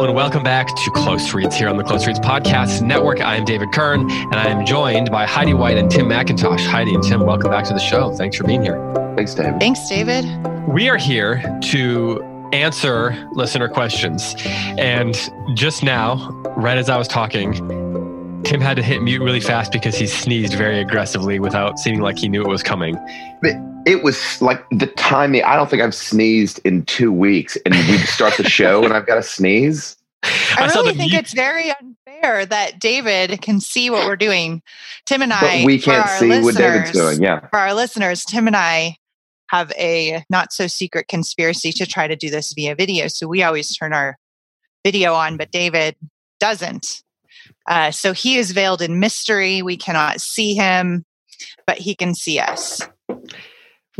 Hello 0.00 0.08
and 0.08 0.16
welcome 0.16 0.42
back 0.42 0.66
to 0.76 0.90
Close 0.92 1.34
Reads 1.34 1.54
here 1.54 1.68
on 1.68 1.76
the 1.76 1.84
Close 1.84 2.06
Reads 2.06 2.20
Podcast 2.20 2.80
Network. 2.80 3.20
I 3.20 3.36
am 3.36 3.44
David 3.44 3.70
Kern 3.70 4.10
and 4.10 4.34
I 4.34 4.46
am 4.46 4.64
joined 4.64 5.10
by 5.10 5.26
Heidi 5.26 5.52
White 5.52 5.76
and 5.76 5.90
Tim 5.90 6.06
McIntosh. 6.06 6.66
Heidi 6.66 6.94
and 6.94 7.02
Tim, 7.02 7.26
welcome 7.26 7.50
back 7.50 7.66
to 7.66 7.74
the 7.74 7.78
show. 7.78 8.10
Thanks 8.16 8.38
for 8.38 8.44
being 8.44 8.62
here. 8.62 8.78
Thanks, 9.14 9.34
David. 9.34 9.60
Thanks, 9.60 9.86
David. 9.90 10.24
We 10.66 10.88
are 10.88 10.96
here 10.96 11.42
to 11.64 12.48
answer 12.54 13.28
listener 13.32 13.68
questions. 13.68 14.34
And 14.78 15.14
just 15.54 15.82
now, 15.82 16.30
right 16.56 16.78
as 16.78 16.88
I 16.88 16.96
was 16.96 17.06
talking, 17.06 17.52
Tim 18.42 18.62
had 18.62 18.76
to 18.78 18.82
hit 18.82 19.02
mute 19.02 19.20
really 19.20 19.40
fast 19.40 19.70
because 19.70 19.98
he 19.98 20.06
sneezed 20.06 20.54
very 20.54 20.80
aggressively 20.80 21.40
without 21.40 21.78
seeming 21.78 22.00
like 22.00 22.18
he 22.18 22.30
knew 22.30 22.40
it 22.40 22.48
was 22.48 22.62
coming. 22.62 22.96
But 23.42 23.52
it 23.86 24.02
was 24.02 24.40
like 24.42 24.64
the 24.70 24.86
timing. 24.86 25.42
I 25.42 25.56
don't 25.56 25.70
think 25.70 25.82
I've 25.82 25.94
sneezed 25.94 26.60
in 26.64 26.84
two 26.84 27.12
weeks, 27.12 27.56
and 27.64 27.74
we 27.74 27.98
start 27.98 28.36
the 28.36 28.48
show, 28.48 28.84
and 28.84 28.92
I've 28.92 29.06
got 29.06 29.16
to 29.16 29.22
sneeze. 29.22 29.96
I, 30.22 30.56
I 30.58 30.66
really 30.66 30.94
think 30.94 31.14
it's 31.14 31.32
very 31.32 31.70
unfair 31.70 32.44
that 32.46 32.78
David 32.78 33.40
can 33.40 33.60
see 33.60 33.88
what 33.88 34.06
we're 34.06 34.16
doing. 34.16 34.62
Tim 35.06 35.22
and 35.22 35.32
I, 35.32 35.40
but 35.40 35.64
we 35.64 35.80
can't 35.80 36.08
see 36.10 36.40
what 36.40 36.56
David's 36.56 36.92
doing. 36.92 37.22
Yeah, 37.22 37.46
for 37.48 37.58
our 37.58 37.74
listeners, 37.74 38.24
Tim 38.24 38.46
and 38.46 38.56
I 38.56 38.96
have 39.48 39.72
a 39.72 40.24
not 40.30 40.52
so 40.52 40.66
secret 40.66 41.08
conspiracy 41.08 41.72
to 41.72 41.86
try 41.86 42.06
to 42.06 42.16
do 42.16 42.30
this 42.30 42.52
via 42.52 42.74
video. 42.74 43.08
So 43.08 43.26
we 43.26 43.42
always 43.42 43.74
turn 43.76 43.92
our 43.92 44.16
video 44.84 45.14
on, 45.14 45.36
but 45.36 45.50
David 45.50 45.96
doesn't. 46.38 47.02
Uh, 47.68 47.90
so 47.90 48.12
he 48.12 48.36
is 48.36 48.52
veiled 48.52 48.82
in 48.82 49.00
mystery. 49.00 49.62
We 49.62 49.76
cannot 49.76 50.20
see 50.20 50.54
him, 50.54 51.04
but 51.66 51.78
he 51.78 51.94
can 51.94 52.14
see 52.14 52.38
us. 52.38 52.80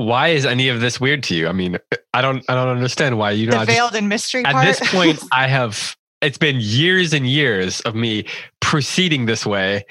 Why 0.00 0.28
is 0.28 0.46
any 0.46 0.68
of 0.68 0.80
this 0.80 1.00
weird 1.00 1.22
to 1.24 1.34
you? 1.34 1.48
I 1.48 1.52
mean, 1.52 1.78
I 2.14 2.22
don't, 2.22 2.44
I 2.48 2.54
don't 2.54 2.68
understand 2.68 3.18
why 3.18 3.32
you 3.32 3.48
know. 3.48 3.60
The 3.60 3.66
veiled 3.66 3.94
in 3.94 4.08
mystery. 4.08 4.44
At 4.44 4.52
part? 4.52 4.66
this 4.66 4.80
point, 4.92 5.22
I 5.32 5.46
have. 5.46 5.96
It's 6.22 6.38
been 6.38 6.56
years 6.58 7.12
and 7.12 7.26
years 7.26 7.80
of 7.80 7.94
me 7.94 8.26
proceeding 8.60 9.24
this 9.26 9.46
way, 9.46 9.84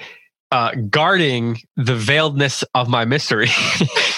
uh, 0.52 0.74
guarding 0.88 1.58
the 1.76 1.94
veiledness 1.94 2.64
of 2.74 2.88
my 2.88 3.04
mystery. 3.04 3.46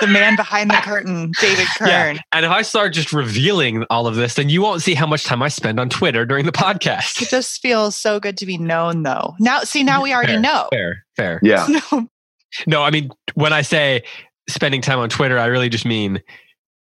the 0.00 0.08
man 0.08 0.36
behind 0.36 0.70
the 0.70 0.76
curtain, 0.76 1.32
David 1.40 1.66
Kern. 1.78 1.88
Yeah. 1.88 2.20
And 2.32 2.44
if 2.44 2.50
I 2.50 2.62
start 2.62 2.92
just 2.92 3.12
revealing 3.12 3.84
all 3.90 4.06
of 4.06 4.16
this, 4.16 4.34
then 4.34 4.48
you 4.48 4.62
won't 4.62 4.82
see 4.82 4.94
how 4.94 5.06
much 5.06 5.24
time 5.24 5.42
I 5.42 5.48
spend 5.48 5.78
on 5.78 5.88
Twitter 5.88 6.26
during 6.26 6.46
the 6.46 6.52
podcast. 6.52 7.22
It 7.22 7.28
just 7.28 7.60
feels 7.60 7.96
so 7.96 8.20
good 8.20 8.36
to 8.38 8.46
be 8.46 8.58
known, 8.58 9.02
though. 9.02 9.34
Now, 9.38 9.60
see, 9.60 9.82
now 9.82 10.02
we 10.02 10.12
already 10.12 10.34
fair, 10.34 10.40
know. 10.40 10.68
Fair, 10.70 11.04
fair. 11.16 11.40
Yeah. 11.42 11.66
No. 11.90 12.08
no, 12.66 12.82
I 12.82 12.90
mean, 12.90 13.10
when 13.34 13.52
I 13.52 13.62
say 13.62 14.02
spending 14.48 14.80
time 14.80 14.98
on 14.98 15.08
Twitter, 15.08 15.38
I 15.38 15.46
really 15.46 15.68
just 15.68 15.84
mean 15.84 16.22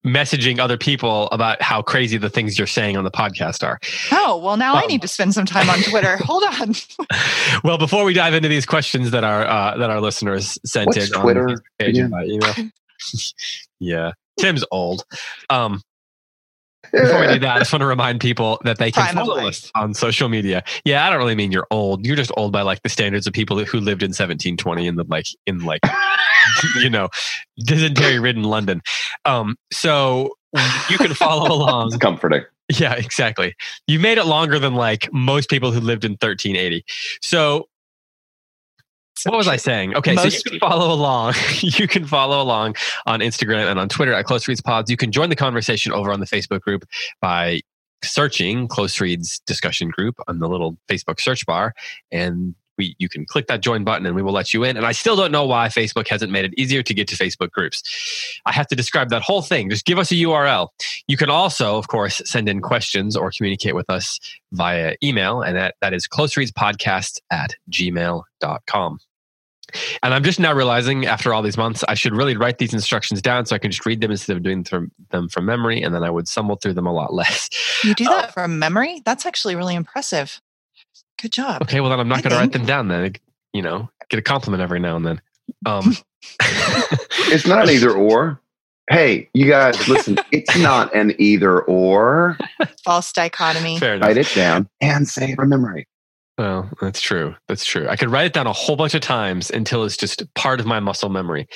messaging 0.06 0.60
other 0.60 0.78
people 0.78 1.28
about 1.30 1.60
how 1.60 1.82
crazy 1.82 2.16
the 2.16 2.30
things 2.30 2.58
you're 2.58 2.66
saying 2.66 2.96
on 2.96 3.04
the 3.04 3.10
podcast 3.10 3.64
are. 3.64 3.78
Oh, 4.12 4.40
well, 4.42 4.56
now 4.56 4.74
um, 4.74 4.82
I 4.84 4.86
need 4.86 5.02
to 5.02 5.08
spend 5.08 5.34
some 5.34 5.46
time 5.46 5.68
on 5.68 5.80
Twitter. 5.80 6.16
Hold 6.20 6.44
on. 6.44 6.74
well, 7.64 7.76
before 7.76 8.04
we 8.04 8.14
dive 8.14 8.32
into 8.32 8.48
these 8.48 8.64
questions 8.64 9.10
that 9.10 9.24
our 9.24 9.44
uh, 9.44 9.76
that 9.76 9.90
our 9.90 10.00
listeners 10.00 10.58
sent 10.64 10.86
What's 10.86 11.10
in 11.10 11.20
Twitter 11.20 11.48
on 11.48 11.56
page 11.78 11.98
yeah. 11.98 12.06
email. 12.22 12.54
yeah, 13.80 14.12
Tim's 14.38 14.64
old. 14.70 15.04
Um, 15.50 15.82
before 16.92 17.20
we 17.20 17.26
do 17.34 17.38
that, 17.40 17.56
I 17.56 17.58
just 17.58 17.72
want 17.72 17.80
to 17.80 17.86
remind 17.86 18.20
people 18.20 18.60
that 18.64 18.78
they 18.78 18.90
can 18.90 19.02
Prime 19.02 19.14
follow 19.14 19.46
us 19.46 19.70
on 19.74 19.94
social 19.94 20.28
media. 20.28 20.62
Yeah, 20.84 21.06
I 21.06 21.10
don't 21.10 21.18
really 21.18 21.34
mean 21.34 21.52
you're 21.52 21.66
old. 21.70 22.06
You're 22.06 22.16
just 22.16 22.32
old 22.36 22.52
by 22.52 22.62
like 22.62 22.82
the 22.82 22.88
standards 22.88 23.26
of 23.26 23.32
people 23.32 23.62
who 23.64 23.80
lived 23.80 24.02
in 24.02 24.08
1720 24.08 24.86
in 24.86 24.96
the 24.96 25.04
like 25.08 25.26
in 25.46 25.64
like 25.64 25.80
you 26.76 26.90
know 26.90 27.08
dysentery 27.58 28.18
ridden 28.18 28.44
London. 28.44 28.82
Um, 29.24 29.56
so 29.72 30.36
you 30.90 30.98
can 30.98 31.14
follow 31.14 31.52
along. 31.54 31.88
It's 31.88 31.96
comforting. 31.96 32.44
Yeah, 32.68 32.94
exactly. 32.94 33.54
You 33.86 34.00
made 34.00 34.18
it 34.18 34.26
longer 34.26 34.58
than 34.58 34.74
like 34.74 35.08
most 35.12 35.48
people 35.48 35.70
who 35.70 35.80
lived 35.80 36.04
in 36.04 36.12
1380. 36.12 36.84
So 37.22 37.68
what 39.26 39.36
was 39.36 39.48
I 39.48 39.56
saying? 39.56 39.94
Okay, 39.96 40.14
Most 40.14 40.32
so 40.32 40.52
you 40.52 40.60
can 40.60 40.68
follow 40.68 40.92
along. 40.92 41.34
you 41.60 41.88
can 41.88 42.06
follow 42.06 42.42
along 42.42 42.76
on 43.06 43.20
Instagram 43.20 43.70
and 43.70 43.78
on 43.78 43.88
Twitter 43.88 44.12
at 44.12 44.24
Close 44.24 44.46
Reads 44.48 44.60
Pods. 44.60 44.90
You 44.90 44.96
can 44.96 45.12
join 45.12 45.28
the 45.28 45.36
conversation 45.36 45.92
over 45.92 46.12
on 46.12 46.20
the 46.20 46.26
Facebook 46.26 46.60
group 46.60 46.84
by 47.20 47.60
searching 48.04 48.68
Close 48.68 49.00
Reads 49.00 49.40
discussion 49.46 49.90
group 49.90 50.16
on 50.28 50.38
the 50.38 50.48
little 50.48 50.76
Facebook 50.88 51.20
search 51.20 51.44
bar, 51.46 51.74
and 52.10 52.54
we 52.78 52.94
you 52.98 53.08
can 53.08 53.24
click 53.24 53.46
that 53.46 53.60
join 53.60 53.84
button 53.84 54.06
and 54.06 54.14
we 54.14 54.22
will 54.22 54.32
let 54.32 54.52
you 54.52 54.64
in. 54.64 54.76
And 54.76 54.86
I 54.86 54.92
still 54.92 55.16
don't 55.16 55.32
know 55.32 55.46
why 55.46 55.68
Facebook 55.68 56.08
hasn't 56.08 56.30
made 56.30 56.44
it 56.44 56.54
easier 56.56 56.82
to 56.82 56.94
get 56.94 57.08
to 57.08 57.16
Facebook 57.16 57.50
groups. 57.50 57.82
I 58.46 58.52
have 58.52 58.66
to 58.68 58.76
describe 58.76 59.10
that 59.10 59.22
whole 59.22 59.42
thing. 59.42 59.70
Just 59.70 59.84
give 59.84 59.98
us 59.98 60.10
a 60.12 60.14
URL. 60.16 60.68
You 61.08 61.16
can 61.16 61.30
also, 61.30 61.76
of 61.76 61.88
course, 61.88 62.22
send 62.24 62.48
in 62.48 62.60
questions 62.60 63.16
or 63.16 63.30
communicate 63.30 63.74
with 63.74 63.88
us 63.90 64.20
via 64.52 64.96
email, 65.02 65.42
and 65.42 65.56
that, 65.56 65.76
that 65.80 65.94
is 65.94 66.06
closereadspodcast 66.06 67.20
at 67.30 67.54
gmail.com. 67.70 68.98
And 70.02 70.14
I'm 70.14 70.22
just 70.22 70.38
now 70.38 70.52
realizing 70.52 71.06
after 71.06 71.34
all 71.34 71.42
these 71.42 71.56
months, 71.56 71.84
I 71.88 71.94
should 71.94 72.14
really 72.14 72.36
write 72.36 72.58
these 72.58 72.72
instructions 72.72 73.20
down 73.20 73.46
so 73.46 73.56
I 73.56 73.58
can 73.58 73.70
just 73.70 73.84
read 73.84 74.00
them 74.00 74.10
instead 74.10 74.36
of 74.36 74.42
doing 74.42 74.64
them 75.10 75.28
from 75.28 75.44
memory, 75.44 75.82
and 75.82 75.94
then 75.94 76.04
I 76.04 76.10
would 76.10 76.28
stumble 76.28 76.56
through 76.56 76.74
them 76.74 76.86
a 76.86 76.92
lot 76.92 77.12
less. 77.14 77.48
You 77.84 77.94
do 77.94 78.04
that 78.04 78.24
uh, 78.26 78.28
from 78.28 78.58
memory? 78.58 79.02
That's 79.04 79.26
actually 79.26 79.56
really 79.56 79.74
impressive. 79.74 80.40
Good 81.20 81.32
job. 81.32 81.62
Okay, 81.62 81.80
well 81.80 81.90
then 81.90 82.00
I'm 82.00 82.08
not 82.08 82.22
going 82.22 82.32
to 82.32 82.36
write 82.36 82.52
them 82.52 82.66
down. 82.66 82.88
Then 82.88 83.14
you 83.52 83.62
know, 83.62 83.88
get 84.10 84.18
a 84.18 84.22
compliment 84.22 84.62
every 84.62 84.80
now 84.80 84.96
and 84.96 85.06
then. 85.06 85.20
Um, 85.64 85.96
it's 86.40 87.46
not 87.46 87.70
either 87.70 87.90
or. 87.90 88.40
Hey, 88.88 89.28
you 89.34 89.50
guys, 89.50 89.88
listen. 89.88 90.18
it's 90.30 90.56
not 90.58 90.94
an 90.94 91.14
either 91.18 91.60
or. 91.62 92.38
False 92.84 93.12
dichotomy. 93.12 93.78
Fair 93.78 93.94
enough. 93.96 94.06
Write 94.06 94.16
it 94.18 94.32
down 94.34 94.68
and 94.80 95.08
say 95.08 95.32
it 95.32 95.36
from 95.36 95.48
memory. 95.48 95.88
Well, 96.38 96.70
that's 96.82 97.00
true. 97.00 97.34
That's 97.48 97.64
true. 97.64 97.88
I 97.88 97.96
could 97.96 98.10
write 98.10 98.26
it 98.26 98.34
down 98.34 98.46
a 98.46 98.52
whole 98.52 98.76
bunch 98.76 98.94
of 98.94 99.00
times 99.00 99.50
until 99.50 99.84
it's 99.84 99.96
just 99.96 100.22
part 100.34 100.60
of 100.60 100.66
my 100.66 100.80
muscle 100.80 101.08
memory. 101.08 101.48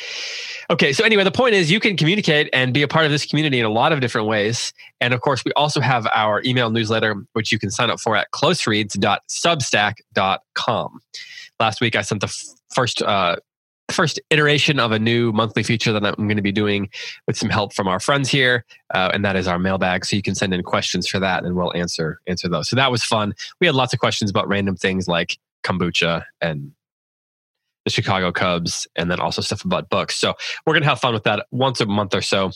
Okay. 0.71 0.95
So, 0.95 1.05
anyway, 1.05 1.23
the 1.23 1.31
point 1.31 1.55
is 1.55 1.71
you 1.71 1.81
can 1.81 1.99
communicate 1.99 2.49
and 2.55 2.73
be 2.73 2.81
a 2.81 2.89
part 2.89 3.05
of 3.05 3.11
this 3.11 3.27
community 3.27 3.61
in 3.61 3.67
a 3.67 3.71
lot 3.71 3.93
of 3.93 4.01
different 4.01 4.27
ways. 4.27 4.73
And 5.03 5.13
of 5.13 5.21
course, 5.21 5.45
we 5.45 5.53
also 5.53 5.83
have 5.83 6.07
our 6.15 6.41
email 6.47 6.71
newsletter, 6.71 7.15
which 7.35 7.53
you 7.53 7.59
can 7.59 7.71
sign 7.71 7.91
up 7.91 8.01
for 8.01 8.17
at 8.17 8.31
closereads.substack.com. 8.31 11.01
Last 11.59 11.81
week, 11.83 11.95
I 11.95 12.01
sent 12.01 12.23
the 12.23 12.29
f- 12.29 12.43
first 12.75 13.03
uh, 13.03 13.37
first 13.93 14.21
iteration 14.31 14.79
of 14.79 14.93
a 14.93 14.99
new 14.99 15.33
monthly 15.33 15.63
feature 15.63 15.93
that 15.93 16.05
I'm 16.05 16.27
going 16.27 16.37
to 16.37 16.43
be 16.43 16.53
doing 16.53 16.89
with 17.27 17.37
some 17.37 17.49
help 17.49 17.73
from 17.73 17.89
our 17.89 18.01
friends 18.01 18.29
here, 18.29 18.65
uh, 18.95 19.11
and 19.13 19.25
that 19.25 19.37
is 19.37 19.47
our 19.47 19.59
mailbag. 19.59 20.05
So 20.05 20.17
you 20.17 20.23
can 20.23 20.35
send 20.35 20.55
in 20.55 20.63
questions 20.63 21.09
for 21.09 21.19
that, 21.19 21.45
and 21.45 21.57
we'll 21.57 21.75
answer 21.77 22.21
answer 22.27 22.49
those. 22.49 22.69
So 22.69 22.77
that 22.77 22.91
was 22.91 23.03
fun. 23.03 23.35
We 23.61 23.67
had 23.67 23.75
lots 23.75 23.93
of 23.93 24.01
questions 24.01 24.31
about 24.31 24.49
random 24.49 24.77
things 24.77 25.09
like 25.09 25.39
kombucha 25.65 26.25
and 26.41 26.73
the 27.85 27.91
Chicago 27.91 28.33
Cubs, 28.33 28.87
and 28.97 29.11
then 29.11 29.21
also 29.21 29.43
stuff 29.43 29.65
about 29.65 29.89
books. 29.89 30.17
So 30.17 30.35
we're 30.67 30.75
going 30.75 30.83
to 30.83 30.89
have 30.89 31.01
fun 31.01 31.15
with 31.15 31.25
that 31.25 31.47
once 31.51 31.81
a 31.81 31.87
month 31.87 32.15
or 32.15 32.23
so. 32.23 32.53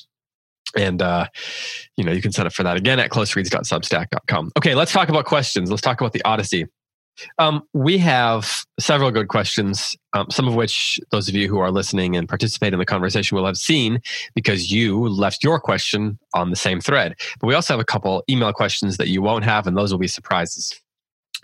And 0.76 1.00
uh, 1.00 1.28
you 1.96 2.04
know, 2.04 2.12
you 2.12 2.22
can 2.22 2.32
sign 2.32 2.46
up 2.46 2.52
for 2.52 2.62
that 2.62 2.76
again 2.76 2.98
at 2.98 3.10
closereads.substack.com. 3.10 4.52
Okay, 4.56 4.74
let's 4.74 4.92
talk 4.92 5.08
about 5.08 5.24
questions. 5.24 5.70
Let's 5.70 5.82
talk 5.82 6.00
about 6.00 6.12
the 6.12 6.24
Odyssey. 6.24 6.66
Um, 7.38 7.62
we 7.72 7.98
have 7.98 8.64
several 8.78 9.10
good 9.10 9.28
questions, 9.28 9.96
um, 10.12 10.30
some 10.30 10.48
of 10.48 10.54
which 10.54 10.98
those 11.10 11.28
of 11.28 11.34
you 11.34 11.48
who 11.48 11.58
are 11.58 11.70
listening 11.70 12.16
and 12.16 12.28
participate 12.28 12.72
in 12.72 12.78
the 12.78 12.86
conversation 12.86 13.36
will 13.36 13.46
have 13.46 13.56
seen 13.56 14.00
because 14.34 14.72
you 14.72 15.08
left 15.08 15.42
your 15.42 15.60
question 15.60 16.18
on 16.34 16.50
the 16.50 16.56
same 16.56 16.80
thread. 16.80 17.14
But 17.40 17.46
we 17.46 17.54
also 17.54 17.74
have 17.74 17.80
a 17.80 17.84
couple 17.84 18.24
email 18.28 18.52
questions 18.52 18.96
that 18.96 19.08
you 19.08 19.22
won't 19.22 19.44
have, 19.44 19.66
and 19.66 19.76
those 19.76 19.92
will 19.92 19.98
be 19.98 20.08
surprises. 20.08 20.80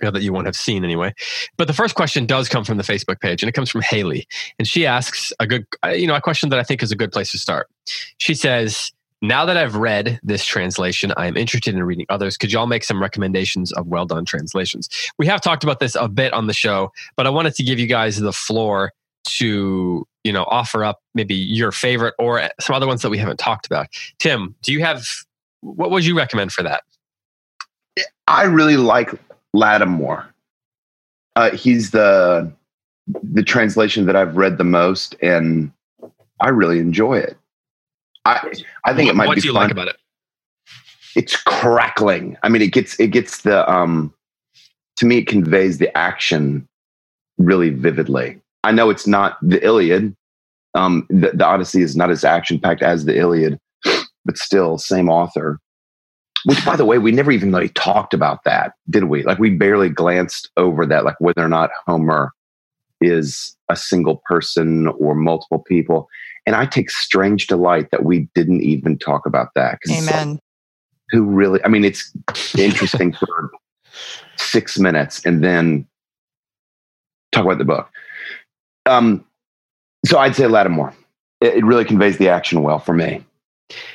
That 0.02 0.22
you 0.22 0.32
won't 0.32 0.46
have 0.46 0.56
seen 0.56 0.82
anyway. 0.82 1.12
But 1.58 1.66
the 1.66 1.74
first 1.74 1.94
question 1.94 2.24
does 2.24 2.48
come 2.48 2.64
from 2.64 2.78
the 2.78 2.82
Facebook 2.82 3.20
page, 3.20 3.42
and 3.42 3.50
it 3.50 3.52
comes 3.52 3.68
from 3.68 3.82
Haley, 3.82 4.26
and 4.58 4.66
she 4.66 4.86
asks 4.86 5.30
a 5.40 5.46
good, 5.46 5.66
uh, 5.84 5.88
you 5.90 6.06
know, 6.06 6.14
a 6.14 6.22
question 6.22 6.48
that 6.48 6.58
I 6.58 6.62
think 6.62 6.82
is 6.82 6.90
a 6.90 6.96
good 6.96 7.12
place 7.12 7.32
to 7.32 7.38
start. 7.38 7.68
She 8.16 8.34
says, 8.34 8.92
now 9.22 9.44
that 9.44 9.56
I've 9.56 9.76
read 9.76 10.18
this 10.22 10.44
translation, 10.44 11.12
I 11.16 11.26
am 11.26 11.36
interested 11.36 11.74
in 11.74 11.82
reading 11.82 12.06
others. 12.08 12.36
Could 12.36 12.52
y'all 12.52 12.66
make 12.66 12.84
some 12.84 13.00
recommendations 13.00 13.72
of 13.72 13.86
well 13.86 14.06
done 14.06 14.24
translations? 14.24 14.88
We 15.18 15.26
have 15.26 15.40
talked 15.40 15.62
about 15.62 15.80
this 15.80 15.94
a 15.94 16.08
bit 16.08 16.32
on 16.32 16.46
the 16.46 16.54
show, 16.54 16.92
but 17.16 17.26
I 17.26 17.30
wanted 17.30 17.54
to 17.56 17.62
give 17.62 17.78
you 17.78 17.86
guys 17.86 18.18
the 18.18 18.32
floor 18.32 18.92
to 19.24 20.06
you 20.24 20.32
know 20.32 20.44
offer 20.44 20.84
up 20.84 21.00
maybe 21.14 21.34
your 21.34 21.72
favorite 21.72 22.14
or 22.18 22.48
some 22.60 22.74
other 22.74 22.86
ones 22.86 23.02
that 23.02 23.10
we 23.10 23.18
haven't 23.18 23.38
talked 23.38 23.66
about. 23.66 23.88
Tim, 24.18 24.54
do 24.62 24.72
you 24.72 24.80
have 24.80 25.06
what 25.60 25.90
would 25.90 26.06
you 26.06 26.16
recommend 26.16 26.52
for 26.52 26.62
that? 26.62 26.82
I 28.26 28.44
really 28.44 28.76
like 28.76 29.12
Lattimore. 29.52 30.26
Uh, 31.36 31.50
he's 31.50 31.90
the 31.90 32.50
the 33.22 33.42
translation 33.42 34.06
that 34.06 34.16
I've 34.16 34.36
read 34.36 34.56
the 34.56 34.64
most, 34.64 35.16
and 35.20 35.70
I 36.40 36.48
really 36.48 36.78
enjoy 36.78 37.18
it. 37.18 37.36
I 38.24 38.52
I 38.84 38.94
think 38.94 39.06
what, 39.06 39.12
it 39.12 39.16
might 39.16 39.28
what 39.28 39.34
be. 39.34 39.38
What 39.38 39.42
do 39.42 39.48
you 39.48 39.54
fun. 39.54 39.62
like 39.62 39.72
about 39.72 39.88
it? 39.88 39.96
It's 41.16 41.36
crackling. 41.36 42.36
I 42.42 42.48
mean, 42.48 42.62
it 42.62 42.72
gets 42.72 42.98
it 43.00 43.08
gets 43.08 43.42
the 43.42 43.68
um. 43.70 44.14
To 44.98 45.06
me, 45.06 45.18
it 45.18 45.26
conveys 45.26 45.78
the 45.78 45.96
action 45.96 46.68
really 47.38 47.70
vividly. 47.70 48.38
I 48.64 48.72
know 48.72 48.90
it's 48.90 49.06
not 49.06 49.38
the 49.40 49.64
Iliad. 49.64 50.14
Um, 50.74 51.06
the, 51.08 51.30
the 51.32 51.44
Odyssey 51.46 51.80
is 51.80 51.96
not 51.96 52.10
as 52.10 52.22
action 52.22 52.60
packed 52.60 52.82
as 52.82 53.06
the 53.06 53.16
Iliad, 53.16 53.58
but 54.24 54.36
still, 54.36 54.76
same 54.76 55.08
author. 55.08 55.58
which, 56.44 56.64
by 56.64 56.76
the 56.76 56.84
way, 56.84 56.98
we 56.98 57.12
never 57.12 57.30
even 57.30 57.52
really 57.52 57.68
talked 57.70 58.14
about 58.14 58.44
that, 58.44 58.72
did 58.88 59.04
we? 59.04 59.22
Like 59.22 59.38
we 59.38 59.50
barely 59.50 59.88
glanced 59.88 60.50
over 60.56 60.86
that, 60.86 61.04
like 61.04 61.20
whether 61.20 61.44
or 61.44 61.48
not 61.48 61.70
Homer 61.86 62.32
is 63.00 63.56
a 63.68 63.76
single 63.76 64.22
person 64.26 64.88
or 64.88 65.14
multiple 65.14 65.58
people. 65.58 66.08
And 66.50 66.56
I 66.56 66.66
take 66.66 66.90
strange 66.90 67.46
delight 67.46 67.92
that 67.92 68.04
we 68.04 68.28
didn't 68.34 68.62
even 68.62 68.98
talk 68.98 69.24
about 69.24 69.54
that. 69.54 69.78
Amen. 69.88 70.32
Like, 70.32 70.40
who 71.10 71.22
really? 71.22 71.60
I 71.64 71.68
mean, 71.68 71.84
it's 71.84 72.12
interesting 72.58 73.12
for 73.12 73.52
six 74.36 74.76
minutes 74.76 75.24
and 75.24 75.44
then 75.44 75.86
talk 77.30 77.44
about 77.44 77.58
the 77.58 77.64
book. 77.64 77.88
Um, 78.86 79.24
so 80.04 80.18
I'd 80.18 80.34
say 80.34 80.48
Lattimore. 80.48 80.92
It, 81.40 81.58
it 81.58 81.64
really 81.64 81.84
conveys 81.84 82.18
the 82.18 82.28
action 82.28 82.64
well 82.64 82.80
for 82.80 82.94
me. 82.94 83.24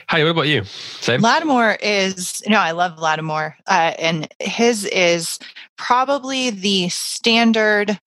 Hi, 0.07 0.23
what 0.23 0.29
about 0.29 0.47
you? 0.47 0.63
Same. 0.63 1.19
Lattimore 1.19 1.77
is, 1.81 2.41
you 2.45 2.51
know, 2.51 2.59
I 2.59 2.71
love 2.71 2.97
Lattimore, 2.99 3.57
uh, 3.67 3.95
and 3.99 4.29
his 4.39 4.85
is 4.85 5.39
probably 5.77 6.51
the 6.51 6.87
standard 6.87 7.99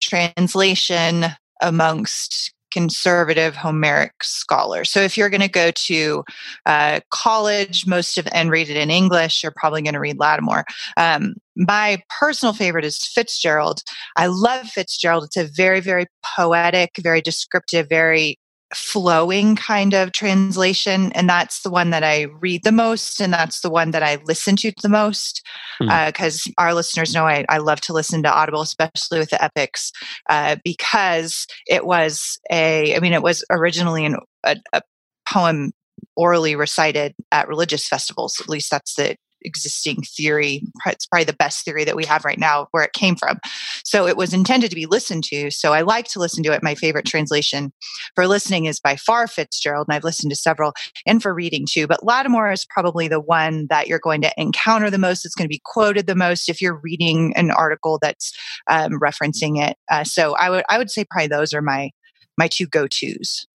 translation 0.00 1.24
amongst 1.60 2.52
conservative 2.78 3.56
Homeric 3.56 4.22
scholar. 4.22 4.84
So 4.84 5.00
if 5.00 5.18
you're 5.18 5.30
going 5.30 5.40
to 5.40 5.48
go 5.48 5.72
to 5.72 6.24
uh, 6.64 7.00
college, 7.10 7.88
most 7.88 8.18
of 8.18 8.28
and 8.30 8.52
read 8.52 8.70
it 8.70 8.76
in 8.76 8.88
English, 8.88 9.42
you're 9.42 9.50
probably 9.56 9.82
going 9.82 9.94
to 9.94 10.00
read 10.00 10.20
Lattimore. 10.20 10.64
Um, 10.96 11.34
my 11.56 12.00
personal 12.20 12.52
favorite 12.52 12.84
is 12.84 12.98
Fitzgerald. 12.98 13.82
I 14.14 14.28
love 14.28 14.68
Fitzgerald. 14.68 15.24
It's 15.24 15.36
a 15.36 15.48
very, 15.52 15.80
very 15.80 16.06
poetic, 16.36 16.92
very 17.00 17.20
descriptive, 17.20 17.88
very 17.88 18.38
flowing 18.74 19.56
kind 19.56 19.94
of 19.94 20.12
translation 20.12 21.10
and 21.12 21.28
that's 21.28 21.62
the 21.62 21.70
one 21.70 21.88
that 21.90 22.04
i 22.04 22.26
read 22.40 22.62
the 22.64 22.72
most 22.72 23.20
and 23.20 23.32
that's 23.32 23.60
the 23.60 23.70
one 23.70 23.92
that 23.92 24.02
i 24.02 24.18
listen 24.24 24.56
to 24.56 24.70
the 24.82 24.88
most 24.88 25.42
because 25.78 26.42
mm. 26.42 26.50
uh, 26.50 26.52
our 26.58 26.74
listeners 26.74 27.14
know 27.14 27.26
I, 27.26 27.46
I, 27.48 27.58
love 27.58 27.80
to 27.82 27.94
listen 27.94 28.22
to 28.24 28.32
audible 28.32 28.60
especially 28.60 29.18
with 29.20 29.30
the 29.30 29.42
epics 29.42 29.90
uh, 30.28 30.56
because 30.64 31.46
it 31.66 31.86
was 31.86 32.38
a 32.50 32.94
i 32.94 33.00
mean 33.00 33.14
it 33.14 33.22
was 33.22 33.42
originally 33.50 34.04
an, 34.04 34.16
a, 34.44 34.56
a 34.74 34.82
poem 35.26 35.72
orally 36.14 36.54
recited 36.54 37.14
at 37.32 37.48
religious 37.48 37.88
festivals 37.88 38.38
at 38.38 38.50
least 38.50 38.70
that's 38.70 38.94
the 38.96 39.16
existing 39.42 40.02
theory. 40.02 40.62
It's 40.86 41.06
probably 41.06 41.24
the 41.24 41.32
best 41.32 41.64
theory 41.64 41.84
that 41.84 41.96
we 41.96 42.04
have 42.04 42.24
right 42.24 42.38
now 42.38 42.68
where 42.70 42.84
it 42.84 42.92
came 42.92 43.16
from. 43.16 43.38
So 43.84 44.06
it 44.06 44.16
was 44.16 44.32
intended 44.32 44.70
to 44.70 44.76
be 44.76 44.86
listened 44.86 45.24
to. 45.24 45.50
So 45.50 45.72
I 45.72 45.82
like 45.82 46.06
to 46.08 46.18
listen 46.18 46.42
to 46.44 46.52
it. 46.52 46.62
My 46.62 46.74
favorite 46.74 47.06
translation 47.06 47.72
for 48.14 48.26
listening 48.26 48.66
is 48.66 48.80
by 48.80 48.96
far 48.96 49.26
Fitzgerald, 49.26 49.86
and 49.88 49.94
I've 49.94 50.04
listened 50.04 50.30
to 50.30 50.36
several, 50.36 50.72
and 51.06 51.22
for 51.22 51.34
reading 51.34 51.66
too. 51.70 51.86
But 51.86 52.04
Lattimore 52.04 52.52
is 52.52 52.66
probably 52.68 53.08
the 53.08 53.20
one 53.20 53.66
that 53.70 53.88
you're 53.88 53.98
going 53.98 54.22
to 54.22 54.32
encounter 54.36 54.90
the 54.90 54.98
most. 54.98 55.24
It's 55.24 55.34
going 55.34 55.46
to 55.46 55.48
be 55.48 55.62
quoted 55.64 56.06
the 56.06 56.14
most 56.14 56.48
if 56.48 56.60
you're 56.60 56.80
reading 56.82 57.32
an 57.36 57.50
article 57.50 57.98
that's 58.00 58.36
um, 58.68 58.92
referencing 59.00 59.62
it. 59.62 59.76
Uh, 59.90 60.04
so 60.04 60.34
I 60.34 60.50
would 60.50 60.64
I 60.68 60.78
would 60.78 60.90
say 60.90 61.04
probably 61.04 61.28
those 61.28 61.52
are 61.52 61.62
my 61.62 61.90
my 62.36 62.48
two 62.48 62.66
go 62.66 62.86
tos. 62.86 63.46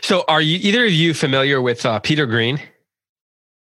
So 0.00 0.24
are 0.26 0.40
you 0.40 0.58
either 0.62 0.86
of 0.86 0.92
you 0.92 1.14
familiar 1.14 1.60
with 1.60 1.84
uh, 1.86 2.00
Peter 2.00 2.26
Green? 2.26 2.60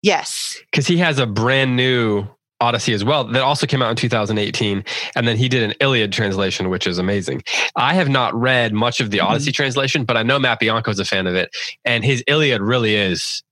Yes. 0.05 0.61
Because 0.71 0.87
he 0.87 0.99
has 0.99 1.19
a 1.19 1.25
brand 1.25 1.77
new 1.77 2.27
Odyssey 2.61 2.93
as 2.93 3.03
well 3.03 3.25
that 3.25 3.43
also 3.43 3.67
came 3.67 3.81
out 3.81 3.89
in 3.89 3.97
2018. 3.97 4.85
And 5.17 5.27
then 5.27 5.39
he 5.39 5.49
did 5.49 5.63
an 5.63 5.73
Iliad 5.81 6.13
translation, 6.13 6.69
which 6.69 6.87
is 6.87 6.99
amazing. 6.99 7.43
I 7.75 7.95
have 7.95 8.11
not 8.11 8.35
read 8.39 8.75
much 8.75 9.01
of 9.01 9.11
the 9.11 9.19
mm-hmm. 9.19 9.29
Odyssey 9.29 9.51
translation, 9.51 10.05
but 10.05 10.19
I 10.19 10.23
know 10.23 10.39
Matt 10.39 10.61
Bianco 10.61 10.91
is 10.91 10.99
a 10.99 11.07
fan 11.07 11.27
of 11.27 11.35
it. 11.35 11.57
And 11.87 12.05
his 12.05 12.23
Iliad 12.27 12.61
really 12.61 12.97
is, 12.97 13.43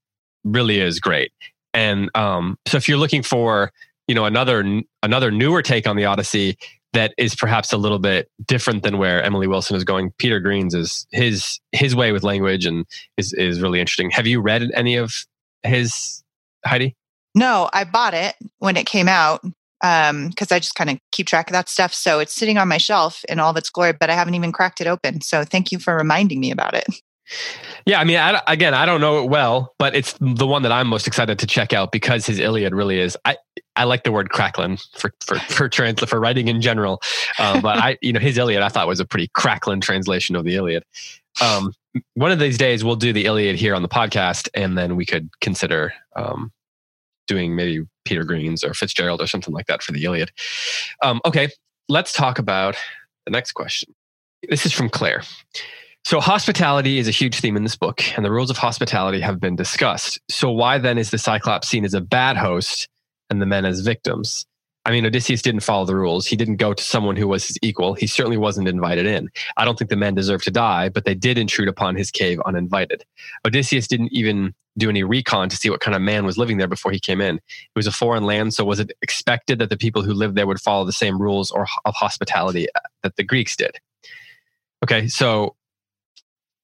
really 0.44 0.78
is 0.78 1.00
great. 1.00 1.32
And 1.72 2.10
um, 2.14 2.58
so 2.66 2.76
if 2.76 2.86
you're 2.86 2.98
looking 2.98 3.22
for, 3.22 3.72
you 4.06 4.14
know, 4.14 4.26
another 4.26 4.82
another 5.02 5.30
newer 5.30 5.62
take 5.62 5.86
on 5.86 5.96
the 5.96 6.04
Odyssey 6.04 6.58
that 6.92 7.14
is 7.16 7.34
perhaps 7.34 7.72
a 7.72 7.78
little 7.78 7.98
bit 7.98 8.28
different 8.46 8.82
than 8.82 8.98
where 8.98 9.22
Emily 9.22 9.46
Wilson 9.46 9.74
is 9.74 9.84
going, 9.84 10.12
Peter 10.18 10.38
Green's 10.38 10.74
is 10.74 11.06
his 11.12 11.60
his 11.70 11.96
way 11.96 12.12
with 12.12 12.24
language 12.24 12.66
and 12.66 12.84
is 13.16 13.32
is 13.32 13.62
really 13.62 13.80
interesting. 13.80 14.10
Have 14.10 14.26
you 14.26 14.42
read 14.42 14.70
any 14.74 14.96
of 14.96 15.14
his 15.62 16.21
Heidi? 16.64 16.96
No, 17.34 17.68
I 17.72 17.84
bought 17.84 18.14
it 18.14 18.34
when 18.58 18.76
it 18.76 18.86
came 18.86 19.08
out 19.08 19.42
because 19.80 20.10
um, 20.10 20.32
I 20.50 20.58
just 20.58 20.76
kind 20.76 20.90
of 20.90 20.98
keep 21.10 21.26
track 21.26 21.48
of 21.48 21.52
that 21.54 21.68
stuff. 21.68 21.92
So 21.92 22.20
it's 22.20 22.32
sitting 22.32 22.56
on 22.56 22.68
my 22.68 22.78
shelf 22.78 23.24
in 23.28 23.40
all 23.40 23.50
of 23.50 23.56
its 23.56 23.68
glory, 23.68 23.92
but 23.92 24.10
I 24.10 24.14
haven't 24.14 24.34
even 24.34 24.52
cracked 24.52 24.80
it 24.80 24.86
open. 24.86 25.20
So 25.22 25.44
thank 25.44 25.72
you 25.72 25.78
for 25.78 25.96
reminding 25.96 26.40
me 26.40 26.50
about 26.50 26.74
it. 26.74 26.86
Yeah, 27.86 28.00
I 28.00 28.04
mean, 28.04 28.18
I, 28.18 28.40
again, 28.46 28.74
I 28.74 28.86
don't 28.86 29.00
know 29.00 29.24
it 29.24 29.30
well, 29.30 29.74
but 29.78 29.96
it's 29.96 30.14
the 30.20 30.46
one 30.46 30.62
that 30.62 30.72
I'm 30.72 30.86
most 30.86 31.06
excited 31.06 31.38
to 31.40 31.46
check 31.46 31.72
out 31.72 31.90
because 31.90 32.26
his 32.26 32.38
Iliad 32.38 32.74
really 32.74 32.98
is. 32.98 33.16
I 33.24 33.36
I 33.74 33.84
like 33.84 34.04
the 34.04 34.12
word 34.12 34.30
crackling 34.30 34.78
for 34.96 35.12
for 35.20 35.38
for 35.38 35.68
trans 35.68 36.00
for 36.00 36.20
writing 36.20 36.48
in 36.48 36.60
general, 36.60 37.00
uh, 37.38 37.60
but 37.60 37.78
I 37.78 37.98
you 38.02 38.12
know 38.12 38.20
his 38.20 38.38
Iliad 38.38 38.62
I 38.62 38.68
thought 38.68 38.86
was 38.86 39.00
a 39.00 39.04
pretty 39.04 39.28
crackling 39.34 39.80
translation 39.80 40.36
of 40.36 40.44
the 40.44 40.54
Iliad. 40.56 40.84
Um, 41.40 41.72
one 42.14 42.32
of 42.32 42.38
these 42.38 42.58
days 42.58 42.84
we'll 42.84 42.96
do 42.96 43.12
the 43.12 43.24
Iliad 43.24 43.56
here 43.56 43.74
on 43.74 43.82
the 43.82 43.88
podcast, 43.88 44.48
and 44.54 44.76
then 44.76 44.96
we 44.96 45.06
could 45.06 45.30
consider 45.40 45.92
um, 46.16 46.52
doing 47.26 47.56
maybe 47.56 47.86
Peter 48.04 48.24
Green's 48.24 48.64
or 48.64 48.74
Fitzgerald 48.74 49.20
or 49.20 49.26
something 49.26 49.54
like 49.54 49.66
that 49.66 49.82
for 49.82 49.92
the 49.92 50.04
Iliad. 50.04 50.32
Um, 51.02 51.20
okay, 51.24 51.48
let's 51.88 52.12
talk 52.12 52.38
about 52.38 52.76
the 53.24 53.30
next 53.30 53.52
question. 53.52 53.94
This 54.48 54.66
is 54.66 54.72
from 54.72 54.88
Claire. 54.88 55.22
So, 56.04 56.20
hospitality 56.20 56.98
is 56.98 57.06
a 57.06 57.12
huge 57.12 57.38
theme 57.38 57.56
in 57.56 57.62
this 57.62 57.76
book, 57.76 58.02
and 58.16 58.24
the 58.24 58.32
rules 58.32 58.50
of 58.50 58.56
hospitality 58.56 59.20
have 59.20 59.38
been 59.38 59.54
discussed. 59.54 60.20
So, 60.28 60.50
why 60.50 60.78
then 60.78 60.98
is 60.98 61.10
the 61.10 61.18
Cyclops 61.18 61.68
seen 61.68 61.84
as 61.84 61.94
a 61.94 62.00
bad 62.00 62.36
host 62.36 62.88
and 63.30 63.40
the 63.40 63.46
men 63.46 63.64
as 63.64 63.80
victims? 63.80 64.44
I 64.84 64.90
mean, 64.90 65.06
Odysseus 65.06 65.42
didn't 65.42 65.60
follow 65.60 65.84
the 65.84 65.94
rules. 65.94 66.26
He 66.26 66.34
didn't 66.34 66.56
go 66.56 66.74
to 66.74 66.82
someone 66.82 67.14
who 67.16 67.28
was 67.28 67.46
his 67.46 67.58
equal. 67.62 67.94
He 67.94 68.06
certainly 68.06 68.36
wasn't 68.36 68.66
invited 68.66 69.06
in. 69.06 69.30
I 69.56 69.64
don't 69.64 69.78
think 69.78 69.90
the 69.90 69.96
men 69.96 70.14
deserved 70.14 70.44
to 70.44 70.50
die, 70.50 70.88
but 70.88 71.04
they 71.04 71.14
did 71.14 71.38
intrude 71.38 71.68
upon 71.68 71.94
his 71.94 72.10
cave 72.10 72.40
uninvited. 72.44 73.04
Odysseus 73.46 73.86
didn't 73.86 74.12
even 74.12 74.54
do 74.76 74.88
any 74.88 75.04
recon 75.04 75.48
to 75.50 75.56
see 75.56 75.70
what 75.70 75.80
kind 75.80 75.94
of 75.94 76.02
man 76.02 76.24
was 76.24 76.38
living 76.38 76.56
there 76.56 76.66
before 76.66 76.90
he 76.90 76.98
came 76.98 77.20
in. 77.20 77.36
It 77.36 77.76
was 77.76 77.86
a 77.86 77.92
foreign 77.92 78.24
land, 78.24 78.54
so 78.54 78.64
was 78.64 78.80
it 78.80 78.90
expected 79.02 79.58
that 79.58 79.70
the 79.70 79.76
people 79.76 80.02
who 80.02 80.14
lived 80.14 80.34
there 80.34 80.46
would 80.46 80.60
follow 80.60 80.84
the 80.84 80.92
same 80.92 81.20
rules 81.20 81.50
or 81.50 81.66
of 81.84 81.94
hospitality 81.94 82.66
uh, 82.74 82.80
that 83.02 83.16
the 83.16 83.24
Greeks 83.24 83.54
did? 83.54 83.76
Okay, 84.82 85.06
so 85.08 85.54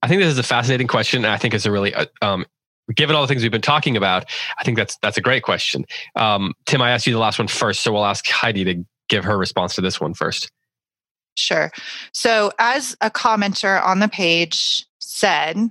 I 0.01 0.07
think 0.07 0.21
this 0.21 0.31
is 0.31 0.39
a 0.39 0.43
fascinating 0.43 0.87
question, 0.87 1.23
and 1.23 1.33
I 1.33 1.37
think 1.37 1.53
it's 1.53 1.65
a 1.65 1.71
really 1.71 1.93
uh, 1.93 2.05
um, 2.21 2.45
given 2.95 3.15
all 3.15 3.21
the 3.21 3.27
things 3.27 3.41
we've 3.43 3.51
been 3.51 3.61
talking 3.61 3.97
about, 3.97 4.25
I 4.59 4.63
think 4.63 4.77
that's 4.77 4.97
that's 5.01 5.17
a 5.17 5.21
great 5.21 5.43
question. 5.43 5.85
Um, 6.15 6.53
Tim, 6.65 6.81
I 6.81 6.91
asked 6.91 7.07
you 7.07 7.13
the 7.13 7.19
last 7.19 7.39
one 7.39 7.47
first, 7.47 7.81
so 7.81 7.91
we'll 7.91 8.05
ask 8.05 8.27
Heidi 8.27 8.63
to 8.65 8.83
give 9.09 9.23
her 9.23 9.37
response 9.37 9.75
to 9.75 9.81
this 9.81 9.99
one 9.99 10.13
first. 10.13 10.51
Sure. 11.35 11.71
So, 12.13 12.51
as 12.59 12.95
a 13.01 13.09
commenter 13.09 13.83
on 13.83 13.99
the 13.99 14.09
page 14.09 14.85
said, 14.99 15.69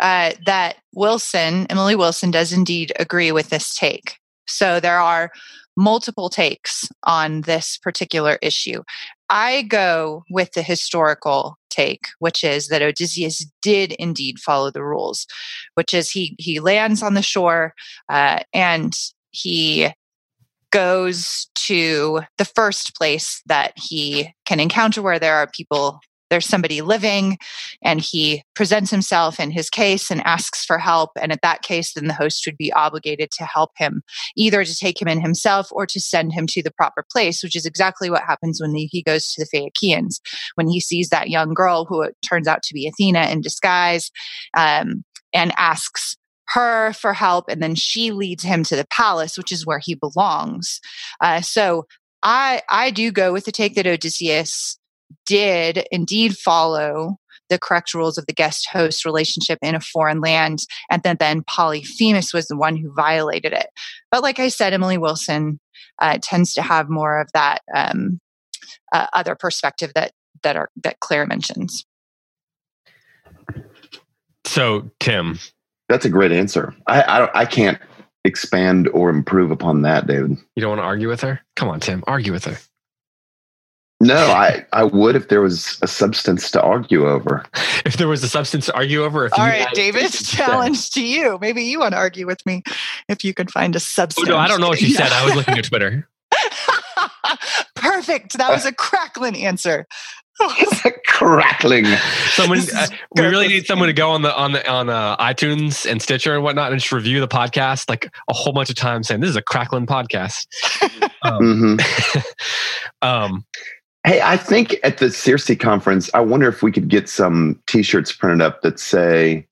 uh, 0.00 0.32
that 0.46 0.76
Wilson, 0.94 1.66
Emily 1.68 1.94
Wilson, 1.94 2.30
does 2.30 2.52
indeed 2.52 2.92
agree 2.98 3.32
with 3.32 3.50
this 3.50 3.74
take. 3.74 4.16
So, 4.46 4.80
there 4.80 4.98
are 4.98 5.30
multiple 5.76 6.28
takes 6.28 6.88
on 7.04 7.42
this 7.42 7.78
particular 7.78 8.38
issue. 8.42 8.82
I 9.30 9.62
go 9.62 10.24
with 10.28 10.52
the 10.52 10.62
historical 10.62 11.56
take, 11.70 12.08
which 12.18 12.42
is 12.42 12.66
that 12.68 12.82
Odysseus 12.82 13.46
did 13.62 13.92
indeed 13.92 14.40
follow 14.40 14.70
the 14.70 14.82
rules, 14.82 15.26
which 15.74 15.94
is 15.94 16.10
he 16.10 16.34
he 16.38 16.58
lands 16.60 17.02
on 17.02 17.14
the 17.14 17.22
shore 17.22 17.74
uh, 18.08 18.40
and 18.52 18.92
he 19.30 19.88
goes 20.72 21.48
to 21.54 22.22
the 22.38 22.44
first 22.44 22.94
place 22.96 23.42
that 23.46 23.72
he 23.76 24.32
can 24.44 24.60
encounter 24.60 25.00
where 25.00 25.18
there 25.18 25.36
are 25.36 25.48
people 25.52 26.00
there's 26.30 26.46
somebody 26.46 26.80
living 26.80 27.38
and 27.82 28.00
he 28.00 28.42
presents 28.54 28.90
himself 28.90 29.38
in 29.38 29.50
his 29.50 29.68
case 29.68 30.10
and 30.10 30.22
asks 30.22 30.64
for 30.64 30.78
help 30.78 31.10
and 31.20 31.32
at 31.32 31.42
that 31.42 31.62
case 31.62 31.92
then 31.92 32.06
the 32.06 32.14
host 32.14 32.44
would 32.46 32.56
be 32.56 32.72
obligated 32.72 33.30
to 33.32 33.44
help 33.44 33.70
him 33.76 34.02
either 34.36 34.64
to 34.64 34.74
take 34.74 35.00
him 35.00 35.08
in 35.08 35.20
himself 35.20 35.68
or 35.72 35.86
to 35.86 36.00
send 36.00 36.32
him 36.32 36.46
to 36.46 36.62
the 36.62 36.70
proper 36.70 37.04
place 37.10 37.42
which 37.42 37.56
is 37.56 37.66
exactly 37.66 38.08
what 38.08 38.22
happens 38.22 38.60
when 38.60 38.74
he 38.74 39.02
goes 39.02 39.28
to 39.28 39.42
the 39.42 39.46
phaeacians. 39.46 40.20
When 40.54 40.68
he 40.68 40.80
sees 40.80 41.08
that 41.08 41.30
young 41.30 41.54
girl 41.54 41.84
who 41.84 42.08
turns 42.26 42.46
out 42.46 42.62
to 42.64 42.74
be 42.74 42.86
athena 42.86 43.28
in 43.30 43.40
disguise 43.40 44.10
um, 44.56 45.04
and 45.32 45.52
asks 45.58 46.16
her 46.48 46.92
for 46.94 47.12
help 47.12 47.46
and 47.48 47.62
then 47.62 47.74
she 47.74 48.10
leads 48.10 48.42
him 48.42 48.64
to 48.64 48.76
the 48.76 48.86
palace 48.86 49.36
which 49.36 49.52
is 49.52 49.66
where 49.66 49.78
he 49.78 49.94
belongs. 49.94 50.80
Uh, 51.20 51.40
so 51.40 51.86
i 52.22 52.60
i 52.68 52.90
do 52.90 53.10
go 53.10 53.32
with 53.32 53.44
the 53.44 53.52
take 53.52 53.74
that 53.74 53.86
odysseus 53.86 54.78
did 55.26 55.86
indeed 55.90 56.36
follow 56.36 57.16
the 57.48 57.58
correct 57.58 57.94
rules 57.94 58.16
of 58.16 58.26
the 58.26 58.32
guest 58.32 58.68
host 58.70 59.04
relationship 59.04 59.58
in 59.60 59.74
a 59.74 59.80
foreign 59.80 60.20
land, 60.20 60.60
and 60.90 61.02
then 61.02 61.16
then 61.18 61.42
Polyphemus 61.42 62.32
was 62.32 62.46
the 62.46 62.56
one 62.56 62.76
who 62.76 62.94
violated 62.94 63.52
it. 63.52 63.66
But 64.10 64.22
like 64.22 64.38
I 64.38 64.48
said, 64.48 64.72
Emily 64.72 64.98
Wilson 64.98 65.60
uh, 66.00 66.18
tends 66.22 66.54
to 66.54 66.62
have 66.62 66.88
more 66.88 67.20
of 67.20 67.28
that 67.34 67.62
um, 67.74 68.20
uh, 68.92 69.06
other 69.12 69.34
perspective 69.34 69.92
that 69.94 70.12
that 70.42 70.56
are 70.56 70.70
that 70.82 71.00
Claire 71.00 71.26
mentions. 71.26 71.84
So, 74.44 74.90
Tim, 75.00 75.38
that's 75.88 76.04
a 76.04 76.10
great 76.10 76.32
answer. 76.32 76.74
I 76.86 77.02
I, 77.02 77.40
I 77.40 77.44
can't 77.44 77.78
expand 78.24 78.88
or 78.88 79.10
improve 79.10 79.50
upon 79.50 79.82
that, 79.82 80.06
David. 80.06 80.38
You 80.54 80.60
don't 80.60 80.70
want 80.70 80.80
to 80.80 80.84
argue 80.84 81.08
with 81.08 81.20
her? 81.22 81.40
Come 81.56 81.68
on, 81.68 81.80
Tim, 81.80 82.04
argue 82.06 82.32
with 82.32 82.44
her. 82.44 82.56
No, 84.02 84.16
I, 84.16 84.64
I 84.72 84.84
would 84.84 85.14
if 85.14 85.28
there 85.28 85.42
was 85.42 85.78
a 85.82 85.86
substance 85.86 86.50
to 86.52 86.62
argue 86.62 87.08
over. 87.08 87.44
If 87.86 87.96
there 87.96 88.08
was 88.08 88.22
a 88.22 88.28
substance 88.28 88.66
to 88.66 88.74
argue 88.74 89.02
over, 89.04 89.24
if 89.24 89.32
All 89.38 89.44
you 89.44 89.50
right, 89.50 89.66
David's 89.74 90.30
challenge 90.30 90.90
to 90.90 91.02
you. 91.02 91.38
Maybe 91.40 91.62
you 91.62 91.80
want 91.80 91.92
to 91.92 91.98
argue 91.98 92.26
with 92.26 92.44
me 92.44 92.62
if 93.08 93.24
you 93.24 93.32
can 93.34 93.48
find 93.48 93.74
a 93.74 93.78
Oh, 93.78 93.80
substance. 93.80 94.28
no, 94.28 94.36
I 94.36 94.46
don't 94.48 94.60
know 94.60 94.68
what 94.68 94.80
you 94.82 94.90
said. 94.94 95.10
I 95.10 95.24
was 95.24 95.34
looking 95.34 95.56
at 95.58 95.64
Twitter. 95.70 96.06
Perfect. 97.74 98.36
That 98.38 98.50
was 98.50 98.66
a 98.66 98.72
crackling 98.72 99.44
answer. 99.44 99.86
Crackling. 101.06 101.84
Someone, 102.30 102.60
uh, 102.74 102.86
we 103.16 103.22
really 103.22 103.48
need 103.48 103.66
someone 103.66 103.88
to 103.88 103.92
go 103.92 104.10
on 104.10 104.22
the 104.22 104.34
on 104.34 104.52
the 104.52 104.66
on 104.70 104.88
uh, 104.88 105.16
iTunes 105.18 105.90
and 105.90 106.00
Stitcher 106.00 106.34
and 106.34 106.42
whatnot 106.42 106.72
and 106.72 106.80
just 106.80 106.92
review 106.92 107.20
the 107.20 107.28
podcast 107.28 107.88
like 107.90 108.08
a 108.28 108.32
whole 108.34 108.52
bunch 108.52 108.70
of 108.70 108.76
times, 108.76 109.08
saying 109.08 109.20
this 109.20 109.30
is 109.30 109.36
a 109.36 109.42
crackling 109.42 109.86
podcast. 109.86 110.46
Um, 111.22 111.78
hmm 111.82 112.22
um, 113.02 113.44
Hey, 114.04 114.20
I 114.22 114.36
think 114.36 114.76
at 114.82 114.98
the 114.98 115.10
Circe 115.10 115.50
conference, 115.58 116.10
I 116.14 116.20
wonder 116.20 116.48
if 116.48 116.62
we 116.62 116.72
could 116.72 116.88
get 116.88 117.08
some 117.08 117.60
T-shirts 117.66 118.12
printed 118.12 118.40
up 118.40 118.62
that 118.62 118.80
say 118.80 119.46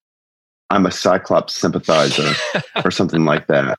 "I'm 0.70 0.86
a 0.86 0.90
Cyclops 0.90 1.54
sympathizer" 1.54 2.32
or 2.84 2.90
something 2.90 3.24
like 3.24 3.46
that. 3.48 3.78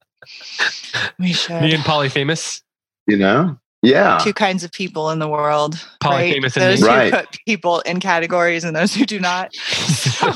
We 1.17 1.33
should. 1.33 1.61
me 1.61 1.73
and 1.73 1.83
Polyphemus, 1.83 2.61
You 3.07 3.17
know? 3.17 3.57
Yeah. 3.81 4.17
Two 4.21 4.33
kinds 4.33 4.63
of 4.65 4.71
people 4.73 5.09
in 5.09 5.19
the 5.19 5.27
world. 5.29 5.75
right? 5.75 5.99
Polyphemus 6.01 6.57
and 6.57 6.63
Those 6.65 6.81
me. 6.81 6.87
who 6.87 6.93
Right. 6.93 7.13
put 7.13 7.37
people 7.47 7.79
in 7.81 7.99
categories 8.01 8.63
and 8.65 8.75
those 8.75 8.93
who 8.93 9.05
do 9.05 9.19
not. 9.19 9.53
So 9.65 10.33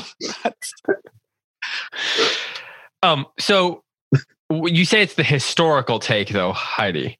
Um, 3.02 3.26
so 3.38 3.82
you 4.50 4.84
say 4.86 5.02
it's 5.02 5.14
the 5.14 5.22
historical 5.22 5.98
take, 5.98 6.28
though, 6.30 6.52
Heidi. 6.52 7.18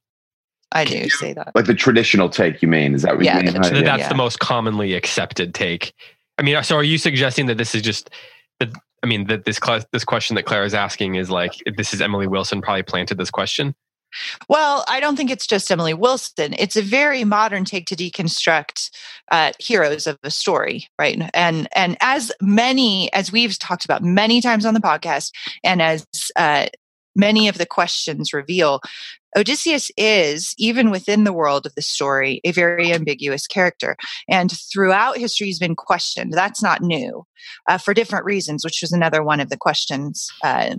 I 0.74 0.84
do 0.84 1.08
say 1.08 1.32
that. 1.32 1.52
Like 1.54 1.66
the 1.66 1.74
traditional 1.74 2.28
take, 2.28 2.60
you 2.60 2.68
mean? 2.68 2.94
Is 2.94 3.02
that 3.02 3.16
what 3.16 3.24
Yeah, 3.24 3.38
you 3.38 3.44
mean? 3.44 3.52
the 3.54 3.60
Heidi? 3.60 3.82
That's 3.82 4.00
Yeah. 4.00 4.08
the 4.08 4.14
most 4.14 4.40
commonly 4.40 4.94
accepted 4.94 5.54
take. 5.54 5.92
I 6.38 6.42
mean, 6.42 6.60
so 6.64 6.76
are 6.76 6.82
you 6.82 6.98
suggesting 6.98 7.46
that 7.46 7.58
this 7.58 7.74
is 7.74 7.82
just 7.82 8.10
that? 8.60 8.70
I 9.02 9.06
mean, 9.06 9.26
that 9.26 9.44
this 9.44 9.58
class, 9.58 9.84
this 9.92 10.04
question 10.04 10.34
that 10.36 10.44
Claire 10.44 10.64
is 10.64 10.74
asking 10.74 11.14
is 11.16 11.30
like 11.30 11.52
this 11.76 11.92
is 11.94 12.00
Emily 12.00 12.26
Wilson 12.26 12.60
probably 12.62 12.82
planted 12.82 13.18
this 13.18 13.30
question. 13.30 13.74
Well, 14.48 14.84
I 14.88 15.00
don't 15.00 15.16
think 15.16 15.30
it's 15.30 15.46
just 15.46 15.70
Emily 15.70 15.94
Wilson. 15.94 16.54
It's 16.58 16.76
a 16.76 16.82
very 16.82 17.24
modern 17.24 17.64
take 17.64 17.86
to 17.86 17.96
deconstruct 17.96 18.90
uh, 19.30 19.52
heroes 19.58 20.06
of 20.06 20.18
a 20.22 20.30
story, 20.30 20.88
right? 20.98 21.20
And 21.34 21.68
and 21.74 21.96
as 22.00 22.32
many 22.40 23.12
as 23.12 23.32
we've 23.32 23.58
talked 23.58 23.84
about 23.84 24.02
many 24.02 24.40
times 24.40 24.64
on 24.64 24.74
the 24.74 24.80
podcast, 24.80 25.32
and 25.62 25.82
as 25.82 26.06
uh, 26.36 26.66
many 27.14 27.48
of 27.48 27.58
the 27.58 27.66
questions 27.66 28.32
reveal, 28.32 28.80
Odysseus 29.36 29.90
is 29.96 30.54
even 30.58 30.90
within 30.90 31.24
the 31.24 31.32
world 31.32 31.66
of 31.66 31.74
the 31.74 31.82
story 31.82 32.40
a 32.44 32.52
very 32.52 32.92
ambiguous 32.92 33.46
character, 33.46 33.96
and 34.28 34.52
throughout 34.72 35.18
history 35.18 35.48
he's 35.48 35.58
been 35.58 35.76
questioned. 35.76 36.32
That's 36.32 36.62
not 36.62 36.82
new, 36.82 37.24
uh, 37.68 37.78
for 37.78 37.94
different 37.94 38.24
reasons, 38.24 38.64
which 38.64 38.80
was 38.80 38.92
another 38.92 39.22
one 39.22 39.40
of 39.40 39.50
the 39.50 39.58
questions. 39.58 40.30
Uh, 40.42 40.76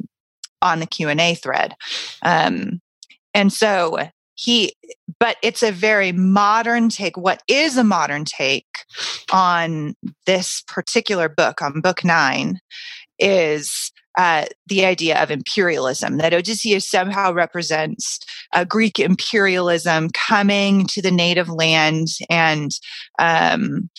on 0.62 0.80
the 0.80 0.88
q&a 0.88 1.36
thread 1.36 1.76
um, 2.24 2.82
and 3.36 3.52
so 3.54 4.00
he, 4.36 4.76
but 5.20 5.38
it's 5.42 5.64
a 5.64 5.72
very 5.72 6.12
modern 6.12 6.90
take. 6.90 7.18
What 7.18 7.42
is 7.48 7.78
a 7.78 7.84
modern 7.84 8.26
take 8.26 8.68
on 9.32 9.96
this 10.26 10.62
particular 10.68 11.30
book, 11.30 11.62
on 11.62 11.82
book 11.82 12.04
nine, 12.04 12.60
is 13.18 13.92
uh, 14.18 14.46
the 14.68 14.86
idea 14.86 15.22
of 15.22 15.32
imperialism, 15.32 16.18
that 16.18 16.34
Odysseus 16.34 16.90
somehow 16.90 17.32
represents 17.34 18.20
uh, 18.54 18.64
Greek 18.64 19.00
imperialism 19.00 20.10
coming 20.12 20.86
to 20.88 21.02
the 21.02 21.12
native 21.12 21.50
land 21.50 22.08
and, 22.30 22.72
um, 23.20 23.90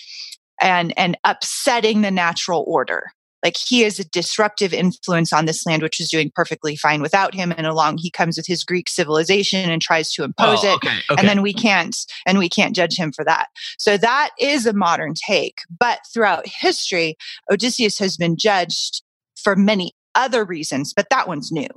and, 0.60 0.92
and 0.96 1.16
upsetting 1.24 2.02
the 2.02 2.10
natural 2.10 2.64
order 2.66 3.12
like 3.46 3.56
he 3.56 3.84
is 3.84 4.00
a 4.00 4.08
disruptive 4.08 4.72
influence 4.72 5.32
on 5.32 5.44
this 5.44 5.64
land 5.66 5.82
which 5.82 6.00
is 6.00 6.10
doing 6.10 6.32
perfectly 6.34 6.74
fine 6.74 7.00
without 7.00 7.34
him 7.34 7.52
and 7.56 7.66
along 7.66 7.98
he 7.98 8.10
comes 8.10 8.36
with 8.36 8.46
his 8.46 8.64
greek 8.64 8.88
civilization 8.88 9.70
and 9.70 9.80
tries 9.80 10.10
to 10.12 10.24
impose 10.24 10.64
it 10.64 10.68
Oh, 10.68 10.74
okay, 10.76 10.88
okay. 11.10 11.20
and 11.20 11.28
then 11.28 11.42
we 11.42 11.52
can't 11.52 11.96
and 12.26 12.38
we 12.38 12.48
can't 12.48 12.74
judge 12.74 12.98
him 12.98 13.12
for 13.12 13.24
that 13.24 13.46
so 13.78 13.96
that 13.98 14.30
is 14.40 14.66
a 14.66 14.72
modern 14.72 15.14
take 15.14 15.58
but 15.78 16.00
throughout 16.12 16.46
history 16.46 17.16
odysseus 17.50 17.98
has 17.98 18.16
been 18.16 18.36
judged 18.36 19.02
for 19.36 19.54
many 19.54 19.92
other 20.16 20.44
reasons 20.44 20.92
but 20.94 21.06
that 21.10 21.28
one's 21.28 21.52
new. 21.52 21.68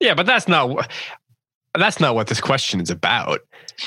Yeah, 0.00 0.14
but 0.14 0.26
that's 0.26 0.48
not 0.48 0.90
that's 1.74 2.00
not 2.00 2.14
what 2.14 2.28
this 2.28 2.40
question 2.40 2.80
is 2.80 2.90
about. 2.90 3.40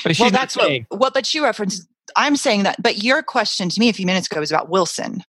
I 0.04 0.08
mean, 0.08 0.14
she's 0.14 0.20
well 0.20 0.30
that's 0.30 0.54
saying- 0.54 0.86
what 0.88 1.00
well 1.00 1.10
but 1.12 1.32
you 1.34 1.42
referenced 1.44 1.86
i'm 2.16 2.36
saying 2.36 2.62
that 2.62 2.82
but 2.82 3.02
your 3.02 3.22
question 3.22 3.68
to 3.68 3.80
me 3.80 3.88
a 3.88 3.92
few 3.92 4.06
minutes 4.06 4.26
ago 4.28 4.40
was 4.40 4.50
about 4.50 4.68
wilson. 4.70 5.22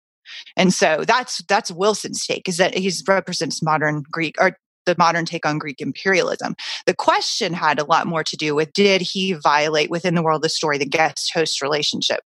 And 0.55 0.73
so 0.73 1.03
that's 1.05 1.43
that's 1.47 1.71
wilson's 1.71 2.25
take 2.25 2.47
is 2.47 2.57
that 2.57 2.75
he 2.75 2.91
represents 3.07 3.61
modern 3.63 4.03
greek 4.11 4.35
or 4.39 4.57
the 4.85 4.95
modern 4.97 5.25
take 5.25 5.45
on 5.45 5.59
greek 5.59 5.81
imperialism. 5.81 6.55
The 6.85 6.95
question 6.95 7.53
had 7.53 7.79
a 7.79 7.83
lot 7.83 8.07
more 8.07 8.23
to 8.23 8.37
do 8.37 8.55
with 8.55 8.71
did 8.73 9.01
he 9.01 9.33
violate 9.33 9.89
within 9.89 10.15
the 10.15 10.23
world 10.23 10.39
of 10.39 10.43
the 10.43 10.49
story 10.49 10.77
the 10.77 10.85
guest 10.85 11.31
host 11.33 11.61
relationship? 11.61 12.21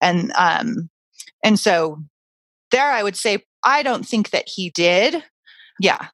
And 0.00 0.32
um 0.32 0.90
and 1.42 1.58
so 1.58 1.98
there 2.70 2.90
i 2.90 3.02
would 3.02 3.16
say 3.16 3.44
i 3.64 3.82
don't 3.82 4.06
think 4.06 4.30
that 4.30 4.48
he 4.48 4.70
did 4.70 5.22
yeah 5.80 6.08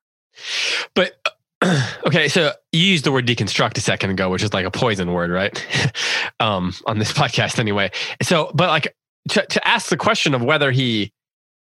But 0.94 1.16
okay, 2.06 2.28
so 2.28 2.52
you 2.72 2.82
used 2.82 3.04
the 3.04 3.12
word 3.12 3.26
deconstruct 3.26 3.76
a 3.78 3.80
second 3.80 4.10
ago, 4.10 4.28
which 4.30 4.42
is 4.42 4.52
like 4.52 4.66
a 4.66 4.70
poison 4.70 5.12
word, 5.12 5.30
right? 5.30 5.66
um, 6.40 6.74
on 6.86 6.98
this 6.98 7.12
podcast, 7.20 7.58
anyway. 7.58 7.90
So, 8.22 8.50
but 8.54 8.68
like 8.68 8.94
to, 9.30 9.46
to 9.46 9.66
ask 9.68 9.88
the 9.88 9.96
question 9.96 10.34
of 10.34 10.42
whether 10.42 10.70
he 10.70 11.12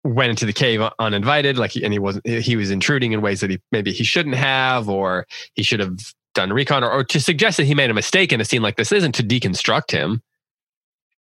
went 0.05 0.31
into 0.31 0.47
the 0.47 0.53
cave 0.53 0.83
uninvited, 0.99 1.59
like, 1.59 1.75
and 1.77 1.93
he 1.93 1.99
wasn't, 1.99 2.27
he 2.27 2.57
was 2.57 2.71
intruding 2.71 3.13
in 3.13 3.21
ways 3.21 3.41
that 3.41 3.51
he 3.51 3.61
maybe 3.73 3.93
he 3.93 4.05
shouldn't 4.05 4.37
have, 4.37 4.89
or 4.89 5.27
he 5.55 5.63
should 5.63 5.81
have 5.81 5.99
done 6.35 6.53
recon, 6.53 6.85
or, 6.85 6.91
or 6.91 7.05
to 7.05 7.21
suggest 7.21 7.57
that 7.57 7.65
he 7.65 7.75
made 7.75 7.91
a 7.91 7.95
mistake 7.95 8.33
in 8.33 8.41
a 8.41 8.45
scene 8.45 8.63
like 8.63 8.77
this 8.77 8.93
isn't 8.93 9.13
to 9.13 9.23
deconstruct 9.23 9.91
him, 9.91 10.23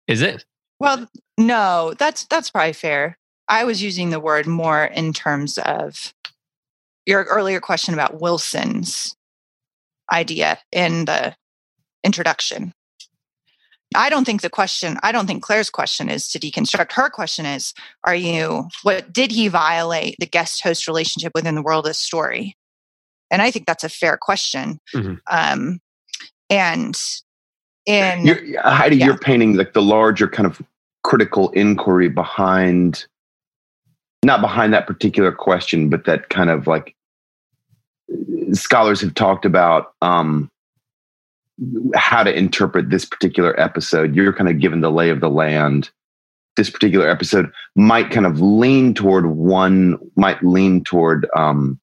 is 0.06 0.22
it? 0.22 0.44
Well, 0.80 1.08
no, 1.38 1.94
that's 1.98 2.24
that's 2.26 2.50
probably 2.50 2.72
fair. 2.72 3.18
I 3.48 3.64
was 3.64 3.82
using 3.82 4.10
the 4.10 4.20
word 4.20 4.46
more 4.46 4.84
in 4.84 5.12
terms 5.12 5.58
of 5.58 6.14
your 7.06 7.24
earlier 7.24 7.60
question 7.60 7.94
about 7.94 8.20
Wilson's 8.20 9.14
idea 10.12 10.58
in 10.72 11.04
the 11.04 11.34
introduction. 12.02 12.72
I 13.94 14.10
don't 14.10 14.24
think 14.24 14.42
the 14.42 14.50
question, 14.50 14.98
I 15.02 15.12
don't 15.12 15.26
think 15.26 15.42
Claire's 15.42 15.70
question 15.70 16.08
is 16.08 16.28
to 16.28 16.38
deconstruct. 16.38 16.92
Her 16.92 17.08
question 17.10 17.46
is, 17.46 17.74
are 18.02 18.14
you, 18.14 18.68
what 18.82 19.12
did 19.12 19.30
he 19.30 19.48
violate 19.48 20.16
the 20.18 20.26
guest 20.26 20.62
host 20.62 20.88
relationship 20.88 21.32
within 21.34 21.54
the 21.54 21.62
world 21.62 21.86
of 21.86 21.94
story? 21.94 22.56
And 23.30 23.40
I 23.40 23.50
think 23.50 23.66
that's 23.66 23.84
a 23.84 23.88
fair 23.88 24.16
question. 24.20 24.80
Mhm. 24.94 25.18
Um, 25.30 25.80
and 26.50 26.98
in, 27.86 28.26
You're, 28.26 28.62
Heidi, 28.62 28.96
Yeah. 28.96 29.06
you're 29.06 29.18
painting 29.18 29.54
like 29.56 29.74
the 29.74 29.82
larger 29.82 30.26
kind 30.28 30.46
of 30.46 30.60
critical 31.04 31.50
inquiry 31.50 32.08
behind, 32.08 33.06
not 34.24 34.40
behind 34.40 34.72
that 34.72 34.86
particular 34.86 35.32
question, 35.32 35.88
but 35.88 36.04
that 36.04 36.28
kind 36.28 36.50
of 36.50 36.66
like 36.66 36.94
scholars 38.52 39.00
have 39.00 39.14
talked 39.14 39.44
about 39.44 39.92
um, 40.02 40.50
how 41.94 42.22
to 42.22 42.36
interpret 42.36 42.90
this 42.90 43.04
particular 43.04 43.58
episode. 43.60 44.14
You're 44.14 44.32
kind 44.32 44.50
of 44.50 44.58
given 44.58 44.80
the 44.80 44.90
lay 44.90 45.10
of 45.10 45.20
the 45.20 45.30
land. 45.30 45.90
This 46.56 46.70
particular 46.70 47.08
episode 47.08 47.50
might 47.74 48.10
kind 48.10 48.26
of 48.26 48.40
lean 48.40 48.94
toward 48.94 49.26
one, 49.26 49.98
might 50.16 50.42
lean 50.44 50.84
toward 50.84 51.26
um, 51.36 51.80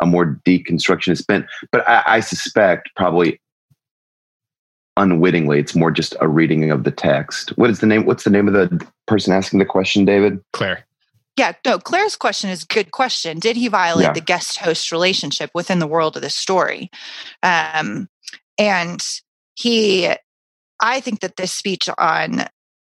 a 0.00 0.06
more 0.06 0.40
deconstructionist 0.46 1.26
bent, 1.26 1.46
but 1.70 1.86
I, 1.88 2.02
I 2.06 2.20
suspect 2.20 2.90
probably 2.96 3.40
unwittingly 4.96 5.60
it's 5.60 5.76
more 5.76 5.90
just 5.90 6.16
a 6.20 6.26
reading 6.26 6.72
of 6.72 6.82
the 6.82 6.90
text 6.90 7.50
what 7.50 7.70
is 7.70 7.78
the 7.78 7.86
name 7.86 8.04
what's 8.04 8.24
the 8.24 8.30
name 8.30 8.48
of 8.48 8.54
the 8.54 8.84
person 9.06 9.32
asking 9.32 9.60
the 9.60 9.64
question 9.64 10.04
david 10.04 10.40
Claire. 10.52 10.84
Yeah, 11.38 11.52
no, 11.64 11.78
Claire's 11.78 12.16
question 12.16 12.50
is 12.50 12.64
a 12.64 12.66
good 12.66 12.90
question. 12.90 13.38
Did 13.38 13.56
he 13.56 13.68
violate 13.68 14.06
Yeah. 14.06 14.12
the 14.12 14.20
guest 14.20 14.58
host 14.58 14.90
relationship 14.92 15.50
within 15.54 15.78
the 15.78 15.86
world 15.86 16.16
of 16.16 16.22
the 16.22 16.30
story? 16.30 16.90
Um, 17.42 18.08
and 18.58 19.00
he, 19.54 20.12
I 20.80 21.00
think 21.00 21.20
that 21.20 21.36
this 21.36 21.52
speech 21.52 21.88
on 21.96 22.46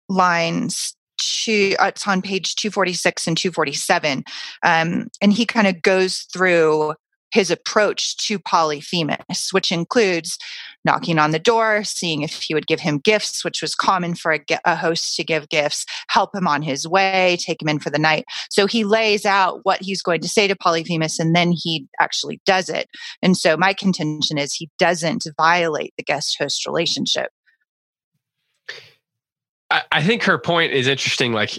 lines 0.08 0.96
two, 1.18 1.76
uh, 1.78 1.86
it's 1.86 2.08
on 2.08 2.22
page 2.22 2.54
246 2.56 3.26
and 3.28 3.36
247. 3.36 4.24
Um, 4.62 5.08
and 5.20 5.32
he 5.32 5.44
kind 5.44 5.66
of 5.66 5.82
goes 5.82 6.20
through 6.32 6.94
his 7.32 7.50
approach 7.50 8.16
to 8.18 8.38
Polyphemus, 8.38 9.52
which 9.52 9.72
includes 9.72 10.38
knocking 10.84 11.18
on 11.18 11.30
the 11.30 11.38
door, 11.38 11.84
seeing 11.84 12.22
if 12.22 12.42
he 12.42 12.54
would 12.54 12.66
give 12.66 12.80
him 12.80 12.98
gifts, 12.98 13.44
which 13.44 13.60
was 13.60 13.74
common 13.74 14.14
for 14.14 14.32
a, 14.32 14.40
a, 14.64 14.74
host 14.74 15.14
to 15.16 15.24
give 15.24 15.48
gifts, 15.48 15.84
help 16.08 16.34
him 16.34 16.46
on 16.46 16.62
his 16.62 16.88
way, 16.88 17.36
take 17.38 17.60
him 17.60 17.68
in 17.68 17.78
for 17.78 17.90
the 17.90 17.98
night. 17.98 18.24
So 18.48 18.66
he 18.66 18.84
lays 18.84 19.26
out 19.26 19.60
what 19.64 19.82
he's 19.82 20.02
going 20.02 20.20
to 20.22 20.28
say 20.28 20.48
to 20.48 20.56
Polyphemus 20.56 21.18
and 21.18 21.34
then 21.36 21.52
he 21.52 21.86
actually 22.00 22.40
does 22.46 22.68
it. 22.68 22.88
And 23.22 23.36
so 23.36 23.56
my 23.56 23.74
contention 23.74 24.38
is 24.38 24.54
he 24.54 24.70
doesn't 24.78 25.26
violate 25.36 25.92
the 25.96 26.04
guest 26.04 26.36
host 26.38 26.66
relationship. 26.66 27.30
I, 29.70 29.82
I 29.92 30.02
think 30.02 30.22
her 30.24 30.38
point 30.38 30.72
is 30.72 30.86
interesting. 30.86 31.32
Like 31.32 31.58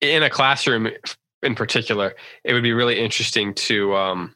in 0.00 0.22
a 0.22 0.30
classroom 0.30 0.88
in 1.42 1.54
particular, 1.54 2.14
it 2.44 2.52
would 2.52 2.62
be 2.62 2.72
really 2.72 2.98
interesting 2.98 3.54
to 3.54 3.94
um, 3.94 4.34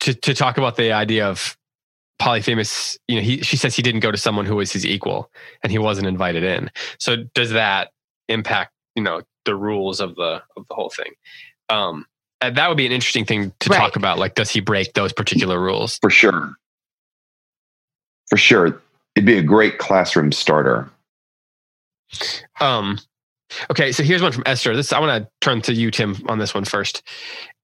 to 0.00 0.14
to 0.14 0.34
talk 0.34 0.58
about 0.58 0.76
the 0.76 0.92
idea 0.92 1.26
of 1.28 1.56
Polyphemus, 2.20 2.98
you 3.08 3.16
know, 3.16 3.22
he 3.22 3.40
she 3.42 3.56
says 3.56 3.74
he 3.74 3.82
didn't 3.82 4.00
go 4.00 4.10
to 4.10 4.18
someone 4.18 4.44
who 4.44 4.56
was 4.56 4.72
his 4.72 4.84
equal 4.84 5.30
and 5.62 5.72
he 5.72 5.78
wasn't 5.78 6.06
invited 6.06 6.44
in. 6.44 6.70
So 6.98 7.24
does 7.34 7.50
that 7.50 7.90
impact, 8.28 8.72
you 8.94 9.02
know, 9.02 9.22
the 9.46 9.54
rules 9.54 10.00
of 10.00 10.16
the 10.16 10.42
of 10.56 10.66
the 10.68 10.74
whole 10.74 10.90
thing? 10.90 11.12
Um 11.70 12.06
that 12.40 12.68
would 12.68 12.76
be 12.76 12.86
an 12.86 12.92
interesting 12.92 13.24
thing 13.24 13.52
to 13.60 13.68
right. 13.68 13.76
talk 13.76 13.96
about. 13.96 14.18
Like, 14.18 14.34
does 14.34 14.50
he 14.50 14.60
break 14.60 14.94
those 14.94 15.12
particular 15.12 15.60
rules? 15.60 15.98
For 16.00 16.08
sure. 16.08 16.54
For 18.30 18.38
sure. 18.38 18.80
It'd 19.14 19.26
be 19.26 19.36
a 19.36 19.42
great 19.42 19.78
classroom 19.78 20.32
starter. 20.32 20.90
Um 22.60 22.98
Okay, 23.70 23.90
so 23.90 24.04
here's 24.04 24.22
one 24.22 24.30
from 24.30 24.44
Esther. 24.46 24.76
This 24.76 24.92
I 24.92 25.00
want 25.00 25.24
to 25.24 25.30
turn 25.40 25.60
to 25.62 25.74
you, 25.74 25.90
Tim, 25.90 26.16
on 26.28 26.38
this 26.38 26.54
one 26.54 26.64
first 26.64 27.02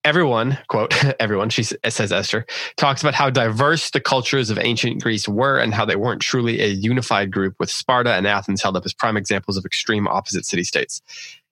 everyone, 0.07 0.57
quote, 0.69 0.95
everyone, 1.21 1.51
she 1.51 1.65
says 1.65 2.13
Esther, 2.13 2.47
talks 2.77 3.03
about 3.03 3.15
how 3.15 3.29
diverse 3.29 3.91
the 3.91 4.01
cultures 4.01 4.51
of 4.51 4.59
ancient 4.59 5.03
Greece 5.03 5.29
were 5.29 5.59
and 5.59 5.75
how 5.75 5.85
they 5.85 5.97
weren't 5.97 6.23
truly 6.23 6.63
a 6.63 6.69
unified 6.69 7.33
group, 7.33 7.57
with 7.59 7.71
Sparta 7.71 8.15
and 8.15 8.27
Athens 8.27 8.63
held 8.63 8.77
up 8.77 8.87
as 8.87 8.95
prime 8.95 9.17
examples 9.17 9.57
of 9.57 9.65
extreme 9.65 10.07
opposite 10.07 10.47
city 10.47 10.63
states. 10.63 11.03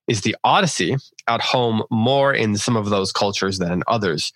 Is 0.06 0.20
the 0.20 0.36
Odyssey 0.44 0.96
at 1.26 1.40
home 1.40 1.82
more 1.90 2.32
in 2.32 2.56
some 2.56 2.76
of 2.76 2.90
those 2.90 3.10
cultures 3.10 3.58
than 3.58 3.72
in 3.72 3.82
others? 3.88 4.32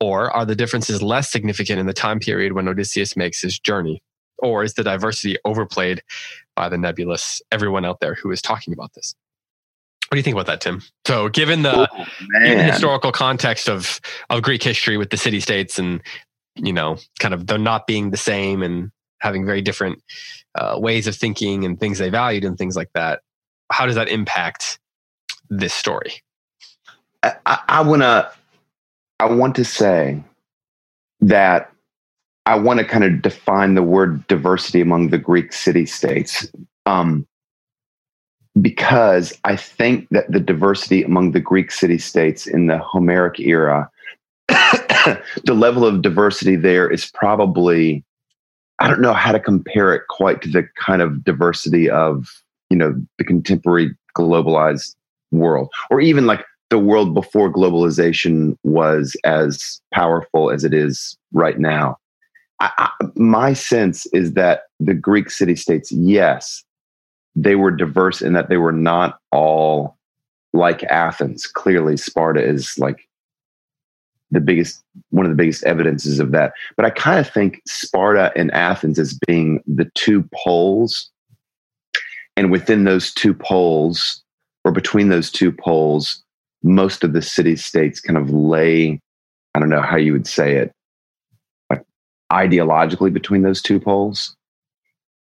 Or 0.00 0.30
are 0.30 0.44
the 0.44 0.56
differences 0.56 1.00
less 1.00 1.30
significant 1.30 1.78
in 1.80 1.86
the 1.86 1.92
time 1.94 2.18
period 2.18 2.52
when 2.52 2.68
Odysseus 2.68 3.16
makes 3.16 3.40
his 3.40 3.58
journey? 3.58 4.02
Or 4.38 4.64
is 4.64 4.74
the 4.74 4.82
diversity 4.82 5.38
overplayed 5.44 6.02
by 6.56 6.68
the 6.68 6.76
nebulous 6.76 7.40
everyone 7.50 7.84
out 7.84 8.00
there 8.00 8.16
who 8.16 8.32
is 8.32 8.42
talking 8.42 8.74
about 8.74 8.92
this? 8.94 9.14
What 10.08 10.16
do 10.16 10.18
you 10.18 10.22
think 10.22 10.34
about 10.34 10.46
that, 10.46 10.60
Tim? 10.60 10.82
So, 11.06 11.28
given 11.28 11.62
the, 11.62 11.88
oh, 11.90 12.04
given 12.42 12.58
the 12.58 12.64
historical 12.64 13.12
context 13.12 13.68
of 13.68 14.00
of 14.28 14.42
Greek 14.42 14.62
history 14.62 14.98
with 14.98 15.10
the 15.10 15.16
city 15.16 15.40
states 15.40 15.78
and 15.78 16.02
you 16.56 16.72
know, 16.72 16.98
kind 17.18 17.34
of 17.34 17.46
they're 17.46 17.58
not 17.58 17.86
being 17.86 18.10
the 18.10 18.16
same 18.16 18.62
and 18.62 18.90
having 19.20 19.46
very 19.46 19.62
different 19.62 20.02
uh, 20.54 20.76
ways 20.78 21.06
of 21.06 21.16
thinking 21.16 21.64
and 21.64 21.78
things 21.78 21.98
they 21.98 22.10
valued 22.10 22.44
and 22.44 22.58
things 22.58 22.76
like 22.76 22.90
that, 22.94 23.20
how 23.70 23.86
does 23.86 23.94
that 23.94 24.08
impact 24.08 24.78
this 25.48 25.72
story? 25.72 26.22
I, 27.22 27.34
I, 27.46 27.58
I 27.68 27.80
wanna, 27.82 28.30
I 29.20 29.26
want 29.26 29.54
to 29.56 29.64
say 29.64 30.22
that 31.20 31.72
I 32.44 32.56
want 32.56 32.80
to 32.80 32.84
kind 32.84 33.04
of 33.04 33.22
define 33.22 33.74
the 33.74 33.82
word 33.82 34.26
diversity 34.26 34.80
among 34.80 35.10
the 35.10 35.18
Greek 35.18 35.52
city 35.52 35.86
states. 35.86 36.50
Um, 36.86 37.26
because 38.60 39.38
I 39.44 39.56
think 39.56 40.08
that 40.10 40.30
the 40.30 40.40
diversity 40.40 41.02
among 41.02 41.32
the 41.32 41.40
Greek 41.40 41.70
city 41.70 41.98
states 41.98 42.46
in 42.46 42.66
the 42.66 42.78
Homeric 42.78 43.40
era, 43.40 43.90
the 44.48 45.54
level 45.54 45.84
of 45.84 46.02
diversity 46.02 46.56
there 46.56 46.90
is 46.90 47.10
probably, 47.14 48.04
I 48.78 48.88
don't 48.88 49.00
know 49.00 49.14
how 49.14 49.32
to 49.32 49.40
compare 49.40 49.94
it 49.94 50.02
quite 50.08 50.42
to 50.42 50.48
the 50.48 50.68
kind 50.76 51.00
of 51.00 51.24
diversity 51.24 51.88
of, 51.88 52.28
you 52.68 52.76
know, 52.76 52.94
the 53.18 53.24
contemporary 53.24 53.96
globalized 54.16 54.94
world, 55.30 55.70
or 55.90 56.00
even 56.00 56.26
like 56.26 56.44
the 56.68 56.78
world 56.78 57.14
before 57.14 57.52
globalization 57.52 58.56
was 58.64 59.16
as 59.24 59.80
powerful 59.94 60.50
as 60.50 60.64
it 60.64 60.74
is 60.74 61.16
right 61.32 61.58
now. 61.58 61.96
I, 62.60 62.70
I, 62.78 63.06
my 63.14 63.54
sense 63.54 64.06
is 64.12 64.34
that 64.34 64.64
the 64.78 64.94
Greek 64.94 65.30
city 65.30 65.56
states, 65.56 65.90
yes, 65.90 66.62
they 67.34 67.56
were 67.56 67.70
diverse 67.70 68.22
in 68.22 68.32
that 68.34 68.48
they 68.48 68.56
were 68.56 68.72
not 68.72 69.18
all 69.30 69.96
like 70.52 70.84
Athens. 70.84 71.46
Clearly, 71.46 71.96
Sparta 71.96 72.42
is 72.42 72.76
like 72.78 73.08
the 74.30 74.40
biggest, 74.40 74.82
one 75.10 75.26
of 75.26 75.30
the 75.30 75.36
biggest 75.36 75.64
evidences 75.64 76.18
of 76.18 76.32
that. 76.32 76.52
But 76.76 76.86
I 76.86 76.90
kind 76.90 77.18
of 77.18 77.28
think 77.28 77.60
Sparta 77.66 78.32
and 78.36 78.50
Athens 78.52 78.98
as 78.98 79.18
being 79.26 79.62
the 79.66 79.90
two 79.94 80.28
poles. 80.34 81.10
And 82.36 82.50
within 82.50 82.84
those 82.84 83.12
two 83.12 83.34
poles, 83.34 84.22
or 84.64 84.72
between 84.72 85.08
those 85.08 85.30
two 85.30 85.52
poles, 85.52 86.22
most 86.62 87.04
of 87.04 87.12
the 87.12 87.22
city 87.22 87.56
states 87.56 88.00
kind 88.00 88.16
of 88.16 88.30
lay, 88.30 89.00
I 89.54 89.58
don't 89.58 89.68
know 89.68 89.82
how 89.82 89.96
you 89.96 90.12
would 90.12 90.26
say 90.26 90.56
it, 90.56 90.72
like 91.68 91.84
ideologically 92.32 93.12
between 93.12 93.42
those 93.42 93.60
two 93.60 93.80
poles. 93.80 94.34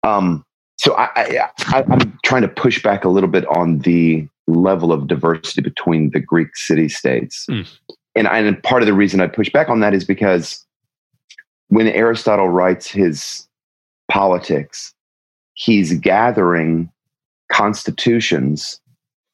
Um, 0.04 0.44
so 0.82 0.96
I, 0.96 1.48
I, 1.68 1.84
I'm 1.88 2.18
trying 2.24 2.42
to 2.42 2.48
push 2.48 2.82
back 2.82 3.04
a 3.04 3.08
little 3.08 3.28
bit 3.28 3.46
on 3.46 3.78
the 3.78 4.26
level 4.48 4.90
of 4.92 5.06
diversity 5.06 5.60
between 5.62 6.10
the 6.10 6.18
Greek 6.18 6.56
city 6.56 6.88
states. 6.88 7.46
Mm. 7.48 7.68
And, 8.16 8.26
I, 8.26 8.38
and 8.38 8.60
part 8.64 8.82
of 8.82 8.86
the 8.86 8.92
reason 8.92 9.20
I 9.20 9.28
push 9.28 9.48
back 9.48 9.68
on 9.68 9.78
that 9.78 9.94
is 9.94 10.04
because 10.04 10.66
when 11.68 11.86
Aristotle 11.86 12.48
writes 12.48 12.88
his 12.88 13.46
politics, 14.10 14.92
he's 15.54 15.92
gathering 16.00 16.90
constitutions 17.52 18.80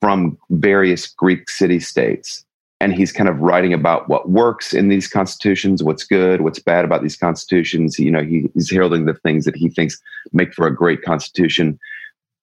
from 0.03 0.37
various 0.51 1.07
Greek 1.07 1.49
city 1.49 1.81
states 1.81 2.45
and 2.81 2.95
he's 2.95 3.13
kind 3.13 3.29
of 3.29 3.41
writing 3.41 3.73
about 3.73 4.09
what 4.09 4.31
works 4.31 4.73
in 4.73 4.89
these 4.89 5.09
constitutions, 5.09 5.83
what's 5.83 6.05
good, 6.05 6.43
what's 6.43 6.61
bad 6.61 6.85
about 6.85 7.03
these 7.03 7.17
constitutions. 7.17 7.99
You 7.99 8.11
know, 8.11 8.23
he, 8.23 8.49
he's 8.55 8.71
heralding 8.71 9.05
the 9.05 9.15
things 9.15 9.45
that 9.45 9.57
he 9.57 9.69
thinks 9.69 10.01
make 10.33 10.55
for 10.55 10.67
a 10.67 10.75
great 10.75 11.03
constitution, 11.03 11.79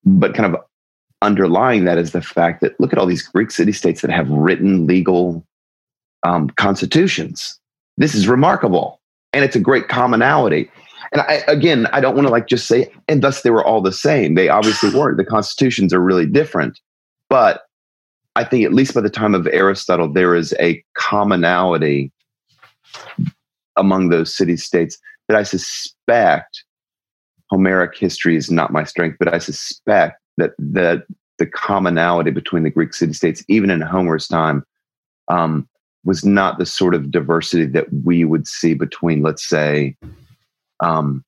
but 0.03 0.33
kind 0.33 0.53
of 0.53 0.61
underlying 1.21 1.85
that 1.85 1.97
is 1.97 2.11
the 2.11 2.21
fact 2.21 2.61
that 2.61 2.79
look 2.79 2.91
at 2.91 2.99
all 2.99 3.05
these 3.05 3.23
Greek 3.23 3.49
city 3.49 3.71
states 3.71 4.01
that 4.01 4.11
have 4.11 4.29
written 4.29 4.85
legal 4.85 5.45
um, 6.23 6.49
constitutions. 6.51 7.59
This 7.97 8.13
is 8.13 8.27
remarkable, 8.27 8.99
and 9.31 9.45
it's 9.45 9.55
a 9.55 9.59
great 9.59 9.87
commonality. 9.87 10.69
And 11.13 11.21
I, 11.21 11.43
again, 11.47 11.87
I 11.93 12.01
don't 12.01 12.15
want 12.15 12.27
to 12.27 12.31
like 12.31 12.47
just 12.47 12.67
say, 12.67 12.91
and 13.07 13.21
thus 13.21 13.41
they 13.41 13.51
were 13.51 13.63
all 13.63 13.81
the 13.81 13.93
same. 13.93 14.35
They 14.35 14.49
obviously 14.49 14.93
weren't. 14.93 15.17
The 15.17 15.25
constitutions 15.25 15.93
are 15.93 16.01
really 16.01 16.25
different, 16.25 16.79
but 17.29 17.61
I 18.35 18.43
think 18.43 18.65
at 18.65 18.73
least 18.73 18.93
by 18.93 19.01
the 19.01 19.09
time 19.09 19.33
of 19.33 19.47
Aristotle, 19.47 20.11
there 20.11 20.35
is 20.35 20.53
a 20.59 20.83
commonality 20.95 22.11
among 23.77 24.09
those 24.09 24.35
city 24.35 24.57
states 24.57 24.97
that 25.27 25.37
I 25.37 25.43
suspect 25.43 26.63
Homeric 27.49 27.97
history 27.97 28.35
is 28.35 28.51
not 28.51 28.73
my 28.73 28.83
strength, 28.83 29.17
but 29.19 29.33
I 29.33 29.37
suspect 29.37 30.19
that 30.37 30.51
that 30.59 31.05
the 31.37 31.45
commonality 31.45 32.31
between 32.31 32.63
the 32.63 32.69
Greek 32.69 32.93
city 32.93 33.13
states, 33.13 33.43
even 33.47 33.69
in 33.69 33.81
Homer's 33.81 34.27
time, 34.27 34.63
um, 35.27 35.67
was 36.03 36.23
not 36.23 36.57
the 36.57 36.65
sort 36.65 36.95
of 36.95 37.11
diversity 37.11 37.65
that 37.65 37.87
we 38.03 38.23
would 38.23 38.47
see 38.47 38.73
between, 38.73 39.21
let's 39.21 39.47
say, 39.47 39.95
um, 40.79 41.23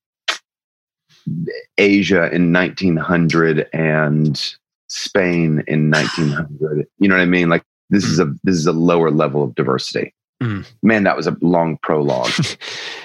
Asia 1.76 2.30
in 2.32 2.52
1900 2.52 3.68
and 3.72 4.54
Spain 4.88 5.62
in 5.66 5.90
1900. 5.90 6.86
You 6.98 7.08
know 7.08 7.16
what 7.16 7.22
I 7.22 7.26
mean? 7.26 7.48
Like 7.48 7.64
this 7.90 8.04
is 8.04 8.18
a 8.18 8.32
this 8.44 8.56
is 8.56 8.66
a 8.66 8.72
lower 8.72 9.10
level 9.10 9.42
of 9.42 9.54
diversity. 9.54 10.14
Mm. 10.42 10.66
Man, 10.82 11.04
that 11.04 11.16
was 11.16 11.26
a 11.26 11.36
long 11.40 11.78
prologue. 11.82 12.30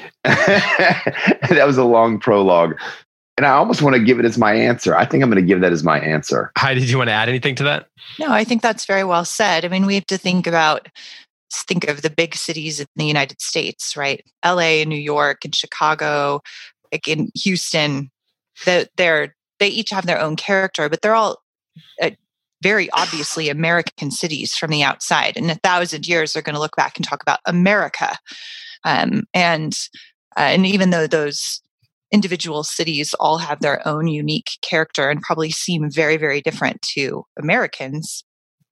that 0.24 1.63
was 1.65 1.78
a 1.78 1.84
long 1.84 2.19
prologue. 2.19 2.80
And 3.36 3.46
I 3.46 3.52
almost 3.54 3.82
want 3.82 3.96
to 3.96 4.04
give 4.04 4.19
it 4.19 4.26
as 4.26 4.38
my 4.38 4.54
answer. 4.54 4.96
I 4.96 5.06
think 5.06 5.24
I'm 5.24 5.30
going 5.30 5.41
to 5.41 5.48
give 5.48 5.62
that 5.62 5.74
as 5.74 5.84
my 5.84 6.00
answer. 6.00 6.52
Hi, 6.58 6.76
did 6.76 6.89
you 6.89 6.98
want 6.98 7.10
to 7.10 7.13
add 7.13 7.30
anything 7.30 7.56
to 7.56 7.63
that? 7.63 7.88
No, 8.19 8.32
I 8.32 8.43
think 8.43 8.62
that's 8.62 8.86
very 8.86 9.04
well 9.04 9.26
said. 9.26 9.65
I 9.65 9.69
mean, 9.69 9.86
we 9.86 9.96
have 9.96 10.06
to 10.06 10.17
think 10.17 10.46
about 10.46 10.88
think 11.52 11.88
of 11.88 12.02
the 12.02 12.10
big 12.10 12.36
cities 12.36 12.80
in 12.80 12.88
the 12.96 13.06
United 13.06 13.41
States, 13.41 13.98
right? 13.98 14.24
LA 14.46 14.82
and 14.82 14.89
New 14.89 14.96
York 14.96 15.46
and 15.46 15.54
Chicago, 15.54 16.41
like 16.91 17.08
in 17.08 17.32
Houston, 17.36 18.12
that 18.65 18.89
they're 18.98 19.36
they 19.60 19.67
each 19.67 19.89
have 19.91 20.06
their 20.06 20.19
own 20.19 20.36
character, 20.36 20.89
but 20.89 21.02
they're 21.02 21.15
all 21.15 21.42
uh, 22.02 22.12
very 22.62 22.90
obviously 22.92 23.50
American 23.50 24.10
cities 24.10 24.56
from 24.56 24.72
the 24.72 24.84
outside. 24.84 25.36
In 25.36 25.50
a 25.50 25.56
thousand 25.56 26.08
years, 26.08 26.34
they're 26.34 26.42
going 26.42 26.56
to 26.56 26.62
look 26.62 26.76
back 26.76 26.98
and 26.98 27.06
talk 27.06 27.22
about 27.22 27.40
America. 27.46 28.18
Um, 28.86 29.24
and 29.34 29.78
uh, 30.38 30.42
and 30.42 30.66
even 30.66 30.90
though 30.90 31.08
those 31.08 31.62
individual 32.12 32.64
cities 32.64 33.14
all 33.20 33.40
have 33.40 33.60
their 33.60 33.86
own 33.88 34.08
unique 34.08 34.52
character 34.62 35.10
and 35.10 35.22
probably 35.22 35.52
seem 35.52 35.90
very 35.90 36.18
very 36.18 36.42
different 36.42 36.82
to 36.82 37.26
Americans, 37.38 38.24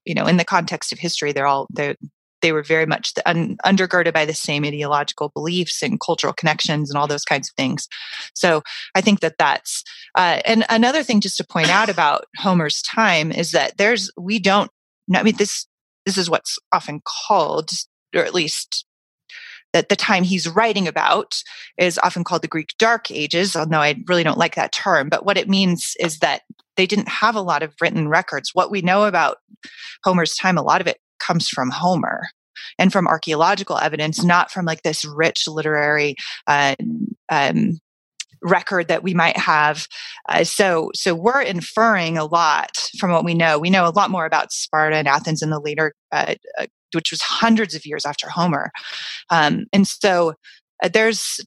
you 0.06 0.16
know, 0.16 0.26
in 0.26 0.38
the 0.38 0.46
context 0.46 0.92
of 0.92 1.00
history, 1.00 1.32
they're 1.32 1.48
all 1.48 1.68
they're 1.70 1.96
they 2.42 2.52
were 2.52 2.64
very 2.64 2.86
much 2.86 3.14
un, 3.26 3.58
undergirded 3.66 4.14
by 4.14 4.26
the 4.26 4.34
same 4.34 4.66
ideological 4.66 5.30
beliefs 5.30 5.82
and 5.82 6.00
cultural 6.00 6.34
connections 6.34 6.90
and 6.90 6.98
all 6.98 7.08
those 7.08 7.26
kinds 7.26 7.50
of 7.50 7.56
things. 7.56 7.88
So 8.34 8.62
I 8.96 9.02
think 9.02 9.20
that 9.22 9.38
that's 9.38 9.84
uh, 10.16 10.42
and 10.46 10.66
another 10.70 11.04
thing 11.04 11.22
just 11.22 11.38
to 11.38 11.46
point 11.46 11.70
out 11.70 11.90
about 11.90 12.26
Homer's 12.38 12.82
time 12.82 13.32
is 13.32 13.52
that 13.52 13.78
there's 13.78 14.12
we 14.18 14.40
don't. 14.40 14.72
I 15.14 15.24
mean 15.24 15.36
this 15.38 15.68
this 16.06 16.18
is 16.18 16.30
what's 16.30 16.58
often 16.72 17.02
called, 17.28 17.70
or 18.16 18.24
at 18.24 18.34
least 18.34 18.86
that 19.74 19.90
the 19.90 19.96
time 19.96 20.24
he's 20.24 20.50
writing 20.50 20.88
about 20.88 21.42
is 21.78 22.00
often 22.04 22.24
called 22.24 22.42
the 22.42 22.48
Greek 22.48 22.70
Dark 22.78 23.10
Ages, 23.10 23.56
although 23.56 23.78
I 23.78 23.96
really 24.08 24.24
don't 24.24 24.38
like 24.38 24.56
that 24.56 24.74
term. 24.74 25.10
But 25.10 25.26
what 25.26 25.38
it 25.38 25.48
means 25.48 25.96
is 26.00 26.20
that 26.20 26.42
they 26.78 26.86
didn't 26.86 27.08
have 27.08 27.36
a 27.36 27.42
lot 27.42 27.64
of 27.64 27.74
written 27.82 28.08
records. 28.08 28.52
What 28.54 28.72
we 28.72 28.82
know 28.82 29.06
about 29.06 29.38
Homer's 30.04 30.36
time, 30.36 30.58
a 30.58 30.64
lot 30.64 30.82
of 30.82 30.88
it 30.88 31.00
comes 31.32 31.48
from 31.48 31.70
Homer 31.70 32.28
and 32.78 32.92
from 32.92 33.08
archaeological 33.08 33.78
evidence, 33.78 34.24
not 34.24 34.52
from 34.52 34.66
like 34.66 34.84
this 34.84 35.06
rich 35.06 35.48
literary 35.48 36.16
uh, 36.46 36.76
um, 37.32 37.80
record 38.42 38.90
that 38.90 39.04
we 39.04 39.14
might 39.14 39.38
have. 39.38 39.88
Uh, 40.28 40.44
so, 40.44 40.92
so 40.94 41.16
we're 41.16 41.42
inferring 41.42 42.18
a 42.18 42.26
lot 42.26 42.90
from 43.00 43.12
what 43.12 43.24
we 43.24 43.34
know. 43.34 43.58
We 43.58 43.70
know 43.70 43.88
a 43.88 43.96
lot 43.96 44.12
more 44.12 44.26
about 44.26 44.52
Sparta 44.52 44.98
and 44.98 45.08
Athens 45.08 45.42
in 45.42 45.52
the 45.52 45.60
later, 45.60 45.94
uh, 46.12 46.36
uh 46.60 46.66
which 46.94 47.12
was 47.12 47.22
hundreds 47.22 47.74
of 47.74 47.86
years 47.86 48.06
after 48.06 48.30
Homer, 48.30 48.70
um, 49.30 49.66
and 49.72 49.88
so 49.88 50.34
uh, 50.84 50.90
there's. 50.92 51.40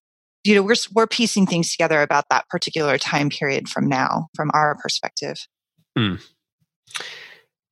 You 0.46 0.54
know, 0.54 0.62
we're 0.62 0.74
we're 0.94 1.06
piecing 1.06 1.46
things 1.46 1.70
together 1.70 2.02
about 2.02 2.26
that 2.28 2.46
particular 2.50 2.98
time 2.98 3.30
period 3.30 3.66
from 3.66 3.88
now, 3.88 4.28
from 4.34 4.50
our 4.52 4.74
perspective. 4.74 5.38
Hmm. 5.96 6.16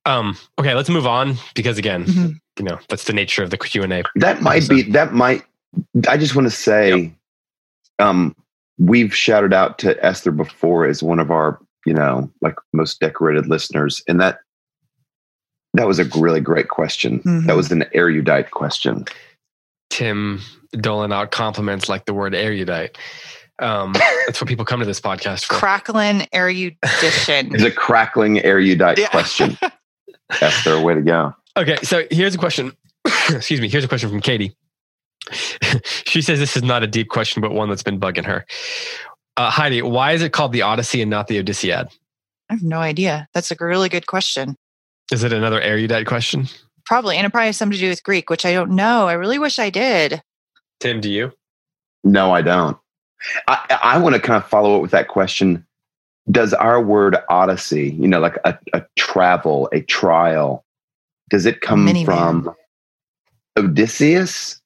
Um, 0.05 0.37
okay, 0.59 0.73
let's 0.73 0.89
move 0.89 1.07
on 1.07 1.35
because 1.55 1.77
again, 1.77 2.05
mm-hmm. 2.05 2.31
you 2.57 2.65
know, 2.65 2.79
that's 2.89 3.05
the 3.05 3.13
nature 3.13 3.43
of 3.43 3.49
the 3.49 3.57
Q 3.57 3.83
and 3.83 3.93
A. 3.93 4.03
That 4.15 4.41
might 4.41 4.67
be 4.67 4.83
that 4.83 5.13
might. 5.13 5.43
I 6.07 6.17
just 6.17 6.35
want 6.35 6.45
to 6.45 6.55
say, 6.55 6.95
yep. 6.95 7.11
um, 7.99 8.35
we've 8.77 9.15
shouted 9.15 9.53
out 9.53 9.79
to 9.79 10.03
Esther 10.05 10.31
before 10.31 10.85
as 10.85 11.01
one 11.01 11.19
of 11.19 11.31
our, 11.31 11.59
you 11.85 11.93
know, 11.93 12.31
like 12.41 12.55
most 12.73 12.99
decorated 12.99 13.47
listeners, 13.47 14.03
and 14.07 14.19
that 14.19 14.39
that 15.73 15.87
was 15.87 15.99
a 15.99 16.05
really 16.19 16.41
great 16.41 16.67
question. 16.67 17.19
Mm-hmm. 17.19 17.47
That 17.47 17.55
was 17.55 17.71
an 17.71 17.85
erudite 17.93 18.51
question. 18.51 19.05
Tim 19.89 20.41
doling 20.71 21.13
out 21.13 21.31
compliments 21.31 21.87
like 21.87 22.05
the 22.05 22.13
word 22.13 22.35
erudite. 22.35 22.97
Um, 23.59 23.93
that's 24.25 24.41
what 24.41 24.47
people 24.47 24.65
come 24.65 24.79
to 24.79 24.85
this 24.85 24.99
podcast 24.99 25.45
for. 25.45 25.55
Crackling 25.55 26.27
erudition. 26.33 27.53
It's 27.53 27.63
a 27.63 27.71
crackling 27.71 28.43
erudite 28.43 28.97
yeah. 28.97 29.07
question. 29.07 29.57
Esther, 30.41 30.79
way 30.79 30.95
to 30.95 31.01
go. 31.01 31.33
Okay, 31.57 31.77
so 31.83 32.03
here's 32.09 32.35
a 32.35 32.37
question. 32.37 32.71
Excuse 33.29 33.61
me. 33.61 33.69
Here's 33.69 33.83
a 33.83 33.87
question 33.87 34.09
from 34.09 34.21
Katie. 34.21 34.55
she 36.05 36.21
says 36.21 36.39
this 36.39 36.57
is 36.57 36.63
not 36.63 36.83
a 36.83 36.87
deep 36.87 37.09
question, 37.09 37.41
but 37.41 37.53
one 37.53 37.69
that's 37.69 37.83
been 37.83 37.99
bugging 37.99 38.25
her. 38.25 38.45
Uh, 39.37 39.49
Heidi, 39.49 39.81
why 39.81 40.11
is 40.11 40.21
it 40.21 40.31
called 40.31 40.51
the 40.51 40.61
Odyssey 40.61 41.01
and 41.01 41.09
not 41.09 41.27
the 41.27 41.37
Odysseid? 41.41 41.89
I 42.49 42.53
have 42.53 42.63
no 42.63 42.79
idea. 42.79 43.27
That's 43.33 43.51
a 43.51 43.55
really 43.59 43.89
good 43.89 44.05
question. 44.05 44.57
Is 45.11 45.23
it 45.23 45.33
another 45.33 45.61
erudite 45.61 46.05
question? 46.05 46.47
Probably. 46.85 47.17
And 47.17 47.25
it 47.25 47.31
probably 47.31 47.47
has 47.47 47.57
something 47.57 47.77
to 47.77 47.81
do 47.81 47.89
with 47.89 48.03
Greek, 48.03 48.29
which 48.29 48.45
I 48.45 48.53
don't 48.53 48.71
know. 48.71 49.07
I 49.07 49.13
really 49.13 49.39
wish 49.39 49.59
I 49.59 49.69
did. 49.69 50.21
Tim, 50.79 51.01
do 51.01 51.09
you? 51.09 51.31
No, 52.03 52.31
I 52.33 52.41
don't. 52.41 52.77
I, 53.47 53.79
I 53.81 53.97
want 53.99 54.15
to 54.15 54.21
kind 54.21 54.41
of 54.41 54.47
follow 54.49 54.75
up 54.75 54.81
with 54.81 54.91
that 54.91 55.07
question. 55.07 55.65
Does 56.31 56.53
our 56.53 56.81
word 56.81 57.17
odyssey, 57.29 57.91
you 57.99 58.07
know, 58.07 58.19
like 58.19 58.37
a, 58.45 58.57
a 58.73 58.83
travel, 58.97 59.69
a 59.73 59.81
trial, 59.81 60.63
does 61.29 61.45
it 61.45 61.61
come 61.61 61.85
Mini 61.85 62.05
from. 62.05 62.53
Odysseus? 63.57 64.61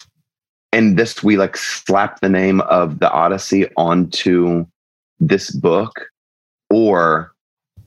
And 0.72 0.98
this 0.98 1.24
we 1.24 1.38
like 1.38 1.58
slap 1.58 2.20
the 2.20 2.30
name 2.30 2.62
of 2.62 3.00
the 3.00 3.10
odyssey 3.12 3.68
onto 3.76 4.66
this 5.20 5.50
book? 5.50 6.08
Or 6.70 7.34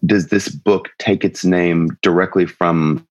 does 0.06 0.28
this 0.28 0.48
book 0.48 0.88
take 0.98 1.24
its 1.24 1.44
name 1.44 1.96
directly 2.02 2.46
from 2.46 3.06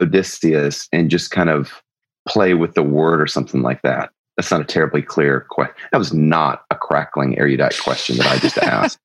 odysseus 0.00 0.88
and 0.92 1.10
just 1.10 1.30
kind 1.30 1.50
of 1.50 1.82
play 2.26 2.54
with 2.54 2.74
the 2.74 2.82
word 2.82 3.20
or 3.20 3.26
something 3.26 3.62
like 3.62 3.82
that? 3.82 4.10
That's 4.36 4.50
not 4.50 4.62
a 4.62 4.64
terribly 4.64 5.02
clear 5.02 5.46
question 5.50 5.76
that 5.92 5.98
was 5.98 6.14
not 6.14 6.64
a 6.70 6.74
crackling 6.74 7.38
erudite 7.38 7.78
question 7.82 8.16
that 8.16 8.26
i 8.26 8.38
just 8.38 8.56
asked 8.56 8.98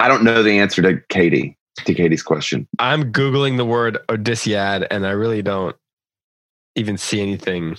i 0.00 0.08
don't 0.08 0.22
know 0.22 0.42
the 0.42 0.58
answer 0.58 0.82
to 0.82 1.00
katie 1.08 1.56
to 1.76 1.94
katie's 1.94 2.22
question 2.22 2.66
i'm 2.78 3.12
googling 3.12 3.56
the 3.56 3.64
word 3.64 3.98
odysseid 4.08 4.86
and 4.90 5.06
i 5.06 5.10
really 5.10 5.42
don't 5.42 5.76
even 6.76 6.96
see 6.96 7.20
anything 7.20 7.76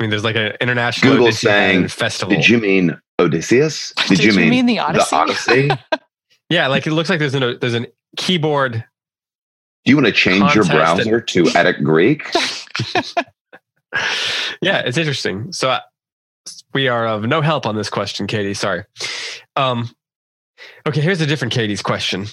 I 0.00 0.04
mean, 0.04 0.10
there's 0.10 0.24
like 0.24 0.36
an 0.36 0.54
international 0.62 1.12
Google 1.12 1.30
saying 1.30 1.88
festival. 1.88 2.34
Did 2.34 2.48
you 2.48 2.56
mean 2.56 2.98
Odysseus? 3.18 3.92
Did, 4.08 4.16
Did 4.16 4.24
you, 4.24 4.32
mean, 4.32 4.48
mean, 4.48 4.66
the 4.66 4.78
Odyssey? 4.78 5.06
The 5.10 5.16
Odyssey? 5.16 5.70
yeah, 6.48 6.68
like 6.68 6.86
it 6.86 6.92
looks 6.92 7.10
like 7.10 7.18
there's 7.18 7.34
an 7.34 7.58
there's 7.60 7.74
an 7.74 7.86
keyboard. 8.16 8.72
Do 8.72 9.90
you 9.90 9.96
want 9.96 10.06
to 10.06 10.12
change 10.12 10.54
your 10.54 10.64
browser 10.64 11.18
and- 11.18 11.28
to 11.28 11.48
edit 11.54 11.84
Greek? 11.84 12.22
yeah, 14.62 14.78
it's 14.78 14.96
interesting. 14.96 15.52
So 15.52 15.68
uh, 15.68 15.80
we 16.72 16.88
are 16.88 17.06
of 17.06 17.24
no 17.24 17.42
help 17.42 17.66
on 17.66 17.76
this 17.76 17.90
question, 17.90 18.26
Katie. 18.26 18.54
Sorry. 18.54 18.84
Um, 19.56 19.90
okay, 20.86 21.00
here's 21.00 21.20
a 21.20 21.26
different 21.26 21.52
Katie's 21.52 21.82
question 21.82 22.26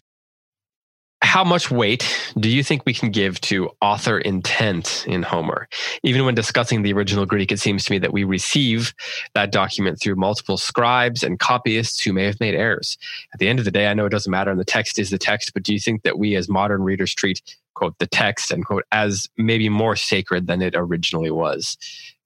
how 1.22 1.44
much 1.44 1.72
weight 1.72 2.32
do 2.40 2.48
you 2.48 2.64
think 2.64 2.84
we 2.86 2.94
can 2.94 3.10
give 3.10 3.42
to 3.42 3.72
author 3.82 4.20
intent 4.20 5.04
in 5.08 5.24
Homer? 5.24 5.68
Even 6.04 6.26
when 6.26 6.36
discussing 6.36 6.84
the 6.84 6.94
original 6.94 7.26
Greek, 7.26 7.52
it 7.52 7.60
seems 7.60 7.86
to 7.86 7.92
me 7.92 7.98
that 8.00 8.14
we 8.14 8.24
receive 8.24 8.94
that 9.34 9.52
document 9.52 10.00
through 10.00 10.16
multiple 10.16 10.58
scribes 10.58 11.24
and 11.24 11.40
copyists 11.40 12.00
who 12.02 12.14
may 12.14 12.26
have 12.26 12.40
made 12.40 12.54
errors. 12.54 12.98
At 13.34 13.40
the 13.40 13.48
end 13.48 13.58
of 13.58 13.66
the 13.66 13.72
day, 13.72 13.88
I 13.88 13.94
know 13.96 14.06
it 14.06 14.12
doesn't 14.12 14.32
matter 14.32 14.52
and 14.52 14.60
the 14.60 14.66
text 14.66 15.00
is 15.00 15.10
the 15.10 15.18
text, 15.18 15.54
but 15.54 15.64
do 15.64 15.74
you 15.74 15.80
think 15.80 16.04
that 16.04 16.20
we 16.20 16.36
as 16.36 16.48
modern 16.48 16.84
readers 16.84 17.16
treat, 17.16 17.42
quote, 17.74 17.98
the 17.98 18.08
text, 18.08 18.52
and 18.52 18.64
quote, 18.64 18.86
as 18.92 19.28
maybe 19.38 19.70
more 19.70 19.96
sacred 19.96 20.46
than 20.46 20.62
it 20.62 20.76
originally 20.76 21.32
was? 21.32 21.78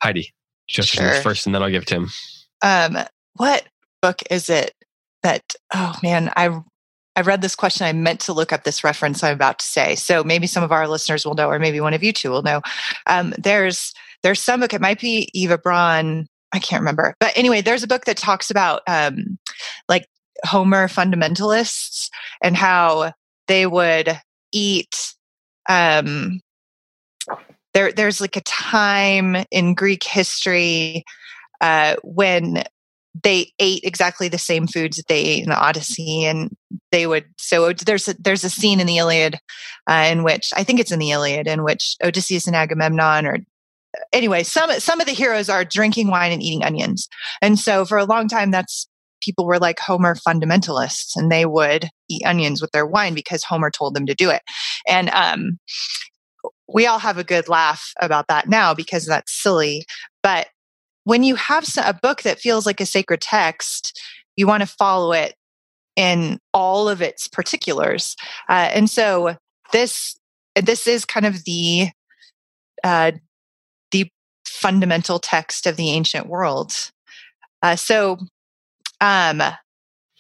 Heidi, 0.02 0.34
just 0.68 0.90
sure. 0.90 1.14
first, 1.22 1.46
and 1.46 1.56
then 1.56 1.64
I'll 1.64 1.70
give 1.70 1.86
Tim. 1.86 2.10
Um, 2.62 2.98
what 3.36 3.66
book 4.02 4.22
is 4.30 4.50
it 4.50 4.76
that, 5.24 5.56
oh 5.74 5.96
man, 6.04 6.32
I 6.36 6.62
I 7.16 7.22
read 7.22 7.42
this 7.42 7.56
question. 7.56 7.86
I 7.86 7.94
meant 7.94 8.22
to 8.22 8.34
look 8.34 8.54
up 8.54 8.64
this 8.64 8.84
reference 8.84 9.24
I'm 9.24 9.34
about 9.34 9.60
to 9.60 9.66
say. 9.66 9.96
So 9.96 10.24
maybe 10.24 10.48
some 10.48 10.64
of 10.64 10.72
our 10.72 10.88
listeners 10.88 11.26
will 11.26 11.34
know, 11.34 11.50
or 11.50 11.60
maybe 11.60 11.82
one 11.82 11.94
of 11.94 12.04
you 12.04 12.14
two 12.14 12.30
will 12.30 12.42
know. 12.42 12.62
Um, 13.06 13.34
there's 13.38 13.94
there's 14.24 14.42
some 14.42 14.62
book. 14.62 14.74
It 14.74 14.82
might 14.82 15.00
be 15.00 15.30
Eva 15.34 15.58
Brann. 15.58 16.28
I 16.54 16.60
can't 16.60 16.82
remember. 16.82 17.16
But 17.20 17.38
anyway, 17.38 17.62
there's 17.62 17.84
a 17.84 17.88
book 17.88 18.06
that 18.06 18.18
talks 18.18 18.50
about 18.50 18.82
um, 18.88 19.38
like 19.88 20.06
Homer 20.46 20.88
fundamentalists 20.88 22.10
and 22.42 22.56
how 22.56 23.14
they 23.48 23.66
would 23.66 24.20
eat. 24.52 25.14
Um, 25.70 26.42
there, 27.74 27.92
there's 27.92 28.20
like 28.20 28.36
a 28.36 28.42
time 28.42 29.38
in 29.50 29.76
Greek 29.76 30.04
history 30.04 31.06
uh, 31.62 31.96
when 32.04 32.64
they 33.24 33.52
ate 33.60 33.84
exactly 33.84 34.30
the 34.30 34.38
same 34.38 34.68
foods 34.68 34.98
that 34.98 35.08
they 35.08 35.20
ate 35.20 35.44
in 35.44 35.50
the 35.50 35.60
Odyssey, 35.60 36.26
and 36.26 36.56
they 36.92 37.08
would. 37.08 37.26
So 37.38 37.74
there's 37.74 38.08
a, 38.08 38.16
there's 38.20 38.44
a 38.44 38.50
scene 38.50 38.80
in 38.80 38.88
the 38.88 38.98
Iliad 38.98 39.38
uh, 39.90 40.08
in 40.10 40.24
which 40.24 40.50
I 40.56 40.64
think 40.64 40.80
it's 40.80 40.92
in 40.92 41.00
the 41.00 41.12
Iliad 41.12 41.48
in 41.48 41.64
which 41.64 41.96
Odysseus 42.04 42.48
and 42.48 42.56
Agamemnon 42.56 43.26
are 43.26 43.38
anyway. 44.14 44.44
Some 44.44 44.72
some 44.80 45.02
of 45.02 45.08
the 45.08 45.14
heroes 45.14 45.50
are 45.50 45.66
drinking 45.66 46.10
wine 46.10 46.32
and 46.32 46.42
eating 46.42 46.64
onions, 46.64 47.08
and 47.42 47.60
so 47.60 47.86
for 47.86 47.98
a 47.98 48.06
long 48.06 48.28
time 48.28 48.52
that's 48.52 48.88
people 49.22 49.46
were 49.46 49.60
like 49.60 49.80
Homer 49.80 50.16
fundamentalists, 50.16 51.16
and 51.16 51.32
they 51.32 51.46
would 51.46 51.90
eat 52.10 52.26
onions 52.26 52.62
with 52.62 52.72
their 52.72 52.86
wine 52.86 53.14
because 53.14 53.44
Homer 53.44 53.70
told 53.70 53.94
them 53.94 54.06
to 54.06 54.16
do 54.16 54.30
it, 54.30 54.42
and 54.88 55.10
um, 55.10 55.60
we 56.74 56.88
all 56.88 57.00
have 57.00 57.18
a 57.18 57.24
good 57.24 57.50
laugh 57.50 57.92
about 58.00 58.28
that 58.28 58.48
now 58.48 58.74
because 58.74 59.06
that's 59.06 59.32
silly. 59.42 59.86
But 60.24 60.48
when 61.04 61.24
you 61.24 61.36
have 61.36 61.66
a 61.78 61.94
book 61.94 62.22
that 62.24 62.40
feels 62.40 62.66
like 62.66 62.80
a 62.80 62.86
sacred 62.86 63.22
text, 63.22 64.00
you 64.36 64.48
want 64.48 64.62
to 64.62 64.68
follow 64.68 65.12
it 65.12 65.36
in 65.96 66.40
all 66.54 66.88
of 66.88 67.02
its 67.02 67.28
particulars. 67.28 68.16
Uh, 68.50 68.70
and 68.74 68.90
so 68.90 69.36
this 69.72 70.18
this 70.56 70.88
is 70.88 71.06
kind 71.06 71.26
of 71.26 71.44
the 71.46 71.90
uh, 72.84 73.12
the 73.92 74.10
fundamental 74.46 75.20
text 75.20 75.66
of 75.66 75.76
the 75.76 75.90
ancient 75.90 76.28
world. 76.28 76.74
Uh, 77.62 77.76
so, 77.76 78.18
um, 79.00 79.42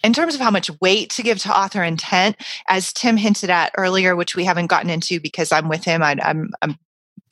in 0.03 0.13
terms 0.13 0.35
of 0.35 0.41
how 0.41 0.51
much 0.51 0.69
weight 0.79 1.09
to 1.11 1.23
give 1.23 1.39
to 1.39 1.55
author 1.55 1.83
intent, 1.83 2.35
as 2.67 2.93
Tim 2.93 3.17
hinted 3.17 3.49
at 3.49 3.71
earlier, 3.77 4.15
which 4.15 4.35
we 4.35 4.45
haven't 4.45 4.67
gotten 4.67 4.89
into 4.89 5.19
because 5.19 5.51
I'm 5.51 5.69
with 5.69 5.83
him, 5.83 6.01
I, 6.01 6.17
I'm, 6.23 6.49
I'm 6.61 6.77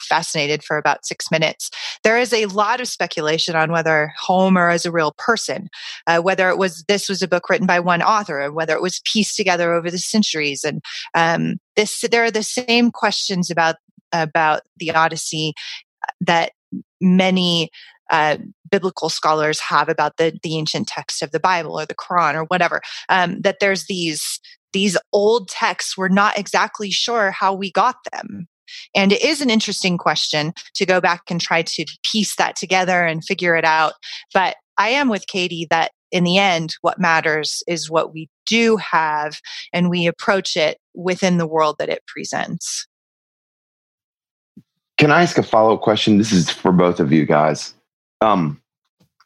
fascinated 0.01 0.63
for 0.63 0.77
about 0.77 1.05
six 1.05 1.31
minutes. 1.31 1.69
There 2.03 2.17
is 2.17 2.33
a 2.33 2.45
lot 2.47 2.81
of 2.81 2.87
speculation 2.87 3.55
on 3.55 3.71
whether 3.71 4.13
Homer 4.17 4.71
is 4.71 4.85
a 4.85 4.91
real 4.91 5.13
person, 5.17 5.69
uh, 6.07 6.19
whether 6.19 6.49
it 6.49 6.57
was 6.57 6.83
this 6.87 7.09
was 7.09 7.21
a 7.21 7.27
book 7.27 7.49
written 7.49 7.67
by 7.67 7.79
one 7.79 8.01
author, 8.01 8.41
or 8.41 8.51
whether 8.51 8.75
it 8.75 8.81
was 8.81 9.01
pieced 9.05 9.35
together 9.35 9.73
over 9.73 9.89
the 9.91 9.97
centuries. 9.97 10.63
And 10.63 10.81
um, 11.13 11.59
this, 11.75 12.03
there 12.09 12.23
are 12.23 12.31
the 12.31 12.43
same 12.43 12.91
questions 12.91 13.49
about 13.49 13.75
about 14.11 14.61
the 14.77 14.91
Odyssey 14.91 15.53
that 16.21 16.51
many 17.01 17.69
uh, 18.11 18.37
biblical 18.69 19.09
scholars 19.09 19.59
have 19.59 19.89
about 19.89 20.17
the 20.17 20.37
the 20.43 20.57
ancient 20.57 20.87
text 20.87 21.21
of 21.21 21.31
the 21.31 21.39
Bible 21.39 21.79
or 21.79 21.85
the 21.85 21.95
Quran 21.95 22.35
or 22.35 22.43
whatever. 22.45 22.81
Um, 23.07 23.41
that 23.41 23.57
there's 23.59 23.85
these 23.85 24.39
these 24.73 24.97
old 25.13 25.47
texts 25.47 25.97
we're 25.97 26.09
not 26.09 26.37
exactly 26.37 26.91
sure 26.91 27.31
how 27.31 27.53
we 27.53 27.71
got 27.71 27.95
them. 28.11 28.47
And 28.95 29.11
it 29.11 29.23
is 29.23 29.41
an 29.41 29.49
interesting 29.49 29.97
question 29.97 30.53
to 30.75 30.85
go 30.85 31.01
back 31.01 31.23
and 31.29 31.39
try 31.39 31.61
to 31.61 31.85
piece 32.03 32.35
that 32.35 32.55
together 32.55 33.05
and 33.05 33.23
figure 33.23 33.55
it 33.55 33.65
out. 33.65 33.93
But 34.33 34.55
I 34.77 34.89
am 34.89 35.09
with 35.09 35.27
Katie 35.27 35.67
that 35.69 35.91
in 36.11 36.23
the 36.23 36.37
end, 36.37 36.75
what 36.81 36.99
matters 36.99 37.61
is 37.67 37.89
what 37.89 38.13
we 38.13 38.29
do 38.45 38.77
have 38.77 39.39
and 39.73 39.89
we 39.89 40.07
approach 40.07 40.57
it 40.57 40.79
within 40.95 41.37
the 41.37 41.47
world 41.47 41.75
that 41.79 41.89
it 41.89 42.03
presents. 42.07 42.87
Can 44.97 45.11
I 45.11 45.21
ask 45.21 45.37
a 45.37 45.43
follow 45.43 45.75
up 45.75 45.81
question? 45.81 46.17
This 46.17 46.31
is 46.31 46.49
for 46.49 46.71
both 46.71 46.99
of 46.99 47.13
you 47.13 47.25
guys. 47.25 47.73
Um, 48.21 48.61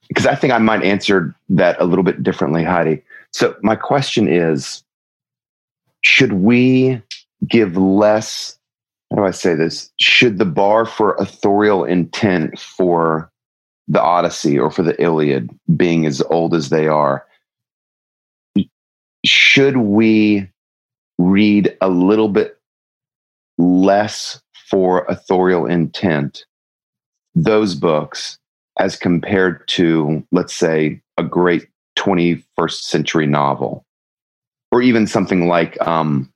because 0.08 0.27
I 0.27 0.36
think 0.36 0.53
I 0.53 0.60
might 0.60 0.84
answer 0.84 1.36
that 1.49 1.79
a 1.79 1.86
little 1.86 2.03
bit 2.03 2.21
differently, 2.21 2.63
Heidi. 2.63 3.01
So, 3.32 3.56
my 3.63 3.75
question 3.75 4.27
is 4.27 4.84
Should 6.01 6.34
we 6.34 7.01
give 7.47 7.75
less? 7.77 8.58
How 9.13 9.21
do 9.21 9.28
I 9.28 9.32
say 9.32 9.54
this? 9.54 9.91
Should 9.99 10.39
the 10.39 10.45
bar 10.45 10.88
for 10.88 11.13
authorial 11.15 11.84
intent 11.84 12.58
for 12.58 13.32
the 13.88 14.02
Odyssey 14.02 14.58
or 14.58 14.71
for 14.71 14.82
the 14.82 14.99
Iliad 14.99 15.52
being 15.76 16.08
as 16.08 16.21
old 16.32 16.56
as 16.56 16.69
they 16.69 16.88
are, 16.88 17.23
should 19.23 19.78
we 19.78 20.49
read 21.19 21.78
a 21.80 21.89
little 21.89 22.28
bit 22.28 22.58
less 23.60 24.41
for 24.67 25.06
authorial 25.06 25.67
intent 25.67 26.45
those 27.36 27.76
books 27.76 28.39
as 28.80 28.95
compared 28.95 29.67
to, 29.67 30.26
let's 30.32 30.56
say, 30.56 30.99
a 31.19 31.23
great 31.23 31.67
21st 31.99 32.82
century 32.82 33.28
novel, 33.28 33.86
or 34.71 34.82
even 34.82 35.06
something 35.06 35.47
like 35.47 35.80
um, 35.86 36.33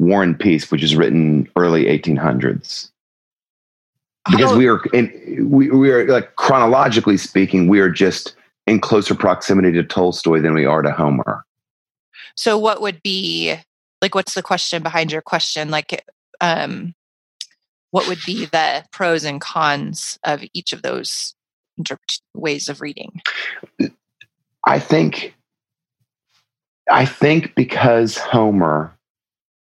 War 0.00 0.22
and 0.22 0.38
Peace, 0.38 0.70
which 0.70 0.82
is 0.82 0.96
written 0.96 1.46
early 1.56 1.84
1800s. 1.84 2.90
Because 4.30 4.56
we 4.56 4.66
are 4.66 4.82
in, 4.94 5.48
we, 5.50 5.70
we 5.70 5.90
are 5.90 6.06
like 6.06 6.36
chronologically 6.36 7.18
speaking, 7.18 7.68
we 7.68 7.80
are 7.80 7.90
just 7.90 8.34
in 8.66 8.80
closer 8.80 9.14
proximity 9.14 9.72
to 9.72 9.82
Tolstoy 9.82 10.40
than 10.40 10.54
we 10.54 10.64
are 10.64 10.82
to 10.82 10.90
Homer. 10.90 11.44
So, 12.34 12.56
what 12.56 12.80
would 12.80 13.02
be 13.02 13.56
like? 14.00 14.14
What's 14.14 14.34
the 14.34 14.42
question 14.42 14.82
behind 14.82 15.12
your 15.12 15.22
question? 15.22 15.70
Like, 15.70 16.04
um, 16.40 16.94
what 17.90 18.08
would 18.08 18.20
be 18.24 18.46
the 18.46 18.84
pros 18.92 19.24
and 19.24 19.40
cons 19.40 20.18
of 20.24 20.42
each 20.54 20.72
of 20.72 20.82
those 20.82 21.34
ways 22.34 22.68
of 22.68 22.80
reading? 22.80 23.20
I 24.66 24.78
think 24.78 25.34
I 26.90 27.04
think 27.04 27.54
because 27.54 28.16
Homer 28.16 28.96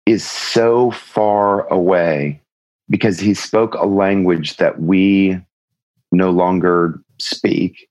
is 0.09 0.29
so 0.29 0.91
far 0.91 1.69
away 1.69 2.41
because 2.89 3.21
he 3.21 3.35
spoke 3.35 3.75
a 3.75 3.87
language 3.87 4.57
that 4.57 4.81
we 4.81 5.39
no 6.13 6.31
longer 6.31 6.99
speak 7.19 7.87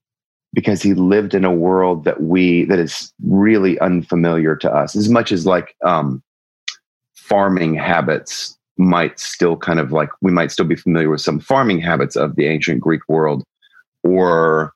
because 0.52 0.82
he 0.82 0.94
lived 0.94 1.32
in 1.32 1.44
a 1.44 1.54
world 1.54 2.02
that 2.04 2.20
we 2.20 2.64
that 2.64 2.80
is 2.80 3.12
really 3.24 3.78
unfamiliar 3.78 4.56
to 4.56 4.68
us 4.68 4.96
as 4.96 5.08
much 5.08 5.30
as 5.30 5.46
like 5.46 5.76
um 5.84 6.20
farming 7.14 7.74
habits 7.74 8.58
might 8.78 9.20
still 9.20 9.56
kind 9.56 9.78
of 9.78 9.92
like 9.92 10.08
we 10.20 10.32
might 10.32 10.50
still 10.50 10.64
be 10.64 10.74
familiar 10.74 11.10
with 11.10 11.20
some 11.20 11.38
farming 11.38 11.80
habits 11.80 12.16
of 12.16 12.34
the 12.34 12.46
ancient 12.46 12.80
Greek 12.80 13.02
world 13.08 13.44
or 14.02 14.72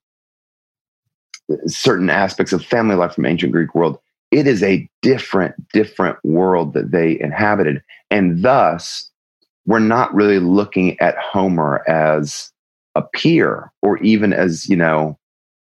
certain 1.66 2.08
aspects 2.08 2.52
of 2.52 2.64
family 2.64 2.94
life 2.94 3.14
from 3.14 3.26
ancient 3.26 3.52
Greek 3.52 3.74
world. 3.74 3.98
It 4.32 4.46
is 4.46 4.62
a 4.62 4.88
different, 5.02 5.54
different 5.72 6.18
world 6.24 6.74
that 6.74 6.90
they 6.90 7.20
inhabited. 7.20 7.82
And 8.10 8.42
thus, 8.42 9.08
we're 9.66 9.78
not 9.78 10.12
really 10.12 10.40
looking 10.40 10.98
at 11.00 11.16
Homer 11.18 11.88
as 11.88 12.50
a 12.94 13.02
peer 13.02 13.70
or 13.82 13.98
even 13.98 14.32
as, 14.32 14.68
you 14.68 14.76
know, 14.76 15.18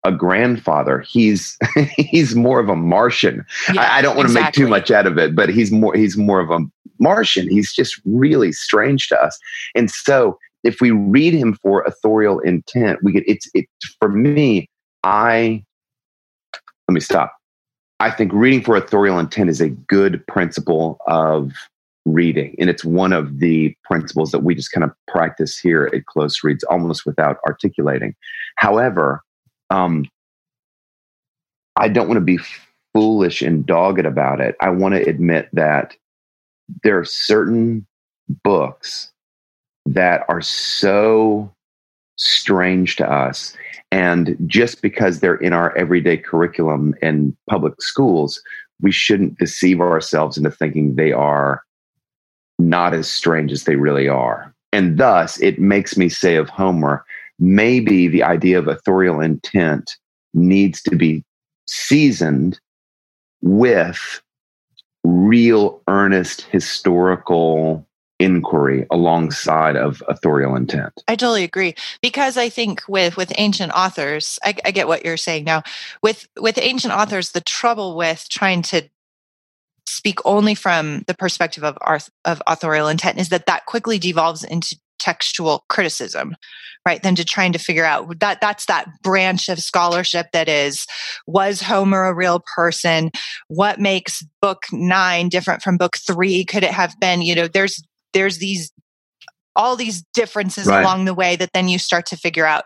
a 0.06 0.12
grandfather. 0.12 1.02
He's 1.02 1.58
he's 1.98 2.36
more 2.36 2.60
of 2.60 2.70
a 2.70 2.76
Martian. 2.76 3.46
Yeah, 3.74 3.82
I, 3.82 3.98
I, 3.98 4.02
don't 4.02 4.15
want 4.15 4.28
to 4.30 4.34
exactly. 4.34 4.63
make 4.63 4.68
too 4.68 4.70
much 4.70 4.91
out 4.91 5.08
of 5.08 5.18
it, 5.18 5.36
but 5.36 5.50
he's 5.50 5.72
more 5.72 5.96
he's 5.96 6.15
more 6.15 6.39
of 6.39 6.50
a 6.50 6.60
Martian. 7.00 7.50
He's 7.50 7.74
just 7.74 8.00
really 8.06 8.52
strange 8.52 9.08
to 9.10 9.22
us. 9.22 9.38
And 9.76 9.91
so 9.91 10.38
if 10.63 10.80
we 10.80 10.91
read 10.91 11.34
him 11.34 11.56
for 11.62 11.84
authorial 11.84 12.39
intent, 12.39 13.00
we 13.04 13.12
get 13.12 13.24
it's 13.28 13.50
it 13.54 13.65
for 14.00 14.10
me, 14.10 14.70
I 15.04 15.63
let 16.88 16.94
me 16.94 17.02
stop. 17.02 17.34
I 18.06 18.12
think 18.12 18.32
reading 18.34 18.62
for 18.62 18.76
authorial 18.76 19.18
intent 19.18 19.50
is 19.50 19.60
a 19.60 19.70
good 19.70 20.24
principle 20.28 21.00
of 21.08 21.54
reading. 22.06 22.56
And 22.60 22.70
it's 22.70 22.86
one 22.86 23.12
of 23.13 23.39
the 23.39 23.76
principles 23.84 24.30
that 24.30 24.44
we 24.44 24.54
just 24.54 24.72
kind 24.72 24.84
of 24.84 24.91
practice 25.08 25.58
here 25.58 25.89
at 25.91 26.06
Close 26.06 26.44
Reads 26.44 26.63
almost 26.65 27.04
without 27.08 27.39
articulating. 27.48 28.13
However, 28.58 29.24
um, 29.72 30.06
I 31.78 31.88
don't 31.88 32.08
want 32.08 32.18
to 32.18 32.22
be 32.22 32.38
foolish 32.94 33.41
and 33.41 33.65
dogged 33.65 34.06
about 34.06 34.39
it. 34.39 34.56
I 34.62 34.70
want 34.70 34.94
to 34.94 35.02
admit 35.02 35.50
that 35.54 35.98
there 36.84 37.00
are 37.00 37.06
certain 37.06 37.88
books 38.44 39.12
that 39.88 40.26
are 40.30 40.41
so 40.41 41.55
strange 42.17 42.95
to 42.97 43.12
us. 43.12 43.56
And 43.91 44.36
just 44.45 44.82
because 44.82 45.19
they're 45.19 45.36
in 45.36 45.54
our 45.54 45.75
everyday 45.78 46.17
curriculum 46.17 46.95
in 47.01 47.36
public 47.49 47.82
schools, 47.82 48.41
we 48.82 48.91
shouldn't 48.91 49.38
deceive 49.38 49.80
ourselves 49.80 50.38
into 50.38 50.51
thinking 50.51 50.95
they 50.95 51.12
are 51.12 51.63
not 52.60 52.93
as 52.93 53.10
strange 53.10 53.51
as 53.51 53.63
they 53.63 53.75
really 53.75 54.08
are. 54.08 54.54
And 54.73 54.97
thus, 54.97 55.39
it 55.39 55.60
makes 55.60 55.97
me 55.97 56.10
say 56.10 56.36
of 56.36 56.49
Homer, 56.49 57.06
maybe 57.39 58.08
the 58.08 58.23
idea 58.23 58.60
of 58.60 58.67
authorial 58.67 59.21
intent 59.21 59.95
needs 60.34 60.82
to 60.84 60.95
be 60.95 61.23
seasoned 61.67 62.60
with 63.41 64.21
real 65.04 65.82
earnest 65.88 66.41
historical 66.41 67.88
inquiry 68.19 68.86
alongside 68.91 69.75
of 69.75 70.01
authorial 70.08 70.56
intent. 70.56 70.93
I 71.08 71.15
totally 71.15 71.43
agree 71.43 71.75
because 72.01 72.38
i 72.38 72.47
think 72.47 72.84
with 72.88 73.17
with 73.17 73.34
ancient 73.38 73.73
authors 73.73 74.39
I, 74.43 74.56
I, 74.63 74.71
get 74.71 74.88
what 74.88 75.04
you're 75.04 75.17
saying 75.17 75.43
now. 75.43 75.63
With 76.01 76.28
with 76.39 76.58
ancient 76.58 76.93
authors 76.93 77.32
the 77.32 77.41
trouble 77.41 77.95
with 77.95 78.28
trying 78.30 78.62
to 78.63 78.84
speak 79.88 80.19
only 80.25 80.56
from 80.56 81.04
the 81.08 81.13
perspective 81.13 81.63
of 81.63 81.78
of 82.23 82.41
authorial 82.47 82.88
intent 82.88 83.19
is 83.19 83.30
that 83.30 83.47
that 83.47 83.65
quickly 83.65 83.99
devolves 83.99 84.43
into 84.43 84.78
textual 84.97 85.65
criticism 85.69 86.36
right 86.86 87.04
than 87.04 87.15
to 87.15 87.25
trying 87.25 87.51
to 87.51 87.60
figure 87.60 87.86
out 87.86 88.19
that 88.19 88.39
that's 88.41 88.65
that 88.65 88.88
branch 89.04 89.49
of 89.49 89.60
scholarship 89.60 90.28
that 90.32 90.47
is 90.47 90.86
was 91.28 91.62
homer 91.62 92.06
a 92.06 92.13
real 92.13 92.41
person? 92.56 93.12
What 93.47 93.80
makes 93.80 94.23
book 94.41 94.63
9 94.71 95.30
different 95.30 95.62
from 95.62 95.78
book 95.78 95.97
3 95.97 96.45
could 96.45 96.63
it 96.63 96.71
have 96.71 96.99
been 96.99 97.21
you 97.21 97.36
know 97.36 97.47
there's 97.47 97.84
there's 98.15 98.39
these 98.39 98.71
all 99.56 99.75
these 99.75 100.04
differences 100.13 100.65
right. 100.67 100.82
along 100.82 101.06
the 101.06 101.13
way 101.13 101.36
that 101.36 101.51
then 101.54 101.67
you 101.67 101.78
start 101.78 102.08
to 102.08 102.17
figure 102.17 102.45
out 102.45 102.63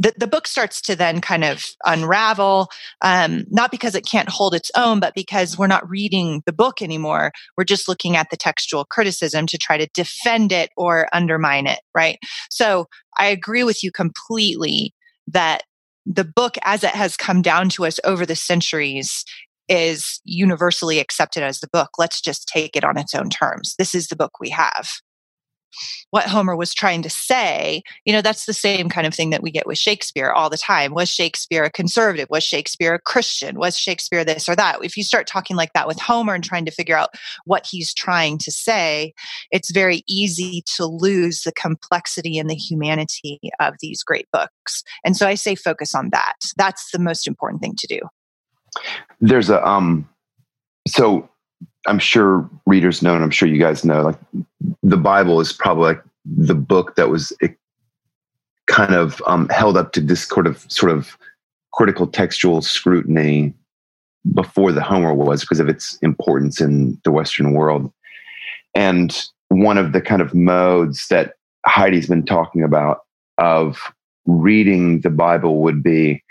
the, 0.00 0.14
the 0.16 0.28
book 0.28 0.46
starts 0.46 0.80
to 0.82 0.94
then 0.94 1.20
kind 1.20 1.42
of 1.42 1.66
unravel, 1.84 2.68
um, 3.02 3.44
not 3.50 3.72
because 3.72 3.96
it 3.96 4.06
can't 4.06 4.28
hold 4.28 4.54
its 4.54 4.70
own, 4.76 5.00
but 5.00 5.14
because 5.14 5.58
we're 5.58 5.66
not 5.66 5.88
reading 5.90 6.42
the 6.46 6.52
book 6.52 6.80
anymore. 6.80 7.32
We're 7.56 7.64
just 7.64 7.88
looking 7.88 8.16
at 8.16 8.30
the 8.30 8.36
textual 8.36 8.84
criticism 8.84 9.46
to 9.48 9.58
try 9.58 9.76
to 9.76 9.88
defend 9.94 10.52
it 10.52 10.70
or 10.76 11.08
undermine 11.12 11.66
it, 11.66 11.80
right? 11.96 12.18
So 12.48 12.86
I 13.18 13.26
agree 13.26 13.64
with 13.64 13.82
you 13.82 13.90
completely 13.90 14.94
that 15.26 15.64
the 16.06 16.24
book, 16.24 16.56
as 16.62 16.84
it 16.84 16.90
has 16.90 17.16
come 17.16 17.42
down 17.42 17.68
to 17.70 17.84
us 17.84 17.98
over 18.04 18.24
the 18.24 18.36
centuries, 18.36 19.24
is 19.68 20.20
universally 20.24 20.98
accepted 20.98 21.42
as 21.42 21.60
the 21.60 21.68
book. 21.68 21.90
Let's 21.98 22.20
just 22.20 22.48
take 22.48 22.76
it 22.76 22.84
on 22.84 22.98
its 22.98 23.14
own 23.14 23.30
terms. 23.30 23.74
This 23.78 23.94
is 23.94 24.08
the 24.08 24.16
book 24.16 24.40
we 24.40 24.50
have 24.50 24.88
what 26.10 26.26
Homer 26.26 26.56
was 26.56 26.74
trying 26.74 27.02
to 27.02 27.10
say, 27.10 27.82
you 28.04 28.12
know, 28.12 28.22
that's 28.22 28.46
the 28.46 28.54
same 28.54 28.88
kind 28.88 29.06
of 29.06 29.14
thing 29.14 29.30
that 29.30 29.42
we 29.42 29.50
get 29.50 29.66
with 29.66 29.78
Shakespeare 29.78 30.30
all 30.30 30.50
the 30.50 30.56
time. 30.56 30.94
Was 30.94 31.08
Shakespeare 31.08 31.64
a 31.64 31.70
conservative? 31.70 32.28
Was 32.30 32.44
Shakespeare 32.44 32.94
a 32.94 32.98
Christian? 32.98 33.58
Was 33.58 33.78
Shakespeare 33.78 34.24
this 34.24 34.48
or 34.48 34.56
that? 34.56 34.82
If 34.82 34.96
you 34.96 35.04
start 35.04 35.26
talking 35.26 35.56
like 35.56 35.72
that 35.74 35.86
with 35.86 36.00
Homer 36.00 36.34
and 36.34 36.44
trying 36.44 36.64
to 36.64 36.70
figure 36.70 36.96
out 36.96 37.10
what 37.44 37.66
he's 37.66 37.92
trying 37.92 38.38
to 38.38 38.50
say, 38.50 39.12
it's 39.50 39.70
very 39.70 40.02
easy 40.08 40.62
to 40.76 40.86
lose 40.86 41.42
the 41.42 41.52
complexity 41.52 42.38
and 42.38 42.48
the 42.48 42.54
humanity 42.54 43.38
of 43.60 43.74
these 43.80 44.02
great 44.02 44.28
books. 44.32 44.82
And 45.04 45.16
so 45.16 45.26
I 45.26 45.34
say 45.34 45.54
focus 45.54 45.94
on 45.94 46.10
that. 46.10 46.36
That's 46.56 46.90
the 46.90 46.98
most 46.98 47.26
important 47.26 47.62
thing 47.62 47.74
to 47.76 47.86
do. 47.86 48.00
There's 49.20 49.50
a 49.50 49.66
um 49.66 50.08
so 50.86 51.28
I'm 51.86 51.98
sure 51.98 52.48
readers 52.66 53.02
know, 53.02 53.14
and 53.14 53.24
I'm 53.24 53.30
sure 53.30 53.48
you 53.48 53.58
guys 53.58 53.84
know, 53.84 54.02
like 54.02 54.18
the 54.82 54.96
Bible 54.96 55.40
is 55.40 55.52
probably 55.52 55.94
like 55.94 56.02
the 56.24 56.54
book 56.54 56.96
that 56.96 57.08
was 57.08 57.32
kind 58.66 58.94
of 58.94 59.22
um, 59.26 59.48
held 59.48 59.76
up 59.76 59.92
to 59.92 60.00
this 60.00 60.24
sort 60.24 60.46
of 60.46 60.64
sort 60.68 60.92
of 60.92 61.16
critical 61.72 62.06
textual 62.06 62.60
scrutiny 62.60 63.54
before 64.34 64.72
the 64.72 64.82
Homer 64.82 65.14
was 65.14 65.40
because 65.40 65.60
of 65.60 65.68
its 65.68 65.96
importance 66.02 66.60
in 66.60 67.00
the 67.04 67.10
Western 67.10 67.52
world. 67.52 67.90
And 68.74 69.16
one 69.48 69.78
of 69.78 69.92
the 69.92 70.00
kind 70.00 70.20
of 70.20 70.34
modes 70.34 71.08
that 71.08 71.34
Heidi's 71.64 72.06
been 72.06 72.26
talking 72.26 72.62
about 72.62 73.00
of 73.38 73.80
reading 74.26 75.00
the 75.00 75.10
Bible 75.10 75.62
would 75.62 75.82
be 75.82 76.22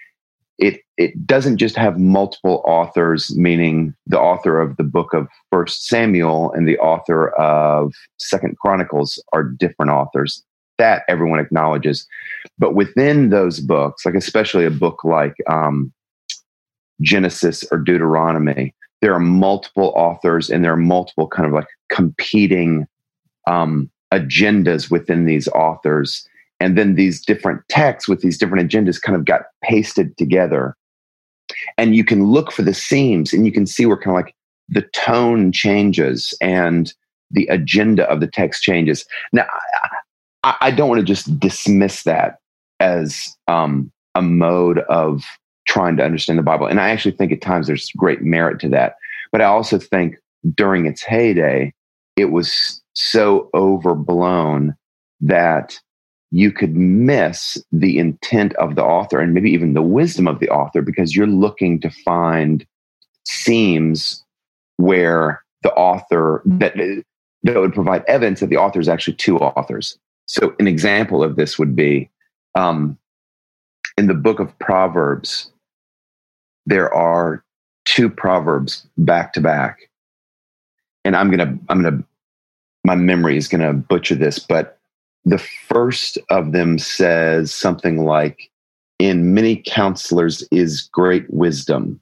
it 0.57 0.81
it 0.97 1.27
doesn't 1.27 1.57
just 1.57 1.75
have 1.75 1.99
multiple 1.99 2.63
authors, 2.65 3.35
meaning 3.37 3.93
the 4.07 4.19
author 4.19 4.59
of 4.59 4.77
the 4.77 4.83
book 4.83 5.13
of 5.13 5.27
First 5.51 5.87
Samuel 5.87 6.51
and 6.53 6.67
the 6.67 6.77
author 6.79 7.29
of 7.35 7.93
Second 8.17 8.57
Chronicles 8.57 9.21
are 9.33 9.43
different 9.43 9.91
authors. 9.91 10.43
That 10.79 11.03
everyone 11.07 11.39
acknowledges, 11.39 12.07
but 12.59 12.75
within 12.75 13.29
those 13.29 13.59
books, 13.59 14.05
like 14.05 14.15
especially 14.15 14.65
a 14.65 14.71
book 14.71 15.03
like 15.03 15.33
um, 15.49 15.91
Genesis 17.01 17.63
or 17.71 17.79
Deuteronomy, 17.79 18.75
there 19.01 19.13
are 19.13 19.19
multiple 19.19 19.91
authors 19.95 20.49
and 20.49 20.63
there 20.63 20.73
are 20.73 20.77
multiple 20.77 21.27
kind 21.27 21.47
of 21.47 21.53
like 21.53 21.67
competing 21.89 22.85
um, 23.47 23.89
agendas 24.13 24.91
within 24.91 25.25
these 25.25 25.47
authors 25.49 26.27
and 26.59 26.77
then 26.77 26.95
these 26.95 27.23
different 27.23 27.61
texts 27.69 28.07
with 28.07 28.21
these 28.21 28.37
different 28.37 28.69
agendas 28.69 29.01
kind 29.01 29.15
of 29.15 29.25
got 29.25 29.41
pasted 29.63 30.17
together. 30.17 30.75
And 31.77 31.95
you 31.95 32.03
can 32.03 32.25
look 32.25 32.51
for 32.51 32.61
the 32.61 32.73
seams 32.73 33.33
and 33.33 33.45
you 33.45 33.51
can 33.51 33.65
see 33.65 33.85
where 33.85 33.97
kind 33.97 34.17
of 34.17 34.25
like 34.25 34.35
the 34.69 34.81
tone 34.93 35.51
changes 35.51 36.33
and 36.41 36.93
the 37.31 37.47
agenda 37.47 38.09
of 38.09 38.19
the 38.19 38.27
text 38.27 38.63
changes. 38.63 39.05
Now 39.31 39.45
i, 40.43 40.55
I 40.61 40.71
don't 40.71 40.89
want 40.89 40.99
to 40.99 41.05
just 41.05 41.39
dismiss 41.39 42.03
that 42.03 42.37
as 42.79 43.35
um, 43.47 43.91
a 44.15 44.21
mode 44.21 44.79
of 44.89 45.23
trying 45.67 45.97
to 45.97 46.03
understand 46.03 46.39
the 46.39 46.43
bible. 46.43 46.67
And 46.67 46.79
i 46.79 46.89
actually 46.89 47.15
think 47.15 47.31
at 47.31 47.41
times 47.41 47.67
there's 47.67 47.91
great 47.97 48.21
merit 48.21 48.59
to 48.61 48.69
that. 48.69 48.95
But 49.31 49.41
i 49.41 49.45
also 49.45 49.77
think 49.77 50.15
during 50.55 50.85
its 50.85 51.03
heyday 51.03 51.73
it 52.15 52.31
was 52.31 52.81
so 52.93 53.49
overblown 53.53 54.75
that 55.21 55.79
you 56.31 56.51
could 56.51 56.75
miss 56.75 57.57
the 57.71 57.97
intent 57.97 58.53
of 58.55 58.75
the 58.75 58.83
author 58.83 59.19
and 59.19 59.33
maybe 59.33 59.51
even 59.51 59.73
the 59.73 59.81
wisdom 59.81 60.27
of 60.27 60.39
the 60.39 60.49
author 60.49 60.81
because 60.81 61.15
you're 61.15 61.27
looking 61.27 61.79
to 61.79 61.89
find 61.89 62.65
seams 63.25 64.23
where 64.77 65.43
the 65.63 65.73
author 65.73 66.41
that 66.45 66.75
that 67.43 67.55
would 67.55 67.73
provide 67.73 68.03
evidence 68.07 68.39
that 68.41 68.47
the 68.47 68.57
author 68.57 68.79
is 68.79 68.89
actually 68.89 69.15
two 69.15 69.37
authors. 69.37 69.97
So 70.25 70.53
an 70.59 70.67
example 70.67 71.23
of 71.23 71.35
this 71.35 71.57
would 71.57 71.75
be 71.75 72.09
um, 72.55 72.97
in 73.97 74.07
the 74.07 74.13
book 74.13 74.39
of 74.39 74.57
Proverbs, 74.59 75.51
there 76.65 76.93
are 76.93 77.43
two 77.85 78.09
proverbs 78.09 78.85
back 78.97 79.33
to 79.33 79.41
back, 79.41 79.89
and 81.05 81.15
I'm 81.15 81.31
gonna 81.31 81.57
I'm 81.69 81.81
gonna 81.81 82.03
my 82.83 82.95
memory 82.95 83.37
is 83.37 83.47
gonna 83.47 83.73
butcher 83.73 84.15
this, 84.15 84.39
but 84.39 84.76
the 85.27 85.37
first 85.37 86.17
of 86.29 86.53
them 86.53 86.79
says 86.79 87.53
something 87.53 88.05
like, 88.05 88.49
In 88.97 89.33
many 89.33 89.61
counselors 89.65 90.47
is 90.51 90.89
great 90.93 91.25
wisdom. 91.29 91.99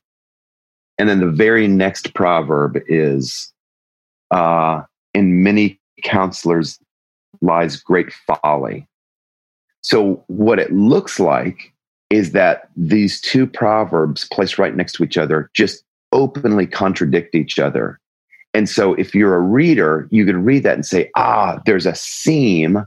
And 0.99 1.09
then 1.09 1.19
the 1.19 1.31
very 1.31 1.67
next 1.67 2.13
proverb 2.13 2.77
is, 2.88 3.51
uh, 4.29 4.83
In 5.15 5.41
many 5.41 5.79
counselors 6.03 6.79
lies 7.41 7.77
great 7.77 8.13
folly. 8.13 8.88
So, 9.81 10.23
what 10.27 10.59
it 10.59 10.71
looks 10.71 11.19
like 11.19 11.73
is 12.11 12.31
that 12.33 12.69
these 12.77 13.19
two 13.19 13.47
proverbs 13.47 14.27
placed 14.31 14.59
right 14.59 14.75
next 14.75 14.93
to 14.93 15.03
each 15.03 15.17
other 15.17 15.49
just 15.55 15.83
openly 16.11 16.67
contradict 16.67 17.33
each 17.33 17.57
other. 17.57 17.99
And 18.53 18.69
so, 18.69 18.93
if 18.93 19.15
you're 19.15 19.35
a 19.35 19.39
reader, 19.39 20.07
you 20.11 20.27
could 20.27 20.38
read 20.38 20.61
that 20.61 20.75
and 20.75 20.85
say, 20.85 21.09
ah, 21.15 21.59
there's 21.65 21.88
a 21.88 21.95
seam 21.95 22.85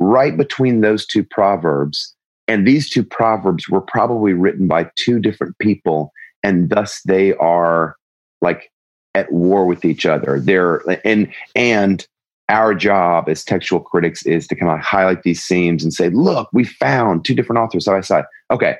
right 0.00 0.36
between 0.36 0.80
those 0.80 1.06
two 1.06 1.22
proverbs. 1.22 2.14
And 2.48 2.66
these 2.66 2.90
two 2.90 3.04
proverbs 3.04 3.68
were 3.68 3.80
probably 3.80 4.32
written 4.32 4.66
by 4.66 4.90
two 4.96 5.20
different 5.20 5.56
people, 5.58 6.10
and 6.42 6.68
thus 6.68 7.00
they 7.06 7.34
are 7.34 7.94
like 8.40 8.72
at 9.14 9.30
war 9.30 9.66
with 9.66 9.84
each 9.84 10.04
other. 10.04 10.40
They're 10.40 10.82
and 11.04 11.32
and 11.54 12.04
our 12.48 12.74
job 12.74 13.28
as 13.28 13.44
textual 13.44 13.80
critics 13.80 14.26
is 14.26 14.48
to 14.48 14.56
kind 14.56 14.72
of 14.72 14.80
highlight 14.80 15.22
these 15.22 15.40
seams 15.40 15.84
and 15.84 15.94
say, 15.94 16.08
look, 16.08 16.48
we 16.52 16.64
found 16.64 17.24
two 17.24 17.34
different 17.34 17.60
authors 17.60 17.84
side 17.84 17.92
by 17.92 18.00
side. 18.00 18.24
Okay. 18.50 18.76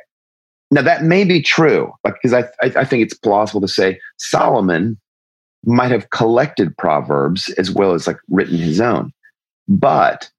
Now 0.73 0.83
that 0.83 1.05
may 1.05 1.23
be 1.23 1.41
true, 1.41 1.93
like 2.03 2.15
because 2.15 2.33
I, 2.33 2.41
I 2.63 2.81
I 2.81 2.85
think 2.85 3.05
it's 3.05 3.15
plausible 3.15 3.61
to 3.61 3.69
say 3.69 4.01
Solomon 4.19 4.99
might 5.65 5.91
have 5.91 6.11
collected 6.11 6.77
proverbs 6.77 7.51
as 7.59 7.71
well 7.71 7.93
as 7.93 8.07
like 8.07 8.19
written 8.29 8.59
his 8.59 8.81
own. 8.81 9.13
But 9.69 10.31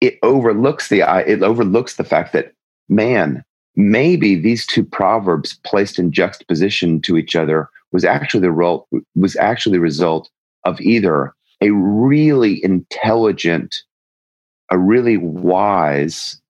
it 0.00 0.18
overlooks 0.22 0.88
the 0.88 1.00
it 1.26 1.42
overlooks 1.42 1.96
the 1.96 2.04
fact 2.04 2.32
that 2.32 2.52
man 2.88 3.44
maybe 3.76 4.34
these 4.34 4.66
two 4.66 4.84
proverbs 4.84 5.58
placed 5.64 5.98
in 5.98 6.12
juxtaposition 6.12 7.00
to 7.02 7.16
each 7.16 7.36
other 7.36 7.68
was 7.92 8.04
actually 8.04 8.40
the 8.40 8.52
result 8.52 8.88
was 9.14 9.36
actually 9.36 9.76
the 9.76 9.80
result 9.80 10.30
of 10.64 10.80
either 10.80 11.32
a 11.60 11.70
really 11.70 12.62
intelligent 12.64 13.76
a 14.70 14.78
really 14.78 15.16
wise 15.16 16.40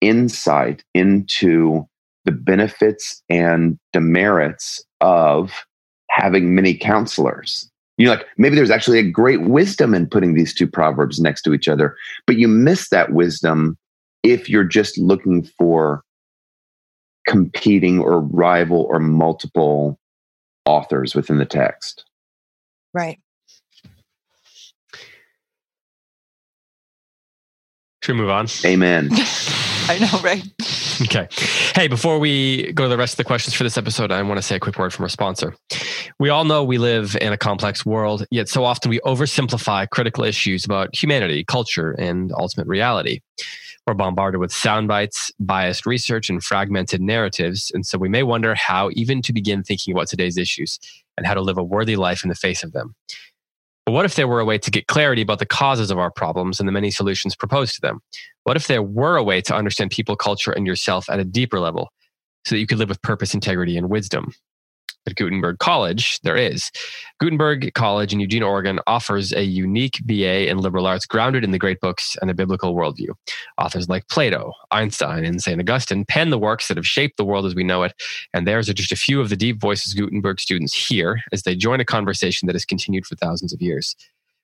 insight 0.00 0.84
into 0.94 1.86
the 2.24 2.32
benefits 2.32 3.22
and 3.28 3.78
demerits 3.92 4.84
of 5.00 5.52
having 6.10 6.54
many 6.54 6.74
counselors 6.74 7.70
you're 7.96 8.10
like, 8.10 8.26
maybe 8.36 8.56
there's 8.56 8.70
actually 8.70 8.98
a 8.98 9.08
great 9.08 9.42
wisdom 9.42 9.94
in 9.94 10.08
putting 10.08 10.34
these 10.34 10.54
two 10.54 10.66
proverbs 10.66 11.20
next 11.20 11.42
to 11.42 11.54
each 11.54 11.68
other, 11.68 11.96
but 12.26 12.36
you 12.36 12.48
miss 12.48 12.88
that 12.88 13.12
wisdom 13.12 13.78
if 14.22 14.48
you're 14.48 14.64
just 14.64 14.98
looking 14.98 15.44
for 15.44 16.02
competing 17.26 18.00
or 18.00 18.20
rival 18.20 18.86
or 18.90 18.98
multiple 18.98 19.98
authors 20.66 21.14
within 21.14 21.38
the 21.38 21.44
text. 21.44 22.04
Right. 22.92 23.18
Should 28.02 28.16
we 28.16 28.20
move 28.20 28.30
on? 28.30 28.48
Amen. 28.64 29.08
I 29.86 29.98
know, 29.98 30.20
right? 30.22 30.44
Okay. 31.02 31.28
Hey, 31.74 31.88
before 31.88 32.18
we 32.18 32.72
go 32.72 32.84
to 32.84 32.88
the 32.88 32.96
rest 32.96 33.14
of 33.14 33.16
the 33.18 33.24
questions 33.24 33.54
for 33.54 33.64
this 33.64 33.76
episode, 33.76 34.12
I 34.12 34.22
want 34.22 34.38
to 34.38 34.42
say 34.42 34.56
a 34.56 34.60
quick 34.60 34.78
word 34.78 34.92
from 34.92 35.04
our 35.04 35.08
sponsor. 35.08 35.54
We 36.20 36.28
all 36.28 36.44
know 36.44 36.62
we 36.62 36.78
live 36.78 37.16
in 37.20 37.32
a 37.32 37.36
complex 37.36 37.84
world, 37.84 38.26
yet 38.30 38.48
so 38.48 38.64
often 38.64 38.90
we 38.90 39.00
oversimplify 39.00 39.90
critical 39.90 40.24
issues 40.24 40.64
about 40.64 40.94
humanity, 40.94 41.44
culture, 41.44 41.92
and 41.92 42.32
ultimate 42.38 42.68
reality. 42.68 43.20
We're 43.86 43.94
bombarded 43.94 44.40
with 44.40 44.52
sound 44.52 44.88
bites, 44.88 45.32
biased 45.40 45.84
research, 45.84 46.30
and 46.30 46.42
fragmented 46.42 47.00
narratives, 47.00 47.70
and 47.74 47.84
so 47.84 47.98
we 47.98 48.08
may 48.08 48.22
wonder 48.22 48.54
how 48.54 48.90
even 48.92 49.20
to 49.22 49.32
begin 49.32 49.62
thinking 49.62 49.94
about 49.94 50.06
today's 50.06 50.38
issues 50.38 50.78
and 51.16 51.26
how 51.26 51.34
to 51.34 51.42
live 51.42 51.58
a 51.58 51.64
worthy 51.64 51.96
life 51.96 52.22
in 52.22 52.28
the 52.28 52.34
face 52.34 52.62
of 52.62 52.72
them. 52.72 52.94
But 53.86 53.92
what 53.92 54.04
if 54.04 54.14
there 54.14 54.28
were 54.28 54.40
a 54.40 54.44
way 54.44 54.56
to 54.58 54.70
get 54.70 54.86
clarity 54.86 55.20
about 55.22 55.40
the 55.40 55.46
causes 55.46 55.90
of 55.90 55.98
our 55.98 56.10
problems 56.10 56.58
and 56.58 56.66
the 56.66 56.72
many 56.72 56.90
solutions 56.90 57.36
proposed 57.36 57.74
to 57.74 57.80
them? 57.82 58.00
What 58.44 58.56
if 58.56 58.66
there 58.66 58.82
were 58.82 59.16
a 59.16 59.22
way 59.22 59.40
to 59.42 59.54
understand 59.54 59.90
people, 59.90 60.16
culture, 60.16 60.52
and 60.52 60.66
yourself 60.66 61.10
at 61.10 61.20
a 61.20 61.24
deeper 61.24 61.60
level 61.60 61.90
so 62.46 62.54
that 62.54 62.60
you 62.60 62.66
could 62.66 62.78
live 62.78 62.88
with 62.88 63.02
purpose, 63.02 63.34
integrity, 63.34 63.76
and 63.76 63.90
wisdom? 63.90 64.32
At 65.06 65.16
Gutenberg 65.16 65.58
College, 65.58 66.20
there 66.20 66.36
is. 66.36 66.70
Gutenberg 67.20 67.72
College 67.74 68.12
in 68.12 68.20
Eugene, 68.20 68.42
Oregon 68.42 68.80
offers 68.86 69.32
a 69.32 69.42
unique 69.42 70.00
BA 70.04 70.48
in 70.48 70.58
liberal 70.58 70.86
arts 70.86 71.06
grounded 71.06 71.44
in 71.44 71.50
the 71.50 71.58
great 71.58 71.80
books 71.80 72.16
and 72.20 72.30
a 72.30 72.34
biblical 72.34 72.74
worldview. 72.74 73.10
Authors 73.58 73.88
like 73.88 74.08
Plato, 74.08 74.52
Einstein, 74.70 75.24
and 75.24 75.42
St. 75.42 75.60
Augustine 75.60 76.04
pen 76.04 76.30
the 76.30 76.38
works 76.38 76.68
that 76.68 76.76
have 76.76 76.86
shaped 76.86 77.16
the 77.16 77.24
world 77.24 77.46
as 77.46 77.54
we 77.54 77.64
know 77.64 77.82
it, 77.82 77.92
and 78.32 78.46
theirs 78.46 78.68
are 78.68 78.74
just 78.74 78.92
a 78.92 78.96
few 78.96 79.20
of 79.20 79.28
the 79.28 79.36
deep 79.36 79.60
voices 79.60 79.94
Gutenberg 79.94 80.40
students 80.40 80.74
hear 80.74 81.20
as 81.32 81.42
they 81.42 81.54
join 81.54 81.80
a 81.80 81.84
conversation 81.84 82.46
that 82.46 82.54
has 82.54 82.64
continued 82.64 83.06
for 83.06 83.16
thousands 83.16 83.52
of 83.52 83.60
years. 83.60 83.94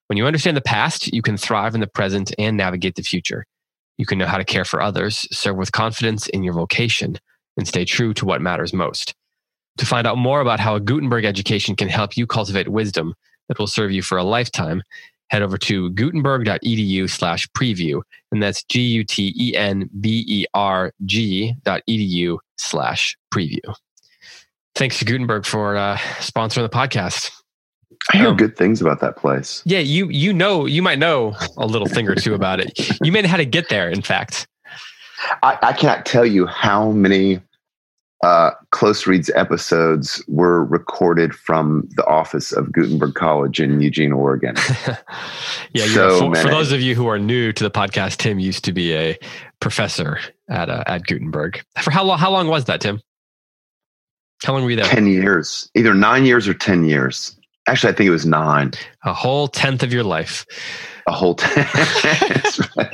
When 0.09 0.16
you 0.16 0.27
understand 0.27 0.57
the 0.57 0.62
past, 0.62 1.12
you 1.12 1.23
can 1.23 1.37
thrive 1.37 1.75
in 1.75 1.81
the 1.81 1.87
present 1.87 2.35
and 2.38 2.57
navigate 2.57 2.96
the 2.96 3.02
future. 3.02 3.44
You 3.96 4.06
can 4.06 4.19
know 4.19 4.27
how 4.27 4.38
to 4.38 4.44
care 4.44 4.65
for 4.65 4.81
others, 4.83 5.29
serve 5.31 5.56
with 5.56 5.73
confidence 5.73 6.27
in 6.29 6.42
your 6.42 6.54
vocation, 6.54 7.19
and 7.56 7.69
stay 7.69 7.85
true 7.85 8.15
to 8.15 8.25
what 8.25 8.40
matters 8.40 8.73
most. 8.73 9.15
To 9.81 9.87
find 9.87 10.06
out 10.06 10.18
more 10.18 10.42
about 10.42 10.60
how 10.60 10.74
a 10.74 10.81
Gutenberg 10.81 11.24
education 11.24 11.74
can 11.74 11.88
help 11.88 12.14
you 12.14 12.26
cultivate 12.26 12.68
wisdom 12.68 13.14
that 13.48 13.58
will 13.58 13.66
serve 13.66 13.90
you 13.90 14.02
for 14.02 14.18
a 14.18 14.22
lifetime, 14.22 14.83
head 15.31 15.40
over 15.40 15.56
to 15.56 15.90
gutenberg.edu 15.92 17.08
slash 17.08 17.48
preview. 17.56 18.02
And 18.31 18.42
that's 18.42 18.62
G 18.64 18.83
U 18.83 19.04
T 19.04 19.35
E 19.40 19.56
N 19.56 19.88
B 19.98 20.22
E 20.28 20.44
R 20.52 20.92
G 21.06 21.54
dot 21.64 21.81
edu 21.88 22.37
slash 22.58 23.16
preview. 23.33 23.74
Thanks 24.74 24.98
to 24.98 25.06
Gutenberg 25.06 25.46
for 25.46 25.78
uh, 25.78 25.96
sponsoring 26.18 26.62
the 26.62 26.68
podcast. 26.68 27.31
I 28.12 28.18
hear 28.18 28.28
um, 28.28 28.37
good 28.37 28.58
things 28.58 28.83
about 28.83 29.00
that 29.00 29.16
place. 29.16 29.62
Yeah, 29.64 29.78
you 29.78 30.10
you 30.10 30.35
know 30.35 30.66
you 30.66 30.83
might 30.83 30.98
know 30.98 31.35
a 31.56 31.64
little 31.64 31.88
thing 31.88 32.06
or 32.06 32.14
two 32.14 32.35
about 32.35 32.60
it. 32.60 32.78
You 33.02 33.12
may 33.12 33.22
know 33.22 33.28
how 33.28 33.38
to 33.38 33.46
get 33.46 33.70
there. 33.70 33.88
In 33.88 34.02
fact, 34.02 34.46
I, 35.42 35.56
I 35.62 35.72
cannot 35.72 36.04
tell 36.04 36.26
you 36.26 36.44
how 36.44 36.90
many 36.90 37.40
uh, 38.23 38.50
close 38.71 39.06
reads 39.06 39.31
episodes 39.35 40.23
were 40.29 40.64
recorded 40.64 41.35
from 41.35 41.88
the 41.96 42.06
office 42.06 42.52
of 42.52 42.71
Gutenberg 42.73 43.14
College 43.14 43.60
in 43.60 43.81
Eugene, 43.81 44.12
Oregon. 44.12 44.56
yeah, 45.73 45.87
So 45.87 46.33
for, 46.33 46.42
for 46.42 46.50
those 46.50 46.73
of 46.73 46.81
you 46.81 46.94
who 46.94 47.06
are 47.06 47.18
new 47.18 47.52
to 47.52 47.64
the 47.64 47.71
podcast, 47.71 48.18
Tim 48.18 48.38
used 48.38 48.64
to 48.64 48.73
be 48.73 48.94
a 48.94 49.18
professor 49.60 50.18
at 50.48 50.68
uh, 50.68 50.85
at 50.87 51.06
Gutenberg. 51.06 51.62
For 51.83 51.90
how 51.90 52.04
long? 52.04 52.18
How 52.18 52.31
long 52.31 52.48
was 52.48 52.66
that, 52.66 52.83
Tim? 52.83 53.00
How 54.44 54.54
long 54.54 54.64
were 54.64 54.71
you 54.71 54.77
there? 54.77 54.87
10 54.87 55.06
years, 55.06 55.71
either 55.75 55.94
nine 55.94 56.25
years 56.25 56.48
or 56.48 56.54
10 56.54 56.85
years. 56.85 57.37
Actually, 57.67 57.92
I 57.92 57.96
think 57.96 58.08
it 58.08 58.11
was 58.11 58.27
nine, 58.27 58.73
A 59.04 59.13
whole 59.13 59.46
tenth 59.48 59.83
of 59.83 59.92
your 59.92 60.02
life. 60.04 60.44
a 61.06 61.13
whole 61.13 61.35
tenth. 61.35 62.61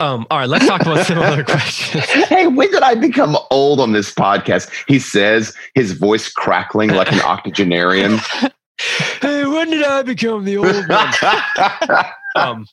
Um, 0.00 0.28
all 0.30 0.38
right, 0.38 0.48
let's 0.48 0.64
talk 0.64 0.82
about 0.82 1.04
some 1.06 1.18
other 1.18 1.42
questions. 1.44 2.04
hey, 2.04 2.46
when 2.46 2.70
did 2.70 2.84
I 2.84 2.94
become 2.94 3.36
old 3.50 3.80
on 3.80 3.90
this 3.90 4.14
podcast? 4.14 4.70
He 4.86 5.00
says, 5.00 5.52
his 5.74 5.90
voice 5.90 6.30
crackling 6.30 6.90
like 6.90 7.10
an 7.10 7.20
octogenarian. 7.20 8.18
hey, 9.20 9.44
when 9.44 9.70
did 9.70 9.82
I 9.82 10.02
become 10.02 10.44
the 10.44 10.56
old 10.58 10.88
one? 10.88 12.14
um, 12.36 12.64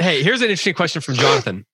hey, 0.00 0.24
here's 0.24 0.40
an 0.40 0.46
interesting 0.46 0.74
question 0.74 1.00
from 1.02 1.14
Jonathan. 1.14 1.64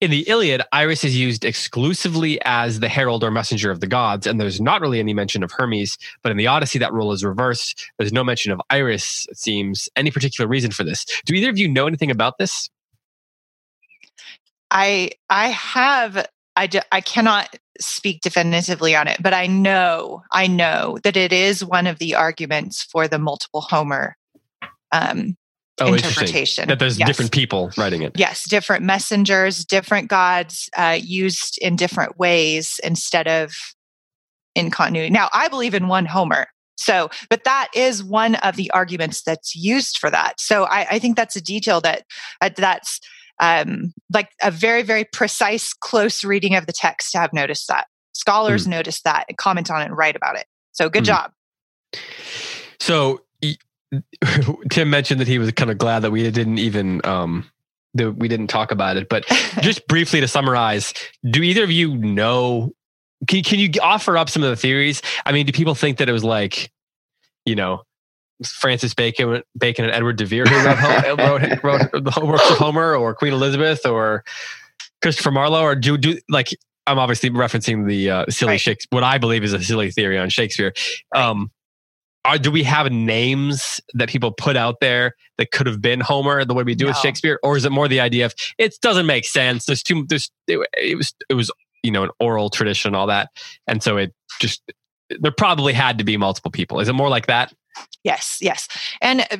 In 0.00 0.12
the 0.12 0.28
Iliad, 0.28 0.62
Iris 0.70 1.02
is 1.02 1.18
used 1.18 1.44
exclusively 1.44 2.38
as 2.44 2.78
the 2.78 2.88
herald 2.88 3.24
or 3.24 3.32
messenger 3.32 3.72
of 3.72 3.80
the 3.80 3.86
gods, 3.88 4.28
and 4.28 4.40
there's 4.40 4.60
not 4.60 4.80
really 4.80 5.00
any 5.00 5.12
mention 5.12 5.42
of 5.42 5.50
Hermes. 5.50 5.98
But 6.22 6.30
in 6.30 6.38
the 6.38 6.46
Odyssey, 6.46 6.78
that 6.78 6.92
role 6.92 7.10
is 7.10 7.24
reversed. 7.24 7.90
There's 7.98 8.12
no 8.12 8.22
mention 8.22 8.52
of 8.52 8.60
Iris, 8.70 9.26
it 9.28 9.38
seems. 9.38 9.88
Any 9.96 10.12
particular 10.12 10.46
reason 10.46 10.70
for 10.70 10.84
this? 10.84 11.04
Do 11.24 11.34
either 11.34 11.50
of 11.50 11.58
you 11.58 11.68
know 11.68 11.88
anything 11.88 12.12
about 12.12 12.38
this? 12.38 12.70
I 14.70 15.10
I 15.30 15.48
have 15.48 16.28
I 16.54 16.68
ju- 16.68 16.80
I 16.92 17.00
cannot 17.00 17.56
speak 17.80 18.20
definitively 18.20 18.94
on 18.94 19.08
it, 19.08 19.20
but 19.20 19.34
I 19.34 19.48
know 19.48 20.22
I 20.30 20.46
know 20.46 20.98
that 21.02 21.16
it 21.16 21.32
is 21.32 21.64
one 21.64 21.88
of 21.88 21.98
the 21.98 22.14
arguments 22.14 22.84
for 22.84 23.08
the 23.08 23.18
multiple 23.18 23.62
Homer 23.62 24.16
um, 24.92 25.36
Oh, 25.80 25.94
interpretation. 25.94 26.68
That 26.68 26.78
there's 26.78 26.98
Yes. 26.98 27.06
different 27.08 27.32
people 27.32 27.70
writing 27.76 28.02
it. 28.02 28.12
Yes, 28.16 28.48
different 28.48 28.82
messengers, 28.84 29.64
different 29.64 30.08
gods 30.08 30.68
uh, 30.76 30.98
used 31.00 31.58
in 31.58 31.76
different 31.76 32.18
ways 32.18 32.80
instead 32.82 33.28
of 33.28 33.52
in 34.54 34.70
continuity. 34.70 35.10
Now, 35.10 35.28
I 35.32 35.48
believe 35.48 35.74
in 35.74 35.88
one 35.88 36.06
Homer. 36.06 36.48
So, 36.76 37.10
but 37.28 37.44
that 37.44 37.68
is 37.74 38.02
one 38.04 38.36
of 38.36 38.56
the 38.56 38.70
arguments 38.70 39.22
that's 39.22 39.54
used 39.54 39.98
for 39.98 40.10
that. 40.10 40.40
So, 40.40 40.64
I, 40.64 40.86
I 40.92 40.98
think 40.98 41.16
that's 41.16 41.36
a 41.36 41.40
detail 41.40 41.80
that 41.82 42.04
uh, 42.40 42.50
that's 42.56 43.00
um, 43.40 43.92
like 44.12 44.30
a 44.42 44.50
very, 44.50 44.82
very 44.82 45.04
precise, 45.04 45.72
close 45.72 46.24
reading 46.24 46.54
of 46.54 46.66
the 46.66 46.72
text 46.72 47.12
to 47.12 47.18
have 47.18 47.32
noticed 47.32 47.68
that. 47.68 47.86
Scholars 48.12 48.66
notice 48.66 49.00
that 49.02 49.26
and 49.28 49.36
comment 49.38 49.70
on 49.70 49.82
it 49.82 49.86
and 49.86 49.96
write 49.96 50.16
about 50.16 50.36
it. 50.36 50.46
So, 50.72 50.88
good 50.88 51.04
Hmm. 51.04 51.06
job. 51.06 51.30
So 52.80 53.22
Tim 54.70 54.90
mentioned 54.90 55.20
that 55.20 55.28
he 55.28 55.38
was 55.38 55.50
kind 55.52 55.70
of 55.70 55.78
glad 55.78 56.00
that 56.00 56.10
we 56.10 56.28
didn't 56.30 56.58
even 56.58 57.04
um 57.04 57.48
that 57.94 58.12
we 58.12 58.28
didn't 58.28 58.48
talk 58.48 58.70
about 58.70 58.96
it. 58.96 59.08
But 59.08 59.26
just 59.60 59.86
briefly 59.88 60.20
to 60.20 60.28
summarize, 60.28 60.92
do 61.28 61.42
either 61.42 61.64
of 61.64 61.70
you 61.70 61.96
know? 61.96 62.72
Can, 63.26 63.42
can 63.42 63.58
you 63.58 63.70
offer 63.82 64.16
up 64.16 64.30
some 64.30 64.42
of 64.44 64.50
the 64.50 64.56
theories? 64.56 65.02
I 65.26 65.32
mean, 65.32 65.46
do 65.46 65.52
people 65.52 65.74
think 65.74 65.98
that 65.98 66.08
it 66.08 66.12
was 66.12 66.22
like, 66.22 66.70
you 67.44 67.56
know, 67.56 67.82
Francis 68.46 68.94
Bacon, 68.94 69.42
Bacon 69.58 69.84
and 69.84 69.92
Edward 69.92 70.16
de 70.16 70.24
Vere 70.24 70.44
who 70.44 70.54
wrote, 70.64 70.78
Ho- 70.78 71.16
wrote, 71.64 71.64
wrote 71.64 71.90
the 71.92 72.20
works 72.24 72.48
of 72.50 72.58
Homer, 72.58 72.94
or 72.94 73.14
Queen 73.14 73.32
Elizabeth, 73.32 73.84
or 73.84 74.22
Christopher 75.02 75.32
Marlowe, 75.32 75.62
or 75.62 75.74
do 75.74 75.98
do 75.98 76.18
like? 76.28 76.48
I'm 76.86 76.98
obviously 76.98 77.30
referencing 77.30 77.86
the 77.88 78.10
uh, 78.10 78.24
silly 78.28 78.52
Right. 78.52 78.60
Shakespeare, 78.60 78.96
what 78.96 79.02
I 79.04 79.18
believe 79.18 79.42
is 79.44 79.52
a 79.52 79.62
silly 79.62 79.90
theory 79.90 80.16
on 80.16 80.30
Shakespeare. 80.30 80.72
Um, 81.14 81.50
are, 82.28 82.38
do 82.38 82.50
we 82.50 82.62
have 82.62 82.92
names 82.92 83.80
that 83.94 84.08
people 84.08 84.32
put 84.32 84.56
out 84.56 84.80
there 84.80 85.14
that 85.38 85.50
could 85.50 85.66
have 85.66 85.80
been 85.80 86.00
Homer 86.00 86.44
the 86.44 86.54
way 86.54 86.62
we 86.62 86.74
do 86.74 86.86
with 86.86 86.96
Shakespeare, 86.98 87.38
or 87.42 87.56
is 87.56 87.64
it 87.64 87.72
more 87.72 87.88
the 87.88 88.00
idea 88.00 88.26
of 88.26 88.34
it 88.58 88.76
doesn't 88.82 89.06
make 89.06 89.24
sense? 89.24 89.64
There's 89.64 89.82
too 89.82 90.04
there's 90.08 90.30
it, 90.46 90.58
it 90.76 90.96
was 90.96 91.14
it 91.30 91.34
was 91.34 91.50
you 91.82 91.90
know 91.90 92.02
an 92.02 92.10
oral 92.20 92.50
tradition 92.50 92.94
all 92.94 93.06
that, 93.06 93.30
and 93.66 93.82
so 93.82 93.96
it 93.96 94.14
just 94.40 94.62
there 95.20 95.32
probably 95.32 95.72
had 95.72 95.98
to 95.98 96.04
be 96.04 96.16
multiple 96.16 96.50
people. 96.50 96.80
Is 96.80 96.88
it 96.88 96.92
more 96.92 97.08
like 97.08 97.26
that? 97.26 97.52
Yes, 98.04 98.38
yes. 98.40 98.68
And 99.00 99.22
uh, 99.30 99.38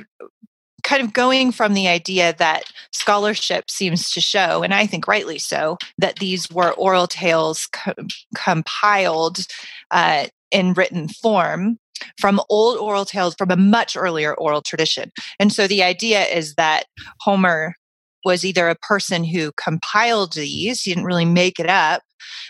kind 0.83 1.03
of 1.03 1.13
going 1.13 1.53
from 1.53 1.75
the 1.75 1.89
idea 1.89 2.35
that 2.39 2.65
scholarship 2.93 3.71
seems 3.71 4.11
to 4.13 4.21
show, 4.21 4.63
and 4.63 4.73
I 4.73 4.87
think 4.87 5.07
rightly 5.07 5.39
so, 5.39 5.77
that 5.99 6.17
these 6.17 6.51
were 6.51 6.73
oral 6.73 7.07
tales 7.07 7.69
co- 7.73 7.93
compiled 8.35 9.47
uh, 9.91 10.27
in 10.51 10.73
written 10.73 11.09
form 11.09 11.79
from 12.19 12.41
old 12.49 12.79
oral 12.79 13.05
tales 13.05 13.35
from 13.37 13.51
a 13.51 13.57
much 13.57 13.97
earlier 13.97 14.35
oral 14.35 14.63
tradition. 14.63 15.11
And 15.39 15.53
so 15.53 15.67
the 15.67 15.83
idea 15.83 16.25
is 16.25 16.55
that 16.55 16.85
Homer 17.21 17.75
was 18.25 18.45
either 18.45 18.69
a 18.69 18.77
person 18.77 19.25
who 19.25 19.53
compiled 19.57 20.35
these, 20.35 20.83
he 20.83 20.91
didn't 20.91 21.05
really 21.05 21.25
make 21.25 21.59
it 21.59 21.69
up, 21.69 22.03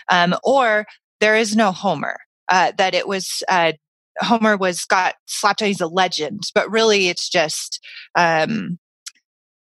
um, 0.09 0.35
or 0.43 0.85
there 1.19 1.35
is 1.35 1.55
no 1.55 1.71
Homer. 1.71 2.17
Uh, 2.51 2.71
that 2.77 2.95
it 2.95 3.07
was 3.07 3.43
uh, 3.47 3.73
Homer 4.21 4.57
was 4.57 4.83
got 4.85 5.15
slapped 5.27 5.61
on. 5.61 5.67
He's 5.67 5.81
a 5.81 5.87
legend, 5.87 6.43
but 6.55 6.69
really 6.71 7.07
it's 7.07 7.29
just 7.29 7.79
um, 8.15 8.79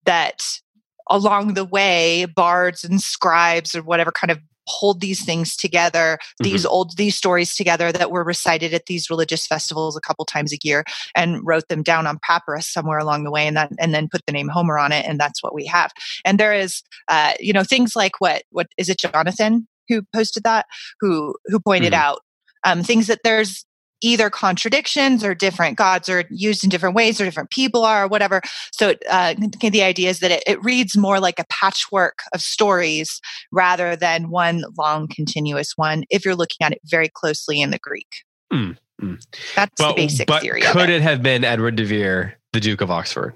that 0.05 0.61
along 1.09 1.55
the 1.55 1.65
way, 1.65 2.27
bards 2.27 2.85
and 2.85 3.01
scribes 3.01 3.75
or 3.75 3.83
whatever 3.83 4.11
kind 4.11 4.31
of 4.31 4.39
hold 4.67 5.01
these 5.01 5.25
things 5.25 5.57
together, 5.57 6.19
these 6.41 6.67
old 6.67 6.97
these 6.97 7.17
stories 7.17 7.55
together 7.55 7.93
that 7.93 8.11
were 8.11 8.25
recited 8.25 8.75
at 8.75 8.87
these 8.87 9.11
religious 9.11 9.47
festivals 9.47 9.97
a 9.97 10.01
couple 10.01 10.25
times 10.25 10.53
a 10.53 10.59
year, 10.63 10.85
and 11.15 11.41
wrote 11.45 11.69
them 11.69 11.83
down 11.83 12.07
on 12.07 12.19
papyrus 12.23 12.71
somewhere 12.73 12.99
along 12.99 13.25
the 13.25 13.31
way, 13.31 13.47
and 13.47 13.57
that 13.57 13.71
and 13.79 13.95
then 13.95 14.09
put 14.09 14.23
the 14.27 14.33
name 14.33 14.49
Homer 14.49 14.79
on 14.79 14.93
it, 14.93 15.07
and 15.07 15.19
that's 15.19 15.43
what 15.43 15.55
we 15.55 15.67
have. 15.67 15.93
And 16.25 16.39
there 16.39 16.55
is, 16.55 16.83
uh, 17.09 17.33
you 17.41 17.53
know, 17.53 17.65
things 17.65 17.97
like 17.97 18.21
what 18.21 18.43
what 18.51 18.69
is 18.77 18.89
it, 18.89 18.99
Jonathan? 18.99 19.67
Who 19.89 20.03
posted 20.15 20.45
that? 20.45 20.67
Who 21.01 21.35
who 21.47 21.61
pointed 21.61 21.93
Mhm. 21.93 21.99
out 21.99 22.21
um, 22.65 22.83
things 22.83 23.07
that 23.07 23.21
there's 23.23 23.65
either 24.03 24.31
contradictions 24.31 25.25
or 25.25 25.35
different 25.35 25.77
gods 25.77 26.09
are 26.09 26.25
used 26.31 26.63
in 26.63 26.71
different 26.71 26.95
ways 26.95 27.21
or 27.21 27.25
different 27.25 27.51
people 27.51 27.85
are 27.85 28.05
or 28.05 28.09
whatever 28.09 28.41
so 28.73 28.95
uh, 29.11 29.35
the 29.61 29.83
idea 29.83 30.11
is 30.11 30.21
that 30.21 30.31
it, 30.31 30.43
it 30.47 30.63
reads 30.63 30.97
more 30.97 31.21
like 31.21 31.39
a 31.39 31.47
patchwork 31.49 32.21
of 32.35 32.41
stories 32.41 33.21
rather 33.53 33.97
than 33.97 34.31
one 34.31 34.63
long 34.79 35.09
continuous 35.09 35.73
one 35.77 36.05
if 36.11 36.25
you're 36.25 36.35
looking 36.37 36.65
at 36.65 36.73
it 36.73 36.81
very 36.85 37.09
closely 37.09 37.61
in 37.61 37.71
the 37.71 37.79
greek 37.79 38.25
Mm, 38.53 38.77
mm. 39.03 39.27
that's 39.55 39.73
But, 39.77 39.89
the 39.89 39.95
basic 40.03 40.29
but 40.29 40.43
theory 40.43 40.61
could 40.61 40.89
it. 40.89 40.97
it 40.97 41.03
have 41.03 41.23
been 41.23 41.45
Edward 41.45 41.77
de 41.77 41.85
Vere, 41.85 42.39
the 42.53 42.61
Duke 42.61 42.81
of 42.81 42.91
Oxford, 42.91 43.35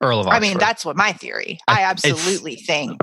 Earl 0.00 0.20
of 0.20 0.26
Oxford? 0.26 0.36
I 0.36 0.40
mean, 0.40 0.58
that's 0.58 0.84
what 0.84 0.96
my 0.96 1.12
theory. 1.12 1.58
I 1.68 1.80
It's- 1.82 1.90
absolutely 2.04 2.56
think, 2.56 2.98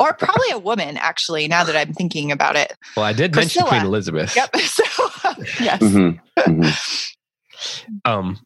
or 0.00 0.12
probably 0.14 0.50
a 0.52 0.58
woman. 0.58 0.96
Actually, 0.96 1.48
now 1.48 1.64
that 1.64 1.74
I'm 1.76 1.92
thinking 1.92 2.30
about 2.32 2.56
it. 2.56 2.72
well, 2.96 3.04
I 3.04 3.12
did 3.12 3.34
mention 3.34 3.64
Queen 3.64 3.82
Elizabeth. 3.84 4.34
Yep. 4.36 4.50
So 4.60 4.84
yes, 5.60 5.80
Mhm, 5.82 6.20
mhm. 6.38 7.14
um 8.04 8.38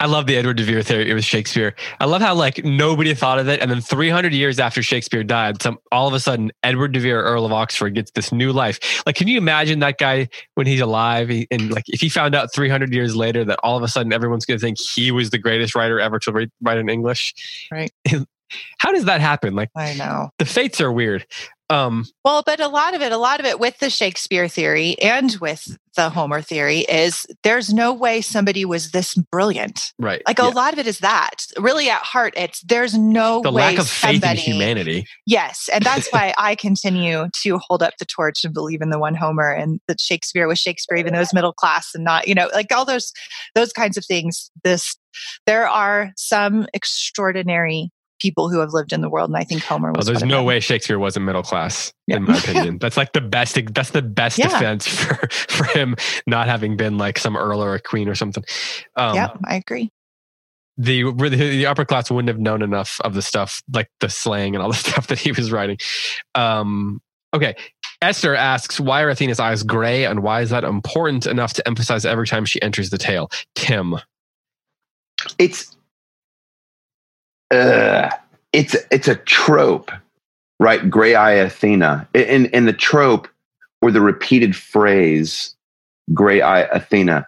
I 0.00 0.06
love 0.06 0.26
the 0.26 0.36
Edward 0.36 0.56
de 0.56 0.64
Vere 0.64 0.82
theory. 0.82 1.10
It 1.10 1.14
was 1.14 1.24
Shakespeare. 1.24 1.74
I 2.00 2.06
love 2.06 2.20
how 2.20 2.34
like 2.34 2.64
nobody 2.64 3.14
thought 3.14 3.38
of 3.38 3.48
it, 3.48 3.60
and 3.60 3.70
then 3.70 3.80
300 3.80 4.32
years 4.32 4.58
after 4.58 4.82
Shakespeare 4.82 5.24
died, 5.24 5.62
some 5.62 5.78
all 5.92 6.08
of 6.08 6.14
a 6.14 6.20
sudden 6.20 6.52
Edward 6.62 6.92
de 6.92 7.00
Vere, 7.00 7.22
Earl 7.22 7.46
of 7.46 7.52
Oxford, 7.52 7.94
gets 7.94 8.10
this 8.12 8.32
new 8.32 8.52
life. 8.52 9.02
Like, 9.06 9.16
can 9.16 9.28
you 9.28 9.38
imagine 9.38 9.78
that 9.80 9.98
guy 9.98 10.28
when 10.54 10.66
he's 10.66 10.80
alive, 10.80 11.28
he, 11.28 11.46
and 11.50 11.72
like 11.72 11.84
if 11.86 12.00
he 12.00 12.08
found 12.08 12.34
out 12.34 12.52
300 12.52 12.92
years 12.92 13.16
later 13.16 13.44
that 13.44 13.58
all 13.62 13.76
of 13.76 13.82
a 13.82 13.88
sudden 13.88 14.12
everyone's 14.12 14.44
going 14.44 14.58
to 14.58 14.64
think 14.64 14.78
he 14.78 15.10
was 15.10 15.30
the 15.30 15.38
greatest 15.38 15.74
writer 15.74 16.00
ever 16.00 16.18
to 16.20 16.32
write, 16.32 16.50
write 16.62 16.78
in 16.78 16.88
English? 16.88 17.68
Right. 17.70 17.90
How 18.78 18.92
does 18.92 19.04
that 19.04 19.20
happen? 19.20 19.54
Like 19.54 19.70
I 19.76 19.94
know. 19.94 20.30
the 20.38 20.44
fates 20.44 20.80
are 20.80 20.90
weird. 20.90 21.26
Um, 21.70 22.06
Well, 22.24 22.42
but 22.46 22.60
a 22.60 22.68
lot 22.68 22.94
of 22.94 23.02
it, 23.02 23.12
a 23.12 23.18
lot 23.18 23.40
of 23.40 23.46
it 23.46 23.60
with 23.60 23.78
the 23.78 23.90
Shakespeare 23.90 24.48
theory 24.48 24.98
and 25.00 25.36
with 25.40 25.76
the 25.96 26.08
Homer 26.10 26.40
theory 26.40 26.80
is 26.80 27.26
there's 27.42 27.72
no 27.74 27.92
way 27.92 28.20
somebody 28.20 28.64
was 28.64 28.92
this 28.92 29.14
brilliant. 29.14 29.92
right. 29.98 30.22
Like 30.26 30.38
Yeah. 30.38 30.48
a 30.48 30.50
lot 30.50 30.72
of 30.72 30.78
it 30.78 30.86
is 30.86 31.00
that. 31.00 31.46
Really, 31.58 31.90
at 31.90 32.02
heart, 32.02 32.34
it's 32.36 32.60
there's 32.60 32.96
no 32.96 33.42
the 33.42 33.50
way 33.50 33.62
lack 33.64 33.78
of 33.78 33.88
faith 33.88 34.24
in 34.24 34.36
humanity. 34.36 35.06
Yes, 35.26 35.68
and 35.72 35.84
that's 35.84 36.08
why 36.12 36.34
I 36.38 36.54
continue 36.54 37.28
to 37.42 37.58
hold 37.58 37.82
up 37.82 37.94
the 37.98 38.04
torch 38.06 38.44
and 38.44 38.54
believe 38.54 38.80
in 38.80 38.90
the 38.90 38.98
one 38.98 39.14
Homer 39.16 39.50
and 39.50 39.80
that 39.88 40.00
Shakespeare 40.00 40.46
was 40.46 40.58
Shakespeare, 40.60 40.96
even 40.96 41.12
though 41.14 41.20
it's 41.20 41.34
middle 41.34 41.52
class 41.52 41.90
and 41.94 42.04
not, 42.04 42.28
you 42.28 42.34
know, 42.34 42.48
like 42.54 42.72
all 42.72 42.84
those 42.84 43.12
those 43.54 43.72
kinds 43.72 43.96
of 43.96 44.06
things. 44.06 44.50
This 44.62 44.96
there 45.46 45.68
are 45.68 46.12
some 46.16 46.66
extraordinary 46.74 47.90
people 48.20 48.48
who 48.50 48.58
have 48.60 48.70
lived 48.72 48.92
in 48.92 49.00
the 49.00 49.08
world, 49.08 49.30
and 49.30 49.36
I 49.36 49.44
think 49.44 49.62
Homer 49.62 49.90
Oh, 49.90 49.92
was. 49.96 50.06
there's 50.06 50.16
one 50.16 50.24
of 50.24 50.28
no 50.28 50.36
them. 50.38 50.44
way 50.46 50.60
Shakespeare 50.60 50.98
wasn't 50.98 51.24
middle 51.26 51.42
class, 51.42 51.92
Yeah. 52.06 52.16
in 52.16 52.24
my 52.24 52.36
opinion. 52.38 52.78
that's 52.80 52.96
like 52.96 53.12
the 53.12 53.20
best. 53.20 53.58
That's 53.72 53.90
the 53.90 54.02
best 54.02 54.38
Yeah. 54.38 54.48
defense 54.48 54.86
for 54.88 55.28
for 55.30 55.64
him 55.64 55.96
not 56.26 56.46
having 56.48 56.76
been 56.76 56.98
like 56.98 57.18
some 57.18 57.36
earl 57.36 57.62
or 57.62 57.74
a 57.74 57.80
queen 57.80 58.08
or 58.08 58.14
something. 58.14 58.44
Um, 58.96 59.14
yep, 59.14 59.36
I 59.44 59.56
agree. 59.56 59.90
the 60.76 61.02
the 61.12 61.28
the 61.30 61.66
upper 61.66 61.84
class 61.84 62.10
wouldn't 62.10 62.28
have 62.28 62.38
known 62.38 62.62
enough 62.62 63.00
of 63.04 63.14
the 63.14 63.22
stuff 63.22 63.62
like 63.72 63.88
the 64.00 64.08
slang 64.08 64.54
and 64.54 64.62
all 64.62 64.68
the 64.72 64.76
stuff 64.76 65.06
that 65.08 65.18
he 65.18 65.32
was 65.32 65.50
writing. 65.50 65.76
Um, 66.34 67.00
okay, 67.34 67.54
Esther 68.00 68.34
asks, 68.36 68.78
"Why 68.78 69.02
are 69.02 69.10
Athena's 69.10 69.40
eyes 69.40 69.62
gray, 69.64 70.04
and 70.04 70.22
why 70.22 70.40
is 70.42 70.50
that 70.50 70.62
important 70.64 71.26
enough 71.26 71.52
to 71.54 71.66
emphasize 71.66 72.04
every 72.06 72.26
time 72.26 72.44
she 72.44 72.60
enters 72.62 72.90
the 72.90 72.98
tale?" 72.98 73.28
Tim, 73.56 73.96
it's 75.38 75.76
uh, 77.50 78.10
it's 78.52 78.76
it's 78.90 79.08
a 79.08 79.16
trope, 79.16 79.90
right? 80.60 80.88
Gray 80.88 81.14
eye 81.14 81.32
Athena, 81.32 82.08
and 82.14 82.52
and 82.54 82.66
the 82.68 82.72
trope 82.72 83.28
or 83.82 83.90
the 83.90 84.00
repeated 84.00 84.54
phrase 84.56 85.54
"gray 86.14 86.40
eye 86.42 86.62
Athena" 86.72 87.26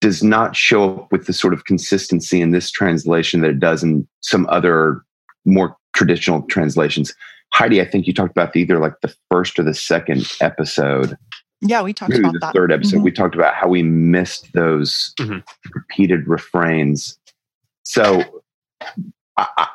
does 0.00 0.22
not 0.22 0.54
show 0.56 0.96
up 1.00 1.12
with 1.12 1.26
the 1.26 1.32
sort 1.32 1.52
of 1.52 1.64
consistency 1.64 2.40
in 2.40 2.52
this 2.52 2.70
translation 2.70 3.40
that 3.40 3.50
it 3.50 3.60
does 3.60 3.82
in 3.82 4.06
some 4.20 4.46
other 4.48 5.02
more 5.44 5.76
traditional 5.94 6.42
translations. 6.42 7.14
Heidi, 7.52 7.80
I 7.80 7.84
think 7.84 8.06
you 8.06 8.12
talked 8.14 8.30
about 8.30 8.52
the, 8.52 8.60
either 8.60 8.78
like 8.78 8.94
the 9.02 9.12
first 9.30 9.58
or 9.58 9.62
the 9.64 9.74
second 9.74 10.30
episode. 10.40 11.16
Yeah, 11.60 11.82
we 11.82 11.92
talked 11.92 12.10
Maybe 12.10 12.20
about 12.22 12.34
the 12.34 12.38
that. 12.40 12.52
third 12.54 12.70
episode. 12.70 12.98
Mhm. 13.00 13.04
We 13.04 13.10
talked 13.10 13.34
about 13.34 13.54
how 13.54 13.66
we 13.68 13.82
missed 13.82 14.52
those 14.52 15.12
Mhm. 15.18 15.42
repeated 15.74 16.28
refrains. 16.28 17.18
So 17.82 18.42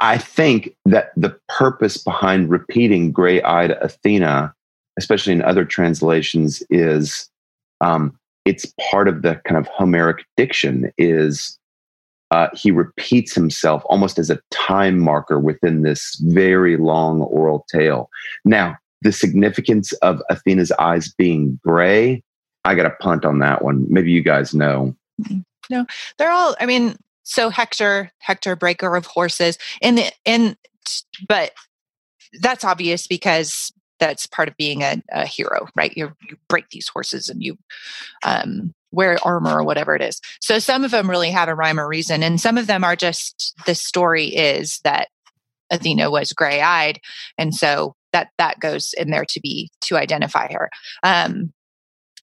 I, 0.01 0.17
think 0.17 0.75
that 0.85 1.11
the 1.15 1.37
purpose 1.47 1.97
behind 1.97 2.49
repeating 2.49 3.11
gray 3.11 3.41
eyed 3.43 3.71
Athena, 3.71 4.53
especially 4.97 5.33
in 5.33 5.41
other 5.41 5.63
translations, 5.63 6.61
is 6.69 7.29
um, 7.79 8.17
it's 8.45 8.73
part 8.91 9.07
of 9.07 9.21
the 9.21 9.39
kind 9.45 9.57
of 9.57 9.67
Homeric 9.67 10.25
diction 10.35 10.91
is 10.97 11.57
uh, 12.31 12.49
he 12.53 12.71
repeats 12.71 13.35
himself 13.35 13.83
almost 13.85 14.17
as 14.19 14.29
a 14.29 14.39
time 14.51 14.99
marker 14.99 15.39
within 15.39 15.83
this 15.83 16.15
very 16.25 16.77
long 16.77 17.21
oral 17.21 17.65
tale. 17.71 18.09
Now, 18.43 18.75
the 19.01 19.11
significance 19.11 19.93
of 19.93 20.21
Athena's 20.29 20.71
eyes 20.73 21.13
being 21.17 21.59
gray, 21.63 22.23
I 22.65 22.75
got 22.75 22.85
a 22.85 22.95
punt 23.01 23.23
on 23.23 23.39
that 23.39 23.63
one. 23.63 23.85
Maybe 23.89 24.11
you 24.11 24.23
guys 24.23 24.53
know. 24.53 24.95
No, 25.69 25.85
they're 26.17 26.31
all. 26.31 26.55
I 26.59 26.65
mean, 26.65 26.97
so 27.23 27.49
Hector, 27.49 28.11
Hector, 28.19 28.55
breaker 28.55 28.95
of 28.95 29.05
horses, 29.05 29.57
and 29.81 29.97
the 29.97 30.11
in, 30.25 30.55
but 31.27 31.51
that's 32.41 32.63
obvious 32.63 33.07
because 33.07 33.71
that's 33.99 34.25
part 34.25 34.49
of 34.49 34.57
being 34.57 34.81
a, 34.81 35.01
a 35.11 35.25
hero, 35.25 35.67
right? 35.75 35.93
You 35.95 36.11
you 36.29 36.37
break 36.49 36.69
these 36.69 36.87
horses 36.87 37.29
and 37.29 37.41
you 37.41 37.57
um, 38.23 38.73
wear 38.91 39.17
armor 39.23 39.59
or 39.59 39.63
whatever 39.63 39.95
it 39.95 40.01
is. 40.01 40.19
So 40.41 40.59
some 40.59 40.83
of 40.83 40.91
them 40.91 41.09
really 41.09 41.31
have 41.31 41.49
a 41.49 41.55
rhyme 41.55 41.79
or 41.79 41.87
reason, 41.87 42.23
and 42.23 42.39
some 42.39 42.57
of 42.57 42.67
them 42.67 42.83
are 42.83 42.95
just 42.95 43.53
the 43.65 43.75
story 43.75 44.27
is 44.27 44.79
that 44.83 45.07
Athena 45.71 46.11
was 46.11 46.33
gray 46.33 46.61
eyed, 46.61 46.99
and 47.37 47.55
so 47.55 47.95
that 48.11 48.29
that 48.37 48.59
goes 48.59 48.93
in 48.97 49.09
there 49.09 49.25
to 49.25 49.39
be 49.39 49.71
to 49.81 49.97
identify 49.97 50.51
her. 50.51 50.69
Um, 51.03 51.53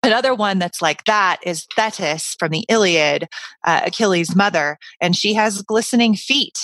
Another 0.02 0.34
one 0.34 0.58
that's 0.58 0.80
like 0.80 1.04
that 1.04 1.40
is 1.42 1.66
Thetis 1.76 2.34
from 2.38 2.52
the 2.52 2.64
Iliad, 2.68 3.28
uh, 3.64 3.82
Achilles' 3.86 4.34
mother, 4.34 4.78
and 5.00 5.14
she 5.14 5.34
has 5.34 5.62
glistening 5.62 6.14
feet. 6.14 6.58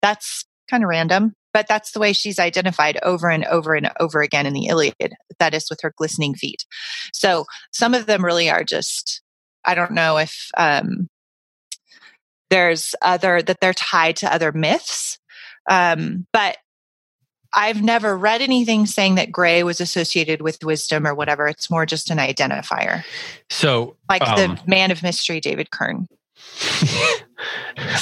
That's 0.00 0.46
kind 0.70 0.82
of 0.82 0.88
random, 0.88 1.34
but 1.52 1.68
that's 1.68 1.92
the 1.92 2.00
way 2.00 2.14
she's 2.14 2.38
identified 2.38 2.98
over 3.02 3.28
and 3.28 3.44
over 3.44 3.74
and 3.74 3.90
over 4.00 4.22
again 4.22 4.46
in 4.46 4.54
the 4.54 4.68
Iliad. 4.68 5.14
Thetis 5.38 5.68
with 5.68 5.80
her 5.82 5.92
glistening 5.96 6.34
feet. 6.34 6.64
So 7.12 7.44
some 7.72 7.92
of 7.92 8.06
them 8.06 8.24
really 8.24 8.48
are 8.48 8.64
just, 8.64 9.20
I 9.64 9.74
don't 9.74 9.92
know 9.92 10.16
if 10.16 10.48
um, 10.56 11.08
there's 12.48 12.94
other, 13.02 13.42
that 13.42 13.60
they're 13.60 13.74
tied 13.74 14.16
to 14.16 14.32
other 14.32 14.50
myths. 14.50 15.18
Um, 15.68 16.26
but 16.32 16.56
I've 17.54 17.82
never 17.82 18.16
read 18.16 18.40
anything 18.40 18.86
saying 18.86 19.16
that 19.16 19.30
gray 19.30 19.62
was 19.62 19.80
associated 19.80 20.40
with 20.42 20.64
wisdom 20.64 21.06
or 21.06 21.14
whatever. 21.14 21.46
It's 21.48 21.70
more 21.70 21.84
just 21.86 22.10
an 22.10 22.18
identifier, 22.18 23.04
so 23.50 23.96
like 24.08 24.26
Um, 24.26 24.36
the 24.36 24.60
man 24.66 24.90
of 24.90 25.02
mystery, 25.02 25.40
David 25.40 25.70
Kern. 25.70 26.08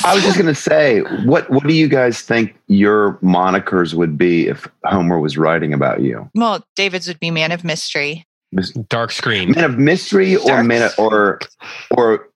I 0.04 0.12
was 0.14 0.22
just 0.22 0.36
going 0.36 0.46
to 0.46 0.54
say, 0.54 1.00
what 1.24 1.48
what 1.50 1.64
do 1.66 1.72
you 1.74 1.88
guys 1.88 2.20
think 2.20 2.56
your 2.68 3.14
monikers 3.22 3.94
would 3.94 4.16
be 4.18 4.48
if 4.48 4.66
Homer 4.84 5.18
was 5.18 5.36
writing 5.38 5.72
about 5.72 6.02
you? 6.02 6.28
Well, 6.34 6.64
David's 6.76 7.08
would 7.08 7.20
be 7.20 7.30
man 7.30 7.52
of 7.52 7.64
mystery. 7.64 8.26
dark 8.88 9.12
screen. 9.12 9.52
Man 9.52 9.64
of 9.64 9.78
mystery, 9.78 10.36
or 10.36 10.46
Dark. 10.46 10.66
man 10.66 10.82
of, 10.82 10.92
or 10.98 11.40
or 11.96 12.28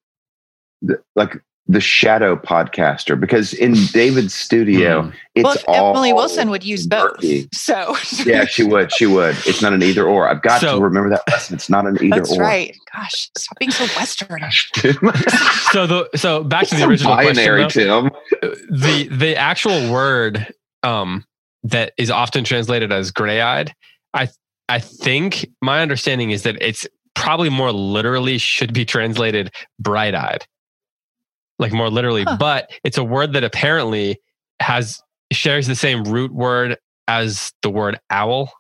like 1.14 1.42
the 1.66 1.80
shadow 1.80 2.36
podcaster? 2.36 3.18
Because 3.18 3.54
in 3.54 3.74
David's 3.92 4.34
studio, 4.34 5.02
Hmm. 5.02 5.10
it's 5.34 5.44
well, 5.44 5.56
all 5.66 5.90
Emily 5.90 6.12
Wilson 6.12 6.50
would 6.50 6.62
use 6.64 6.86
both. 6.86 7.12
murky. 7.14 7.48
So 7.52 7.96
Yeah, 8.26 8.44
she 8.44 8.62
would. 8.64 8.92
She 8.92 9.06
would. 9.06 9.36
It's 9.46 9.62
not 9.62 9.72
an 9.72 9.82
either 9.82 10.04
or. 10.06 10.28
I've 10.28 10.42
got 10.42 10.60
So- 10.60 10.76
to 10.78 10.82
remember 10.84 11.10
that 11.10 11.22
lesson. 11.30 11.54
It's 11.54 11.70
not 11.70 11.86
an 11.86 11.96
either 12.02 12.16
that's 12.16 12.36
or. 12.36 12.40
right. 12.42 12.76
Gosh, 12.94 13.30
stop 13.36 13.58
being 13.58 13.70
so 13.70 13.86
Western. 13.96 14.40
So 15.72 15.86
the 15.86 16.08
so 16.16 16.44
back 16.44 16.66
to 16.68 16.74
the 16.76 16.84
original 16.84 17.16
binary, 17.16 17.62
question. 17.62 17.88
though. 17.88 18.08
Tim. 18.42 18.54
the 18.70 19.08
the 19.10 19.36
actual 19.36 19.90
word 19.90 20.46
um, 20.82 21.24
that 21.64 21.92
is 21.98 22.10
often 22.10 22.44
translated 22.44 22.92
as 22.92 23.10
gray-eyed 23.10 23.72
i 24.12 24.28
i 24.68 24.78
think 24.78 25.48
my 25.62 25.80
understanding 25.80 26.30
is 26.30 26.42
that 26.42 26.56
it's 26.60 26.86
probably 27.14 27.48
more 27.48 27.72
literally 27.72 28.36
should 28.38 28.72
be 28.74 28.84
translated 28.84 29.50
bright-eyed 29.80 30.44
like 31.58 31.72
more 31.72 31.88
literally 31.90 32.24
Huh. 32.24 32.36
but 32.38 32.70
it's 32.84 32.98
a 32.98 33.04
word 33.04 33.32
that 33.34 33.44
apparently 33.44 34.20
has 34.60 35.00
shares 35.32 35.66
the 35.66 35.74
same 35.76 36.04
root 36.04 36.32
word 36.32 36.76
as 37.08 37.52
the 37.62 37.70
word 37.70 37.98
owl 38.10 38.52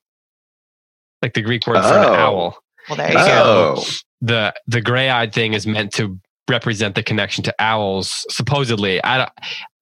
like 1.22 1.34
the 1.34 1.42
greek 1.42 1.66
word 1.66 1.74
for 1.82 1.98
an 1.98 2.04
Oh. 2.04 2.14
owl 2.14 2.58
Well, 2.88 2.96
there 2.96 3.08
you 3.08 3.14
go. 3.14 3.74
Oh, 3.78 3.84
the 4.20 4.54
the 4.66 4.80
gray-eyed 4.80 5.32
thing 5.32 5.54
is 5.54 5.66
meant 5.66 5.92
to 5.94 6.18
represent 6.48 6.94
the 6.94 7.02
connection 7.02 7.42
to 7.44 7.54
owls 7.58 8.26
supposedly 8.30 9.02
i 9.02 9.18
don't 9.18 9.30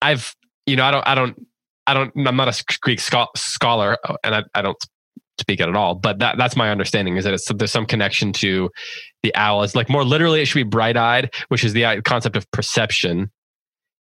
i've 0.01 0.35
you 0.67 0.77
know 0.77 0.85
i 0.85 0.91
don't 0.93 1.07
i 1.09 1.15
don't 1.15 1.47
i 1.89 1.95
don't 1.95 2.13
i'm 2.27 2.37
not 2.37 2.49
a 2.49 2.65
greek 2.81 3.01
scho- 3.01 3.27
scholar 3.37 3.97
and 4.23 4.35
I, 4.35 4.45
I 4.55 4.63
don't 4.63 4.77
speak 5.39 5.61
it 5.61 5.69
at 5.69 5.75
all 5.75 5.95
but 5.95 6.19
that 6.19 6.37
that's 6.37 6.57
my 6.57 6.71
understanding 6.71 7.17
is 7.17 7.25
that 7.25 7.35
it's 7.35 7.51
there's 7.55 7.73
some 7.73 7.87
connection 7.87 8.33
to 8.33 8.71
the 9.23 9.35
owl 9.35 9.63
it's 9.63 9.75
like 9.75 9.89
more 9.89 10.05
literally 10.05 10.41
it 10.41 10.47
should 10.47 10.59
be 10.59 10.63
bright-eyed 10.63 11.33
which 11.49 11.65
is 11.65 11.73
the 11.73 11.85
uh, 11.85 12.01
concept 12.03 12.37
of 12.37 12.49
perception 12.51 13.31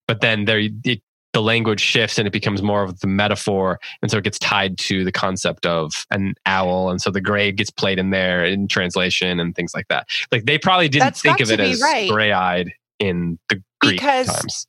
but 0.06 0.20
then 0.20 0.44
there 0.44 0.60
it, 0.84 1.00
the 1.32 1.40
language 1.40 1.80
shifts 1.80 2.18
and 2.18 2.28
it 2.28 2.30
becomes 2.30 2.60
more 2.62 2.82
of 2.82 3.00
the 3.00 3.06
metaphor 3.06 3.80
and 4.02 4.10
so 4.10 4.18
it 4.18 4.24
gets 4.24 4.38
tied 4.38 4.76
to 4.76 5.02
the 5.02 5.10
concept 5.12 5.64
of 5.64 6.04
an 6.10 6.34
owl 6.44 6.90
and 6.90 7.00
so 7.00 7.10
the 7.10 7.22
gray 7.22 7.50
gets 7.50 7.70
played 7.70 7.98
in 7.98 8.10
there 8.10 8.44
in 8.44 8.68
translation 8.68 9.40
and 9.40 9.54
things 9.56 9.72
like 9.74 9.88
that 9.88 10.06
like 10.30 10.44
they 10.44 10.58
probably 10.58 10.88
didn't 10.90 11.04
That's 11.06 11.22
think 11.22 11.40
of 11.40 11.50
it 11.50 11.58
as 11.58 11.80
right. 11.80 12.10
gray-eyed 12.10 12.70
in 12.98 13.38
the 13.48 13.62
greek 13.80 13.94
Because- 14.00 14.26
times 14.26 14.66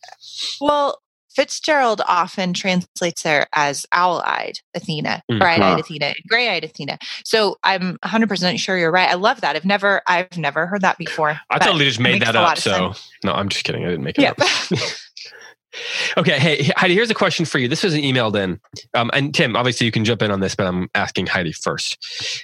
Well, 0.61 0.97
Fitzgerald 1.35 2.01
often 2.07 2.53
translates 2.53 3.23
her 3.23 3.47
as 3.53 3.85
owl-eyed 3.91 4.59
Athena, 4.75 5.21
Mm. 5.31 5.39
bright-eyed 5.39 5.73
Huh. 5.73 5.79
Athena, 5.79 6.13
gray-eyed 6.27 6.63
Athena. 6.63 6.97
So 7.25 7.57
I'm 7.63 7.97
100% 8.03 8.59
sure 8.59 8.77
you're 8.77 8.91
right. 8.91 9.09
I 9.09 9.15
love 9.15 9.41
that. 9.41 9.55
I've 9.55 9.65
never, 9.65 10.01
I've 10.07 10.37
never 10.37 10.67
heard 10.67 10.81
that 10.81 10.97
before. 10.97 11.39
i 11.49 11.57
totally 11.59 11.85
just 11.85 11.99
made 11.99 12.21
that 12.21 12.35
up 12.35 12.57
so 12.57 12.93
no 13.23 13.33
i'm 13.33 13.49
just 13.49 13.63
kidding 13.65 13.83
i 13.85 13.89
didn't 13.89 14.03
make 14.03 14.17
it 14.19 14.25
up 14.25 14.37
okay 16.17 16.37
hey 16.39 16.63
heidi 16.77 16.93
here's 16.93 17.09
a 17.09 17.13
question 17.15 17.45
for 17.45 17.57
you 17.57 17.67
this 17.67 17.81
was 17.83 17.93
an 17.93 18.01
emailed 18.01 18.35
in 18.35 18.59
um, 18.93 19.09
and 19.13 19.33
tim 19.33 19.55
obviously 19.55 19.85
you 19.85 19.91
can 19.91 20.05
jump 20.05 20.21
in 20.21 20.29
on 20.31 20.39
this 20.39 20.55
but 20.55 20.67
i'm 20.67 20.87
asking 20.93 21.25
heidi 21.25 21.51
first 21.51 21.97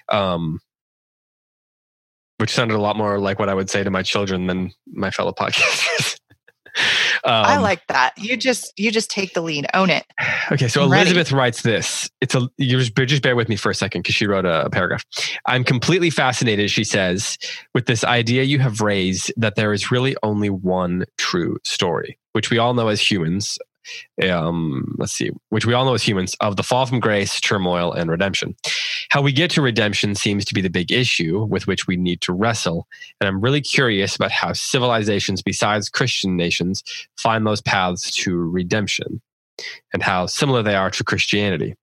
um, 0.09 0.59
which 2.37 2.51
sounded 2.51 2.75
a 2.75 2.81
lot 2.81 2.95
more 2.95 3.19
like 3.19 3.37
what 3.39 3.49
i 3.49 3.53
would 3.53 3.69
say 3.69 3.83
to 3.83 3.89
my 3.91 4.01
children 4.01 4.47
than 4.47 4.71
my 4.87 5.11
fellow 5.11 5.31
podcasters 5.31 6.19
um, 7.23 7.45
I 7.45 7.57
like 7.57 7.85
that. 7.87 8.13
You 8.17 8.37
just, 8.37 8.73
you 8.77 8.91
just 8.91 9.09
take 9.09 9.33
the 9.33 9.41
lead, 9.41 9.67
own 9.73 9.89
it. 9.89 10.05
Okay, 10.51 10.67
so 10.67 10.81
I'm 10.81 10.91
ready. 10.91 11.11
Elizabeth 11.11 11.31
writes 11.31 11.61
this. 11.61 12.09
It's 12.21 12.33
a 12.33 12.49
you 12.57 12.79
just, 12.79 12.95
just 12.95 13.21
bear 13.21 13.35
with 13.35 13.49
me 13.49 13.55
for 13.55 13.69
a 13.69 13.75
second 13.75 14.01
because 14.01 14.15
she 14.15 14.25
wrote 14.25 14.45
a, 14.45 14.65
a 14.65 14.69
paragraph. 14.71 15.05
I'm 15.45 15.63
completely 15.63 16.09
fascinated, 16.09 16.71
she 16.71 16.83
says, 16.83 17.37
with 17.75 17.85
this 17.85 18.03
idea 18.03 18.43
you 18.43 18.57
have 18.57 18.81
raised 18.81 19.31
that 19.37 19.55
there 19.55 19.71
is 19.73 19.91
really 19.91 20.15
only 20.23 20.49
one 20.49 21.05
true 21.19 21.57
story, 21.63 22.17
which 22.33 22.49
we 22.49 22.57
all 22.57 22.73
know 22.73 22.87
as 22.87 22.99
humans. 22.99 23.59
Um, 24.23 24.95
let's 24.97 25.13
see, 25.13 25.31
which 25.49 25.65
we 25.65 25.73
all 25.73 25.85
know 25.85 25.93
as 25.93 26.03
humans 26.03 26.35
of 26.41 26.55
the 26.55 26.63
fall 26.63 26.85
from 26.85 26.99
grace, 26.99 27.39
turmoil, 27.39 27.91
and 27.91 28.09
redemption. 28.09 28.55
How 29.09 29.21
we 29.21 29.31
get 29.31 29.51
to 29.51 29.61
redemption 29.61 30.15
seems 30.15 30.45
to 30.45 30.53
be 30.53 30.61
the 30.61 30.69
big 30.69 30.91
issue 30.91 31.45
with 31.45 31.67
which 31.67 31.87
we 31.87 31.97
need 31.97 32.21
to 32.21 32.33
wrestle. 32.33 32.87
And 33.19 33.27
I'm 33.27 33.41
really 33.41 33.61
curious 33.61 34.15
about 34.15 34.31
how 34.31 34.53
civilizations 34.53 35.41
besides 35.41 35.89
Christian 35.89 36.35
nations 36.35 36.83
find 37.17 37.45
those 37.45 37.61
paths 37.61 38.11
to 38.11 38.35
redemption. 38.35 39.21
And 39.93 40.03
how 40.03 40.25
similar 40.25 40.61
they 40.61 40.75
are 40.75 40.89
to 40.91 41.03
Christianity. 41.03 41.75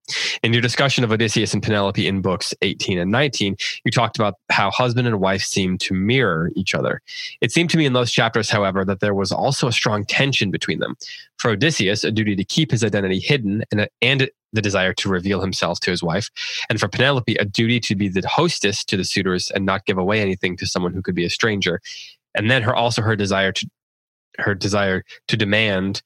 In 0.42 0.52
your 0.52 0.62
discussion 0.62 1.04
of 1.04 1.12
Odysseus 1.12 1.52
and 1.52 1.62
Penelope 1.62 2.06
in 2.06 2.20
books 2.20 2.54
18 2.62 2.98
and 2.98 3.10
19, 3.10 3.56
you 3.84 3.90
talked 3.90 4.16
about 4.16 4.34
how 4.50 4.70
husband 4.70 5.06
and 5.06 5.20
wife 5.20 5.42
seem 5.42 5.78
to 5.78 5.94
mirror 5.94 6.50
each 6.54 6.74
other. 6.74 7.00
It 7.40 7.52
seemed 7.52 7.70
to 7.70 7.76
me 7.76 7.86
in 7.86 7.92
those 7.92 8.12
chapters, 8.12 8.50
however, 8.50 8.84
that 8.84 9.00
there 9.00 9.14
was 9.14 9.32
also 9.32 9.68
a 9.68 9.72
strong 9.72 10.04
tension 10.04 10.50
between 10.50 10.78
them. 10.78 10.96
For 11.38 11.50
Odysseus, 11.50 12.04
a 12.04 12.10
duty 12.10 12.36
to 12.36 12.44
keep 12.44 12.70
his 12.70 12.84
identity 12.84 13.18
hidden 13.18 13.64
and, 13.70 13.88
and 14.00 14.30
the 14.52 14.62
desire 14.62 14.94
to 14.94 15.08
reveal 15.08 15.40
himself 15.40 15.80
to 15.80 15.90
his 15.90 16.02
wife. 16.02 16.30
And 16.70 16.80
for 16.80 16.88
Penelope, 16.88 17.34
a 17.36 17.44
duty 17.44 17.78
to 17.80 17.94
be 17.94 18.08
the 18.08 18.26
hostess 18.26 18.84
to 18.84 18.96
the 18.96 19.04
suitors 19.04 19.50
and 19.50 19.66
not 19.66 19.84
give 19.84 19.98
away 19.98 20.20
anything 20.20 20.56
to 20.56 20.66
someone 20.66 20.94
who 20.94 21.02
could 21.02 21.14
be 21.14 21.24
a 21.24 21.30
stranger. 21.30 21.80
And 22.34 22.50
then 22.50 22.62
her 22.62 22.74
also 22.74 23.02
her 23.02 23.16
desire 23.16 23.52
to 23.52 23.68
her 24.38 24.54
desire 24.54 25.02
to 25.28 25.36
demand 25.36 26.02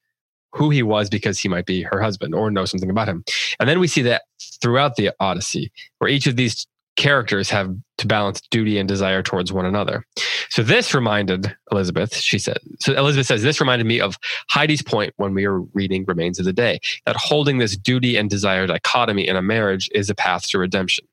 who 0.53 0.71
he 0.71 0.83
was 0.83 1.09
because 1.09 1.39
he 1.39 1.49
might 1.49 1.67
be 1.67 1.83
her 1.83 2.01
husband 2.01 2.35
or 2.35 2.51
know 2.51 2.65
something 2.65 2.91
about 2.91 3.09
him. 3.09 3.25
And 3.59 3.69
then 3.69 3.81
we 3.81 3.87
see 3.87 4.03
that 4.03 4.23
throughout 4.61 4.97
the 4.97 5.11
Odyssey, 5.21 5.73
where 5.99 6.11
each 6.11 6.27
of 6.27 6.37
these 6.37 6.67
characters 6.97 7.49
have 7.49 7.75
to 7.99 8.07
balance 8.07 8.43
duty 8.51 8.79
and 8.79 8.89
desire 8.89 9.23
towards 9.23 9.53
one 9.53 9.65
another. 9.65 10.05
So 10.51 10.63
this 10.63 10.93
reminded 10.95 11.57
Elizabeth, 11.73 12.15
she 12.17 12.39
said, 12.39 12.59
so 12.81 12.93
Elizabeth 12.95 13.27
says, 13.27 13.43
this 13.43 13.61
reminded 13.61 13.87
me 13.87 14.01
of 14.01 14.19
Heidi's 14.51 14.83
point 14.83 15.15
when 15.17 15.33
we 15.33 15.47
were 15.47 15.63
reading 15.73 16.05
Remains 16.07 16.39
of 16.39 16.45
the 16.45 16.53
Day, 16.53 16.79
that 17.07 17.17
holding 17.17 17.59
this 17.59 17.77
duty 17.77 18.17
and 18.17 18.29
desire 18.29 18.67
dichotomy 18.67 19.27
in 19.27 19.37
a 19.37 19.43
marriage 19.43 19.89
is 19.95 20.11
a 20.11 20.15
path 20.15 20.49
to 20.49 20.59
redemption. 20.59 21.07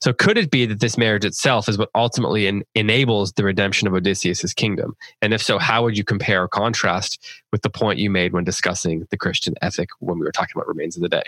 So 0.00 0.12
could 0.12 0.38
it 0.38 0.50
be 0.50 0.66
that 0.66 0.80
this 0.80 0.98
marriage 0.98 1.24
itself 1.24 1.68
is 1.68 1.78
what 1.78 1.90
ultimately 1.94 2.46
en- 2.46 2.62
enables 2.74 3.32
the 3.32 3.44
redemption 3.44 3.88
of 3.88 3.94
Odysseus's 3.94 4.54
kingdom? 4.54 4.96
And 5.22 5.32
if 5.32 5.42
so, 5.42 5.58
how 5.58 5.82
would 5.82 5.96
you 5.96 6.04
compare 6.04 6.42
or 6.42 6.48
contrast 6.48 7.24
with 7.52 7.62
the 7.62 7.70
point 7.70 7.98
you 7.98 8.10
made 8.10 8.32
when 8.32 8.44
discussing 8.44 9.06
the 9.10 9.16
Christian 9.16 9.54
ethic 9.62 9.90
when 10.00 10.18
we 10.18 10.24
were 10.24 10.32
talking 10.32 10.52
about 10.54 10.68
Remains 10.68 10.96
of 10.96 11.02
the 11.02 11.08
Day? 11.08 11.24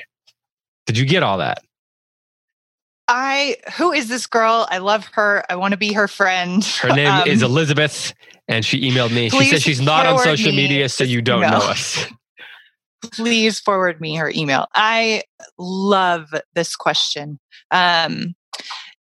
Did 0.87 0.99
you 0.99 1.07
get 1.07 1.23
all 1.23 1.39
that? 1.39 1.63
I 3.09 3.57
who 3.77 3.93
is 3.93 4.09
this 4.09 4.27
girl? 4.27 4.67
I 4.71 4.79
love 4.79 5.07
her. 5.13 5.45
I 5.51 5.57
want 5.57 5.73
to 5.73 5.79
be 5.79 5.93
her 5.93 6.09
friend. 6.09 6.65
Her 6.65 6.95
name 6.95 7.09
um, 7.09 7.29
is 7.29 7.43
Elizabeth, 7.43 8.15
and 8.49 8.65
she 8.65 8.91
emailed 8.91 9.13
me. 9.13 9.29
She 9.29 9.45
says 9.47 9.63
she's 9.63 9.81
not 9.81 10.07
on 10.07 10.19
social 10.21 10.53
media, 10.53 10.89
so 10.89 11.05
you 11.05 11.21
don't 11.21 11.43
email. 11.43 11.59
know 11.59 11.65
us. 11.67 12.07
Please 13.13 13.59
forward 13.59 14.01
me 14.01 14.15
her 14.15 14.31
email. 14.35 14.67
I 14.75 15.25
love 15.59 16.33
this 16.55 16.77
question. 16.77 17.41
Um, 17.73 18.35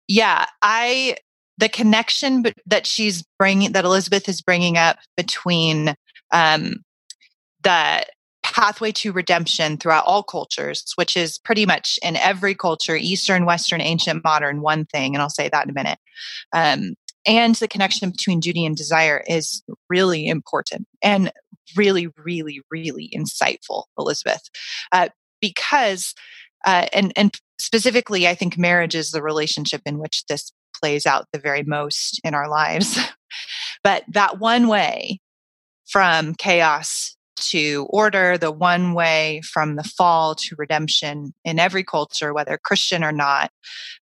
yeah, 0.08 0.46
I 0.62 1.16
the 1.58 1.68
connection 1.68 2.44
that 2.66 2.86
she's 2.86 3.24
bringing 3.38 3.72
that 3.72 3.84
Elizabeth 3.84 4.28
is 4.28 4.42
bringing 4.42 4.76
up 4.76 4.98
between 5.16 5.94
um, 6.32 6.76
the 7.62 8.04
pathway 8.42 8.92
to 8.92 9.12
redemption 9.12 9.76
throughout 9.76 10.04
all 10.06 10.22
cultures, 10.22 10.92
which 10.96 11.16
is 11.16 11.38
pretty 11.38 11.66
much 11.66 11.98
in 12.02 12.16
every 12.16 12.54
culture, 12.54 12.96
Eastern, 12.96 13.44
Western, 13.44 13.80
ancient, 13.80 14.22
modern, 14.22 14.60
one 14.60 14.84
thing, 14.86 15.14
and 15.14 15.22
I'll 15.22 15.30
say 15.30 15.48
that 15.48 15.64
in 15.64 15.70
a 15.70 15.74
minute. 15.74 15.98
Um, 16.52 16.94
and 17.26 17.56
the 17.56 17.68
connection 17.68 18.10
between 18.10 18.38
duty 18.38 18.64
and 18.64 18.76
desire 18.76 19.24
is 19.26 19.62
really 19.90 20.28
important 20.28 20.86
and 21.02 21.32
really, 21.76 22.08
really, 22.24 22.60
really 22.70 23.10
insightful, 23.14 23.84
Elizabeth, 23.98 24.42
uh, 24.92 25.08
because 25.40 26.14
uh, 26.64 26.86
and 26.92 27.12
and 27.16 27.36
specifically, 27.58 28.26
I 28.26 28.34
think 28.34 28.58
marriage 28.58 28.94
is 28.94 29.10
the 29.10 29.22
relationship 29.22 29.82
in 29.86 29.98
which 29.98 30.24
this 30.28 30.52
plays 30.74 31.06
out 31.06 31.26
the 31.32 31.38
very 31.38 31.62
most 31.62 32.20
in 32.24 32.34
our 32.34 32.48
lives. 32.48 32.98
but 33.82 34.04
that 34.08 34.38
one 34.38 34.68
way 34.68 35.20
from 35.86 36.34
chaos 36.34 37.16
to 37.36 37.86
order, 37.90 38.38
the 38.38 38.50
one 38.50 38.94
way 38.94 39.40
from 39.44 39.76
the 39.76 39.84
fall 39.84 40.34
to 40.34 40.56
redemption 40.58 41.34
in 41.44 41.58
every 41.58 41.84
culture, 41.84 42.32
whether 42.32 42.58
Christian 42.58 43.04
or 43.04 43.12
not, 43.12 43.50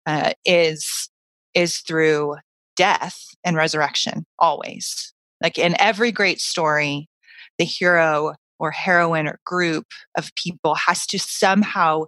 uh, 0.06 0.32
is 0.46 1.10
is 1.54 1.80
through 1.80 2.36
death 2.76 3.20
and 3.44 3.56
resurrection. 3.56 4.26
Always, 4.40 5.14
like 5.42 5.58
in 5.58 5.76
every 5.80 6.12
great 6.12 6.40
story, 6.40 7.10
the 7.58 7.66
hero 7.66 8.36
or 8.60 8.72
heroine 8.72 9.28
or 9.28 9.40
group 9.46 9.88
of 10.18 10.34
people 10.36 10.76
has 10.76 11.06
to 11.08 11.20
somehow 11.20 12.04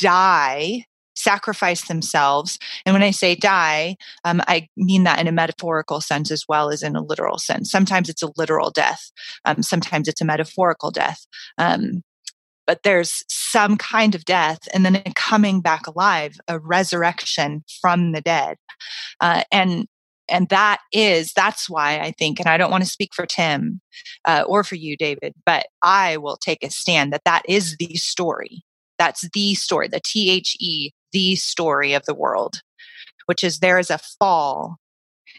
die 0.00 0.84
sacrifice 1.18 1.88
themselves. 1.88 2.58
And 2.86 2.94
when 2.94 3.02
I 3.02 3.10
say 3.10 3.34
die, 3.34 3.96
um, 4.24 4.40
I 4.46 4.68
mean 4.76 5.04
that 5.04 5.18
in 5.20 5.26
a 5.26 5.32
metaphorical 5.32 6.00
sense 6.00 6.30
as 6.30 6.44
well 6.48 6.70
as 6.70 6.82
in 6.82 6.96
a 6.96 7.02
literal 7.02 7.38
sense. 7.38 7.70
Sometimes 7.70 8.08
it's 8.08 8.22
a 8.22 8.30
literal 8.36 8.70
death, 8.70 9.10
um, 9.44 9.62
sometimes 9.62 10.08
it's 10.08 10.20
a 10.20 10.24
metaphorical 10.24 10.90
death. 10.90 11.26
Um, 11.58 12.02
but 12.66 12.82
there's 12.82 13.24
some 13.30 13.78
kind 13.78 14.14
of 14.14 14.26
death 14.26 14.58
and 14.74 14.84
then 14.84 15.02
coming 15.14 15.62
back 15.62 15.86
alive, 15.86 16.38
a 16.48 16.58
resurrection 16.58 17.64
from 17.80 18.12
the 18.12 18.20
dead. 18.20 18.56
Uh, 19.20 19.42
and 19.50 19.86
and 20.28 20.50
that 20.50 20.78
is 20.92 21.32
that's 21.32 21.70
why 21.70 21.98
i 22.00 22.12
think 22.18 22.38
and 22.38 22.48
i 22.48 22.58
don't 22.58 22.70
want 22.70 22.84
to 22.84 22.90
speak 22.90 23.14
for 23.14 23.24
tim 23.24 23.80
uh, 24.26 24.44
or 24.46 24.62
for 24.62 24.74
you 24.74 24.94
david 24.94 25.32
but 25.46 25.66
i 25.82 26.18
will 26.18 26.36
take 26.36 26.62
a 26.62 26.70
stand 26.70 27.12
that 27.12 27.24
that 27.24 27.42
is 27.48 27.76
the 27.78 27.96
story 27.96 28.62
that's 28.98 29.28
the 29.32 29.54
story 29.54 29.88
the 29.88 30.00
t-h-e 30.04 30.92
the 31.12 31.36
story 31.36 31.94
of 31.94 32.04
the 32.06 32.14
world, 32.14 32.62
which 33.26 33.42
is 33.42 33.58
there 33.58 33.78
is 33.78 33.90
a 33.90 33.98
fall 34.18 34.76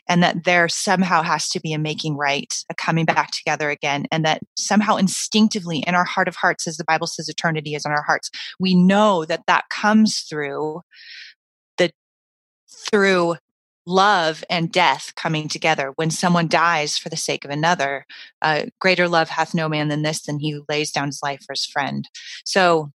and 0.08 0.24
that 0.24 0.44
there 0.44 0.68
somehow 0.68 1.22
has 1.22 1.50
to 1.50 1.60
be 1.60 1.74
a 1.74 1.80
making 1.80 2.18
right, 2.18 2.64
a 2.70 2.74
coming 2.74 3.06
back 3.06 3.32
together 3.32 3.70
again, 3.70 4.06
and 4.12 4.26
that 4.26 4.42
somehow 4.58 4.96
instinctively 4.96 5.84
in 5.86 5.96
our 5.96 6.04
heart 6.04 6.28
of 6.28 6.36
hearts, 6.36 6.68
as 6.68 6.78
the 6.78 6.84
Bible 6.84 7.08
says, 7.08 7.30
eternity 7.30 7.76
is 7.76 7.86
in 7.86 7.92
our 7.92 8.02
hearts, 8.02 8.30
we 8.60 8.74
know 8.74 9.26
that 9.26 9.44
that 9.48 9.66
comes 9.70 10.22
through 10.22 10.82
the 11.78 11.92
through 12.92 13.36
love 13.86 14.44
and 14.50 14.72
death 14.72 15.14
coming 15.16 15.48
together. 15.48 15.94
When 15.96 16.12
someone 16.12 16.48
dies 16.48 16.98
for 16.98 17.10
the 17.10 17.18
sake 17.18 17.44
of 17.44 17.52
another, 17.52 18.06
uh, 18.42 18.66
greater 18.80 19.08
love 19.08 19.30
hath 19.30 19.56
no 19.56 19.68
man 19.68 19.88
than 19.88 20.04
this, 20.04 20.24
than 20.24 20.40
he 20.40 20.52
who 20.52 20.66
lays 20.70 20.92
down 20.92 21.08
his 21.08 21.22
life 21.24 21.42
for 21.46 21.54
his 21.54 21.66
friend. 21.66 22.08
So 22.46 22.92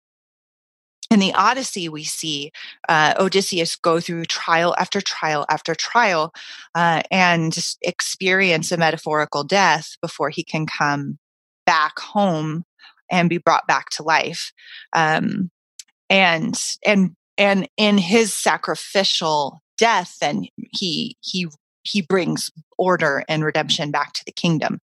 in 1.11 1.21
the 1.21 1.35
Odyssey, 1.35 1.89
we 1.89 2.05
see 2.05 2.51
uh, 2.89 3.15
Odysseus 3.19 3.77
go 3.77 4.01
through 4.01 4.25
trial 4.25 4.75
after 4.79 5.01
trial 5.01 5.45
after 5.49 5.75
trial 5.75 6.33
uh, 6.75 7.03
and 7.11 7.57
experience 7.83 8.73
a 8.73 8.77
metaphorical 8.77 9.45
death 9.45 9.97
before 10.01 10.31
he 10.31 10.43
can 10.43 10.67
come 10.67 11.19
back 11.67 11.99
home 11.99 12.65
and 13.11 13.29
be 13.29 13.39
brought 13.39 13.67
back 13.67 13.91
to 13.91 14.03
life. 14.03 14.53
Um, 14.93 15.51
and 16.09 16.61
and 16.85 17.15
and 17.37 17.69
in 17.77 17.99
his 17.99 18.33
sacrificial 18.33 19.61
death, 19.77 20.17
then 20.21 20.47
he 20.73 21.17
he 21.21 21.49
he 21.83 22.01
brings 22.01 22.51
order 22.79 23.25
and 23.29 23.45
redemption 23.45 23.91
back 23.91 24.15
to 24.15 24.23
the 24.25 24.33
kingdom. 24.33 24.81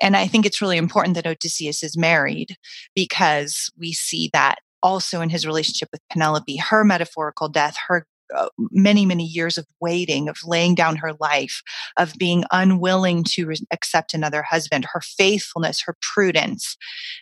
And 0.00 0.16
I 0.16 0.28
think 0.28 0.46
it's 0.46 0.62
really 0.62 0.76
important 0.76 1.16
that 1.16 1.26
Odysseus 1.26 1.82
is 1.82 1.98
married 1.98 2.56
because 2.94 3.70
we 3.76 3.92
see 3.92 4.30
that 4.32 4.58
also 4.82 5.20
in 5.20 5.30
his 5.30 5.46
relationship 5.46 5.88
with 5.92 6.00
Penelope, 6.10 6.56
her 6.56 6.84
metaphorical 6.84 7.48
death, 7.48 7.76
her 7.88 8.06
uh, 8.34 8.48
many, 8.58 9.06
many 9.06 9.24
years 9.24 9.56
of 9.56 9.66
waiting, 9.80 10.28
of 10.28 10.36
laying 10.44 10.74
down 10.74 10.96
her 10.96 11.12
life, 11.20 11.62
of 11.96 12.12
being 12.14 12.44
unwilling 12.50 13.22
to 13.22 13.46
re- 13.46 13.56
accept 13.70 14.14
another 14.14 14.42
husband, 14.42 14.86
her 14.92 15.00
faithfulness, 15.00 15.82
her 15.82 15.96
prudence, 16.00 16.76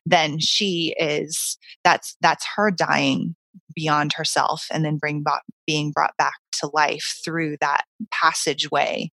then 0.06 0.38
she 0.38 0.94
is 0.98 1.58
that's 1.82 2.16
that's 2.20 2.46
her 2.56 2.70
dying 2.70 3.36
beyond 3.74 4.12
herself 4.14 4.66
and 4.70 4.84
then 4.84 4.96
bring 4.96 5.22
being 5.66 5.90
brought 5.90 6.16
back 6.16 6.34
to 6.52 6.70
life 6.72 7.20
through 7.24 7.56
that 7.60 7.84
passageway 8.10 9.10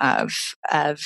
of 0.00 0.32
of 0.70 1.00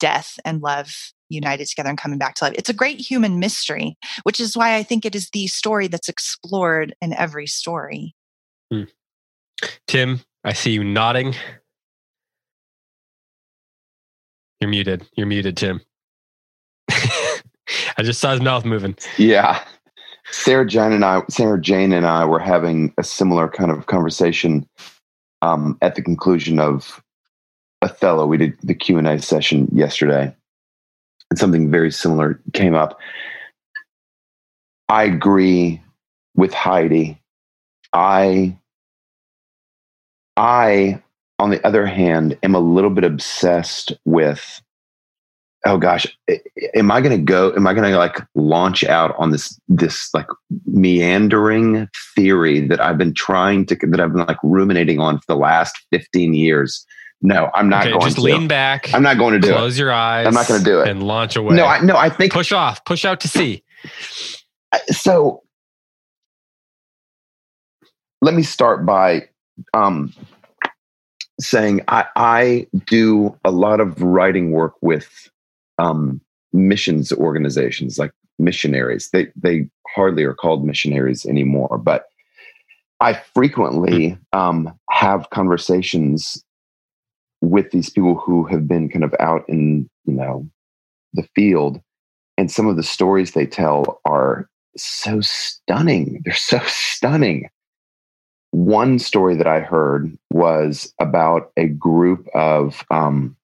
death 0.00 0.38
and 0.44 0.62
love 0.62 1.12
united 1.28 1.66
together 1.66 1.88
and 1.88 1.98
coming 1.98 2.18
back 2.18 2.34
to 2.36 2.44
life. 2.44 2.54
It's 2.56 2.68
a 2.68 2.74
great 2.74 3.00
human 3.00 3.38
mystery, 3.38 3.96
which 4.22 4.40
is 4.40 4.56
why 4.56 4.76
I 4.76 4.82
think 4.82 5.04
it 5.04 5.14
is 5.14 5.30
the 5.30 5.46
story 5.46 5.88
that's 5.88 6.08
explored 6.08 6.94
in 7.00 7.12
every 7.14 7.46
story. 7.46 8.14
Hmm. 8.72 8.84
Tim, 9.86 10.20
I 10.44 10.52
see 10.52 10.70
you 10.70 10.84
nodding. 10.84 11.34
You're 14.60 14.70
muted. 14.70 15.06
You're 15.16 15.26
muted, 15.26 15.56
Tim. 15.56 15.80
I 16.90 18.02
just 18.02 18.20
saw 18.20 18.32
his 18.32 18.40
mouth 18.40 18.64
moving. 18.64 18.96
Yeah. 19.16 19.62
Sarah 20.30 20.66
Jane 20.66 20.92
and 20.92 21.04
I, 21.04 21.22
Sarah 21.30 21.60
Jane 21.60 21.92
and 21.92 22.06
I 22.06 22.24
were 22.24 22.38
having 22.38 22.92
a 22.98 23.04
similar 23.04 23.48
kind 23.48 23.70
of 23.70 23.86
conversation 23.86 24.68
um, 25.42 25.78
at 25.80 25.94
the 25.94 26.02
conclusion 26.02 26.58
of 26.58 27.02
Othello. 27.82 28.26
We 28.26 28.36
did 28.36 28.58
the 28.62 28.74
Q 28.74 28.98
and 28.98 29.08
A 29.08 29.20
session 29.20 29.68
yesterday, 29.72 30.34
and 31.30 31.38
something 31.38 31.70
very 31.70 31.90
similar 31.90 32.40
came 32.52 32.74
up. 32.74 32.98
I 34.88 35.04
agree 35.04 35.82
with 36.34 36.52
Heidi. 36.54 37.20
I, 37.92 38.56
I, 40.36 41.02
on 41.38 41.50
the 41.50 41.66
other 41.66 41.86
hand, 41.86 42.38
am 42.42 42.54
a 42.54 42.60
little 42.60 42.90
bit 42.90 43.04
obsessed 43.04 43.92
with 44.04 44.62
oh 45.66 45.78
gosh, 45.78 46.06
am 46.74 46.90
I 46.90 47.00
going 47.00 47.16
to 47.16 47.22
go? 47.22 47.52
Am 47.54 47.66
I 47.66 47.74
going 47.74 47.90
to 47.90 47.98
like 47.98 48.20
launch 48.34 48.84
out 48.84 49.14
on 49.18 49.30
this 49.30 49.58
this 49.68 50.12
like 50.14 50.26
meandering 50.66 51.88
theory 52.14 52.66
that 52.68 52.80
I've 52.80 52.98
been 52.98 53.14
trying 53.14 53.66
to 53.66 53.76
that 53.76 54.00
I've 54.00 54.12
been 54.12 54.26
like 54.26 54.38
ruminating 54.42 55.00
on 55.00 55.18
for 55.18 55.24
the 55.28 55.36
last 55.36 55.78
fifteen 55.90 56.34
years? 56.34 56.86
No, 57.20 57.50
I'm 57.54 57.68
not 57.68 57.82
Okay, 57.82 57.90
going 57.90 58.02
just 58.02 58.16
to. 58.16 58.22
lean 58.22 58.48
back, 58.48 58.92
I'm 58.94 59.02
not 59.02 59.18
going 59.18 59.34
to 59.34 59.40
do 59.40 59.48
it. 59.48 59.54
close 59.54 59.78
your 59.78 59.92
eyes. 59.92 60.26
I'm 60.26 60.34
not 60.34 60.46
gonna 60.48 60.64
do 60.64 60.80
it. 60.80 60.88
and 60.88 61.02
launch 61.02 61.36
away. 61.36 61.56
No, 61.56 61.66
I 61.66 61.80
no, 61.80 61.96
I 61.96 62.10
think 62.10 62.32
push 62.32 62.52
off, 62.52 62.84
push 62.84 63.04
out 63.04 63.20
to 63.20 63.28
sea. 63.28 63.62
so. 64.88 65.42
Let 68.20 68.34
me 68.34 68.42
start 68.42 68.84
by 68.84 69.28
um, 69.74 70.12
saying 71.40 71.82
I, 71.88 72.06
I 72.16 72.66
do 72.86 73.36
a 73.44 73.50
lot 73.52 73.80
of 73.80 74.02
writing 74.02 74.50
work 74.50 74.74
with 74.82 75.08
um, 75.78 76.20
missions 76.52 77.12
organizations 77.12 77.98
like 77.98 78.10
missionaries. 78.40 79.10
They 79.10 79.28
they 79.36 79.68
hardly 79.94 80.24
are 80.24 80.34
called 80.34 80.64
missionaries 80.64 81.26
anymore, 81.26 81.78
but 81.78 82.06
I 83.00 83.14
frequently 83.34 84.18
um, 84.32 84.76
have 84.90 85.30
conversations 85.30 86.44
with 87.40 87.70
these 87.70 87.90
people 87.90 88.16
who 88.16 88.44
have 88.46 88.66
been 88.66 88.88
kind 88.88 89.04
of 89.04 89.14
out 89.20 89.44
in 89.48 89.88
you 90.04 90.14
know 90.14 90.48
the 91.12 91.26
field, 91.34 91.80
and 92.36 92.50
some 92.50 92.66
of 92.66 92.76
the 92.76 92.82
stories 92.82 93.32
they 93.32 93.46
tell 93.46 94.00
are 94.04 94.48
so 94.76 95.20
stunning. 95.20 96.22
They're 96.24 96.34
so 96.34 96.60
stunning. 96.66 97.48
One 98.50 98.98
story 98.98 99.36
that 99.36 99.46
I 99.46 99.60
heard 99.60 100.16
was 100.30 100.92
about 101.00 101.52
a 101.56 101.68
group 101.68 102.28
of 102.34 102.84
um, 102.90 103.36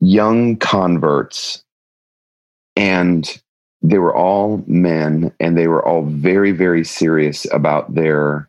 young 0.00 0.56
converts, 0.56 1.62
and 2.76 3.40
they 3.82 3.98
were 3.98 4.14
all 4.14 4.64
men, 4.66 5.32
and 5.38 5.56
they 5.56 5.68
were 5.68 5.86
all 5.86 6.02
very, 6.04 6.52
very 6.52 6.84
serious 6.84 7.46
about 7.52 7.94
their 7.94 8.48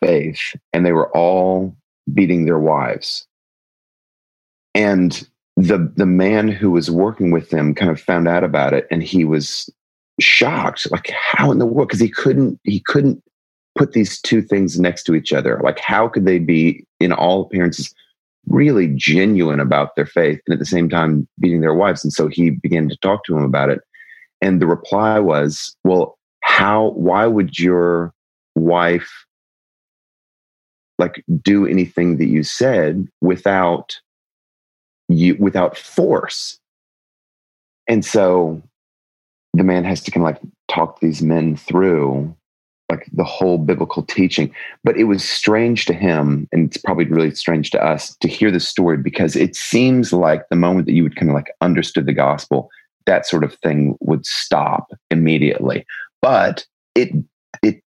faith, 0.00 0.40
and 0.72 0.84
they 0.84 0.92
were 0.92 1.10
all 1.16 1.76
beating 2.12 2.44
their 2.44 2.58
wives. 2.58 3.26
And 4.74 5.26
the 5.56 5.90
the 5.96 6.06
man 6.06 6.48
who 6.48 6.70
was 6.70 6.90
working 6.90 7.30
with 7.30 7.50
them 7.50 7.74
kind 7.74 7.90
of 7.90 8.00
found 8.00 8.28
out 8.28 8.44
about 8.44 8.74
it, 8.74 8.86
and 8.90 9.02
he 9.02 9.24
was 9.24 9.70
shocked, 10.20 10.90
like 10.90 11.10
how 11.10 11.50
in 11.50 11.58
the 11.58 11.66
world? 11.66 11.88
Because 11.88 12.00
he 12.00 12.10
couldn't 12.10 12.60
he 12.64 12.80
couldn't 12.80 13.22
put 13.76 13.92
these 13.92 14.20
two 14.20 14.42
things 14.42 14.78
next 14.78 15.04
to 15.04 15.14
each 15.14 15.32
other. 15.32 15.60
Like 15.62 15.78
how 15.78 16.08
could 16.08 16.24
they 16.24 16.38
be, 16.38 16.84
in 17.00 17.12
all 17.12 17.42
appearances, 17.42 17.94
really 18.48 18.88
genuine 18.96 19.60
about 19.60 19.96
their 19.96 20.06
faith 20.06 20.40
and 20.46 20.52
at 20.52 20.58
the 20.58 20.66
same 20.66 20.88
time 20.88 21.26
beating 21.40 21.60
their 21.62 21.74
wives? 21.74 22.04
And 22.04 22.12
so 22.12 22.28
he 22.28 22.50
began 22.50 22.88
to 22.88 22.96
talk 22.98 23.24
to 23.24 23.36
him 23.36 23.42
about 23.42 23.70
it, 23.70 23.80
and 24.42 24.60
the 24.60 24.66
reply 24.66 25.18
was, 25.18 25.74
"Well, 25.84 26.18
how? 26.42 26.90
Why 26.90 27.26
would 27.26 27.58
your 27.58 28.12
wife?" 28.54 29.10
Like 30.98 31.24
do 31.42 31.66
anything 31.66 32.18
that 32.18 32.26
you 32.26 32.42
said 32.42 33.06
without 33.20 34.00
you 35.08 35.36
without 35.38 35.76
force. 35.76 36.58
And 37.88 38.04
so 38.04 38.62
the 39.54 39.64
man 39.64 39.84
has 39.84 40.02
to 40.02 40.10
kind 40.10 40.26
of 40.26 40.32
like 40.32 40.52
talk 40.68 41.00
these 41.00 41.22
men 41.22 41.56
through 41.56 42.34
like 42.90 43.06
the 43.12 43.24
whole 43.24 43.58
biblical 43.58 44.02
teaching. 44.02 44.52
But 44.84 44.96
it 44.96 45.04
was 45.04 45.28
strange 45.28 45.86
to 45.86 45.92
him 45.92 46.48
and 46.52 46.68
it's 46.68 46.76
probably 46.76 47.06
really 47.06 47.34
strange 47.34 47.70
to 47.70 47.84
us 47.84 48.16
to 48.16 48.28
hear 48.28 48.50
the 48.50 48.60
story 48.60 48.96
because 48.96 49.36
it 49.36 49.56
seems 49.56 50.12
like 50.12 50.48
the 50.48 50.56
moment 50.56 50.86
that 50.86 50.92
you 50.92 51.02
would 51.02 51.16
kind 51.16 51.30
of 51.30 51.34
like 51.34 51.52
understood 51.60 52.06
the 52.06 52.12
gospel 52.12 52.70
that 53.06 53.26
sort 53.26 53.44
of 53.44 53.54
thing 53.54 53.96
would 54.00 54.26
stop 54.26 54.92
immediately. 55.10 55.86
But 56.20 56.66
it 56.94 57.10
it 57.62 57.82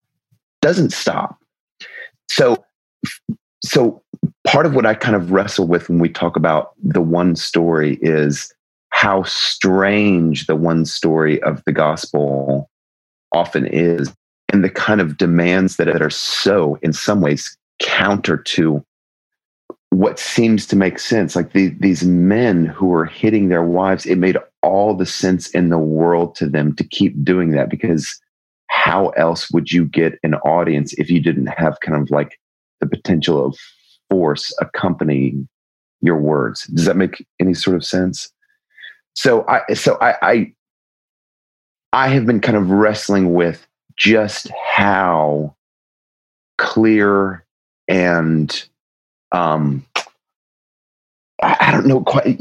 doesn't 0.62 0.91
stop. 0.91 1.39
So 2.30 2.64
so 3.64 4.01
part 4.45 4.66
of 4.66 4.76
what 4.76 4.86
I 4.86 4.93
kind 4.93 5.16
of 5.16 5.32
wrestle 5.32 5.68
with 5.68 5.89
when 5.89 5.99
we 5.99 6.10
talk 6.10 6.36
about 6.36 6.74
the 6.84 7.01
one 7.01 7.36
story 7.36 7.97
is 8.01 8.53
how 8.89 9.24
strange 9.24 10.45
the 10.47 10.56
one 10.56 10.86
story 10.86 11.41
of 11.43 11.62
the 11.66 11.72
gospel 11.72 12.70
often 13.34 13.66
is 13.68 14.14
and 14.53 14.64
the 14.64 14.70
kind 14.70 15.01
of 15.01 15.18
demands 15.18 15.78
that 15.78 16.01
are 16.01 16.10
so 16.10 16.78
in 16.82 16.93
some 16.93 17.22
ways 17.22 17.58
counter 17.80 18.38
to 18.38 18.84
what 19.89 20.20
seems 20.20 20.66
to 20.68 20.76
make 20.76 20.99
sense. 20.99 21.36
Like 21.36 21.53
the, 21.53 21.70
these 21.80 22.03
men 22.03 22.66
who 22.66 22.93
are 22.93 23.06
hitting 23.06 23.49
their 23.49 23.64
wives 23.64 24.06
it 24.06 24.18
made 24.18 24.38
all 24.62 24.93
the 24.93 25.06
sense 25.06 25.49
in 25.49 25.70
the 25.70 25.78
world 25.78 26.36
to 26.36 26.47
them 26.47 26.76
to 26.76 26.84
keep 26.84 27.22
doing 27.24 27.51
that 27.51 27.70
because 27.70 28.20
how 28.68 29.10
else 29.10 29.51
would 29.51 29.72
you 29.72 29.86
get 29.86 30.20
an 30.24 30.36
audience 30.36 30.93
if 30.93 31.10
you 31.10 31.22
didn't 31.22 31.47
have 31.47 31.80
kind 31.82 32.01
of 32.01 32.10
like 32.10 32.39
the 32.86 32.98
potential 32.98 33.46
of 33.46 33.58
force 34.10 34.54
accompanying 34.62 35.48
your 36.02 36.18
words. 36.18 36.66
Does 36.68 36.86
that 36.86 36.98
make 36.98 37.26
any 37.40 37.54
sort 37.54 37.76
of 37.76 37.84
sense? 37.84 38.32
So 39.16 39.46
I 39.48 39.74
so 39.74 39.98
I 40.02 40.16
I, 40.22 40.54
I 41.94 42.08
have 42.10 42.26
been 42.26 42.42
kind 42.42 42.58
of 42.58 42.70
wrestling 42.70 43.34
with 43.34 43.66
just 43.98 44.50
how 44.74 45.56
clear 46.58 47.46
and 47.88 48.68
um 49.32 49.86
I 51.46 51.72
don't 51.72 51.86
know 51.86 52.02
quite. 52.02 52.39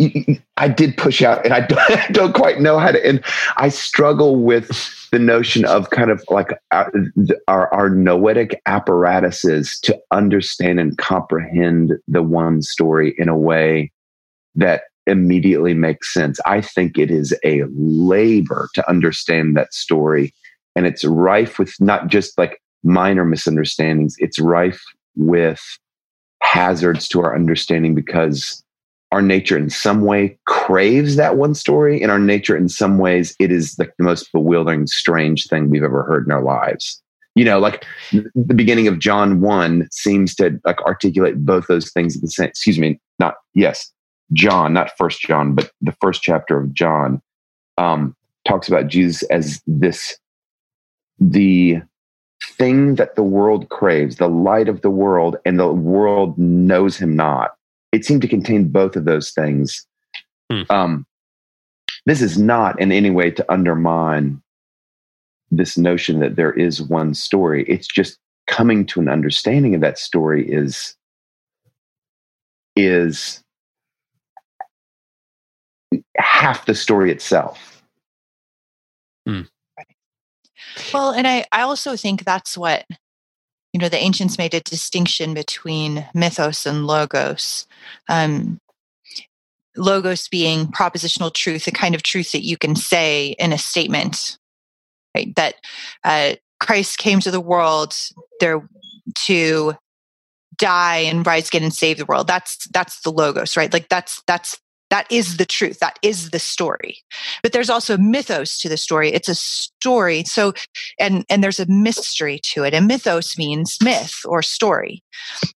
I 0.56 0.68
did 0.68 0.96
push 0.96 1.22
out, 1.22 1.44
and 1.44 1.52
I 1.52 1.60
don't, 2.12 2.34
quite 2.34 2.60
know 2.60 2.78
how 2.78 2.92
to. 2.92 3.06
And 3.06 3.22
I 3.56 3.68
struggle 3.68 4.36
with 4.36 5.08
the 5.10 5.18
notion 5.18 5.64
of 5.64 5.90
kind 5.90 6.10
of 6.10 6.24
like 6.28 6.52
uh, 6.52 6.56
our, 6.72 7.38
our, 7.48 7.74
our 7.74 7.90
noetic 7.90 8.60
apparatuses 8.66 9.78
to 9.80 9.98
understand 10.10 10.80
and 10.80 10.96
comprehend 10.96 11.92
the 12.08 12.22
one 12.22 12.62
story 12.62 13.14
in 13.18 13.28
a 13.28 13.36
way 13.36 13.92
that 14.54 14.84
immediately 15.06 15.74
makes 15.74 16.12
sense. 16.14 16.40
I 16.46 16.62
think 16.62 16.98
it 16.98 17.10
is 17.10 17.36
a 17.44 17.64
labor 17.76 18.68
to 18.74 18.88
understand 18.88 19.56
that 19.56 19.74
story, 19.74 20.32
and 20.74 20.86
it's 20.86 21.04
rife 21.04 21.58
with 21.58 21.74
not 21.78 22.08
just 22.08 22.38
like 22.38 22.62
minor 22.82 23.24
misunderstandings. 23.24 24.16
It's 24.18 24.38
rife 24.38 24.82
with 25.14 25.78
hazards 26.42 27.08
to 27.08 27.20
our 27.20 27.34
understanding 27.34 27.94
because 27.94 28.63
our 29.14 29.22
nature 29.22 29.56
in 29.56 29.70
some 29.70 30.02
way 30.02 30.36
craves 30.46 31.14
that 31.14 31.36
one 31.36 31.54
story 31.54 32.02
and 32.02 32.10
our 32.10 32.18
nature 32.18 32.56
in 32.56 32.68
some 32.68 32.98
ways 32.98 33.36
it 33.38 33.52
is 33.52 33.76
the 33.76 33.88
most 34.00 34.32
bewildering 34.32 34.88
strange 34.88 35.46
thing 35.46 35.70
we've 35.70 35.84
ever 35.84 36.02
heard 36.02 36.26
in 36.26 36.32
our 36.32 36.42
lives. 36.42 37.00
You 37.36 37.44
know 37.44 37.60
like 37.60 37.84
the 38.12 38.54
beginning 38.54 38.88
of 38.88 38.98
john 38.98 39.40
1 39.40 39.88
seems 39.90 40.34
to 40.36 40.60
like 40.64 40.80
articulate 40.82 41.44
both 41.44 41.66
those 41.66 41.90
things 41.92 42.16
at 42.16 42.22
the 42.22 42.28
same 42.28 42.48
excuse 42.48 42.78
me 42.78 43.00
not 43.18 43.34
yes 43.54 43.92
john 44.32 44.72
not 44.72 44.96
first 44.96 45.20
john 45.20 45.54
but 45.54 45.72
the 45.80 45.96
first 46.00 46.22
chapter 46.22 46.56
of 46.60 46.72
john 46.72 47.20
um 47.76 48.14
talks 48.46 48.68
about 48.68 48.86
jesus 48.86 49.24
as 49.30 49.60
this 49.66 50.16
the 51.18 51.82
thing 52.44 52.94
that 52.94 53.16
the 53.16 53.24
world 53.24 53.68
craves 53.68 54.14
the 54.14 54.28
light 54.28 54.68
of 54.68 54.82
the 54.82 54.90
world 54.90 55.36
and 55.44 55.58
the 55.58 55.72
world 55.72 56.38
knows 56.38 56.96
him 56.96 57.16
not 57.16 57.56
it 57.94 58.04
seemed 58.04 58.22
to 58.22 58.28
contain 58.28 58.68
both 58.68 58.96
of 58.96 59.04
those 59.04 59.30
things. 59.30 59.86
Hmm. 60.50 60.62
Um, 60.68 61.06
this 62.06 62.20
is 62.20 62.36
not 62.36 62.78
in 62.80 62.90
any 62.90 63.10
way 63.10 63.30
to 63.30 63.52
undermine 63.52 64.42
this 65.52 65.78
notion 65.78 66.18
that 66.18 66.34
there 66.34 66.52
is 66.52 66.82
one 66.82 67.14
story. 67.14 67.64
It's 67.68 67.86
just 67.86 68.18
coming 68.48 68.84
to 68.86 69.00
an 69.00 69.08
understanding 69.08 69.76
of 69.76 69.80
that 69.80 69.98
story 69.98 70.50
is 70.50 70.96
is 72.74 73.40
half 76.18 76.66
the 76.66 76.74
story 76.74 77.12
itself. 77.12 77.84
Hmm. 79.24 79.42
Well, 80.92 81.12
and 81.12 81.28
I, 81.28 81.44
I 81.52 81.62
also 81.62 81.96
think 81.96 82.24
that's 82.24 82.58
what 82.58 82.84
you 83.74 83.80
know 83.80 83.90
the 83.90 83.98
ancients 83.98 84.38
made 84.38 84.54
a 84.54 84.60
distinction 84.60 85.34
between 85.34 86.06
mythos 86.14 86.64
and 86.64 86.86
logos 86.86 87.66
um, 88.08 88.58
logos 89.76 90.28
being 90.28 90.68
propositional 90.68 91.32
truth 91.34 91.66
the 91.66 91.72
kind 91.72 91.94
of 91.94 92.02
truth 92.02 92.32
that 92.32 92.44
you 92.44 92.56
can 92.56 92.74
say 92.74 93.34
in 93.38 93.52
a 93.52 93.58
statement 93.58 94.38
right? 95.14 95.34
That 95.36 95.56
uh, 96.04 96.36
christ 96.60 96.96
came 96.96 97.20
to 97.20 97.30
the 97.30 97.40
world 97.40 97.94
there 98.40 98.66
to 99.26 99.74
die 100.56 100.98
and 100.98 101.26
rise 101.26 101.48
again 101.48 101.62
and 101.62 101.74
save 101.74 101.98
the 101.98 102.06
world. 102.06 102.26
That's 102.26 102.66
that's 102.68 103.00
the 103.00 103.10
logos 103.10 103.56
right? 103.56 103.72
Like 103.72 103.88
that's 103.88 104.22
that's 104.26 104.58
that 104.90 105.10
is 105.10 105.38
the 105.38 105.46
truth. 105.46 105.80
That 105.80 105.98
is 106.02 106.30
the 106.30 106.38
story. 106.38 106.98
But 107.42 107.52
there's 107.52 107.70
also 107.70 107.96
mythos 107.96 108.58
to 108.60 108.68
the 108.68 108.76
story. 108.76 109.12
It's 109.12 109.28
a 109.28 109.34
story. 109.34 110.24
So 110.24 110.52
and 111.00 111.24
and 111.28 111.42
there's 111.42 111.60
a 111.60 111.66
mystery 111.66 112.40
to 112.52 112.64
it. 112.64 112.74
And 112.74 112.86
mythos 112.86 113.36
means 113.36 113.78
myth 113.82 114.20
or 114.24 114.42
story. 114.42 115.02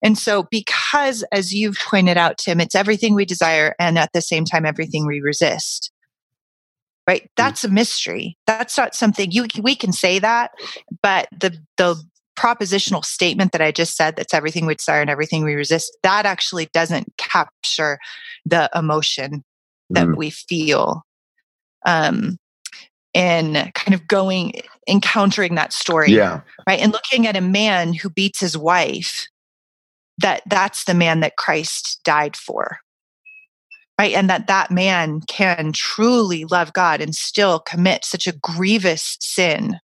And 0.03 0.17
so 0.19 0.45
because 0.51 1.23
as 1.33 1.53
you've 1.53 1.79
pointed 1.79 2.17
out 2.17 2.39
tim 2.39 2.61
it's 2.61 2.75
everything 2.75 3.15
we 3.15 3.25
desire 3.25 3.75
and 3.79 3.99
at 3.99 4.11
the 4.13 4.23
same 4.23 4.45
time 4.45 4.67
everything 4.67 5.07
we 5.07 5.21
resist. 5.21 5.93
Right? 7.07 7.23
Mm. 7.23 7.31
that's 7.37 7.65
a 7.65 7.69
mystery. 7.69 8.37
That's 8.47 8.77
not 8.77 8.95
something 8.95 9.31
you 9.31 9.47
we 9.61 9.75
can 9.75 9.93
say 9.93 10.19
that 10.19 10.51
but 11.03 11.29
the 11.39 11.57
the 11.77 12.03
propositional 12.39 13.05
statement 13.05 13.53
that 13.53 13.61
I 13.61 13.73
just 13.73 13.97
said 13.97 14.17
that's 14.17 14.33
everything 14.33 14.65
we 14.65 14.77
desire 14.77 15.01
and 15.01 15.11
everything 15.11 15.45
we 15.45 15.55
resist, 15.55 15.97
that 16.05 16.25
actually 16.25 16.69
doesn't 16.73 17.13
capture 17.17 17.99
the 18.47 18.71
emotion 18.75 19.43
that 19.91 20.07
mm. 20.07 20.17
we 20.17 20.31
feel. 20.31 21.03
Um, 21.85 22.39
and 23.15 23.73
kind 23.75 23.95
of 23.95 24.07
going, 24.07 24.53
encountering 24.87 25.57
that 25.57 25.73
story. 25.73 26.13
Yeah. 26.13 26.43
Right. 26.69 26.79
And 26.79 26.93
looking 26.93 27.27
at 27.27 27.37
a 27.37 27.41
man 27.41 27.93
who 27.95 28.11
beats 28.11 28.39
his 28.39 28.57
wife, 28.57 29.27
that 30.19 30.43
that's 30.47 30.85
the 30.85 30.95
man 30.95 31.21
that 31.21 31.37
Christ 31.37 32.01
died 32.05 32.37
for. 32.37 32.79
Right. 33.99 34.13
And 34.13 34.31
that 34.31 34.47
that 34.47 34.71
man 34.71 35.23
can 35.23 35.73
truly 35.73 36.45
love 36.45 36.73
God 36.73 37.01
and 37.01 37.15
still 37.15 37.59
commit 37.59 38.05
such 38.05 38.29
a 38.29 38.33
grievous 38.33 39.17
sin 39.21 39.81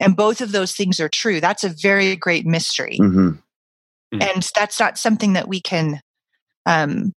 and 0.00 0.16
both 0.16 0.40
of 0.40 0.52
those 0.52 0.72
things 0.72 1.00
are 1.00 1.08
true. 1.08 1.40
That's 1.40 1.64
a 1.64 1.68
very 1.68 2.16
great 2.16 2.46
mystery. 2.46 2.98
Mm-hmm. 3.00 3.28
mm-hmm. 3.28 4.22
and 4.22 4.50
that's 4.54 4.78
not 4.78 4.98
something 4.98 5.34
that 5.34 5.48
we 5.48 5.60
can 5.60 6.00
um, 6.66 7.12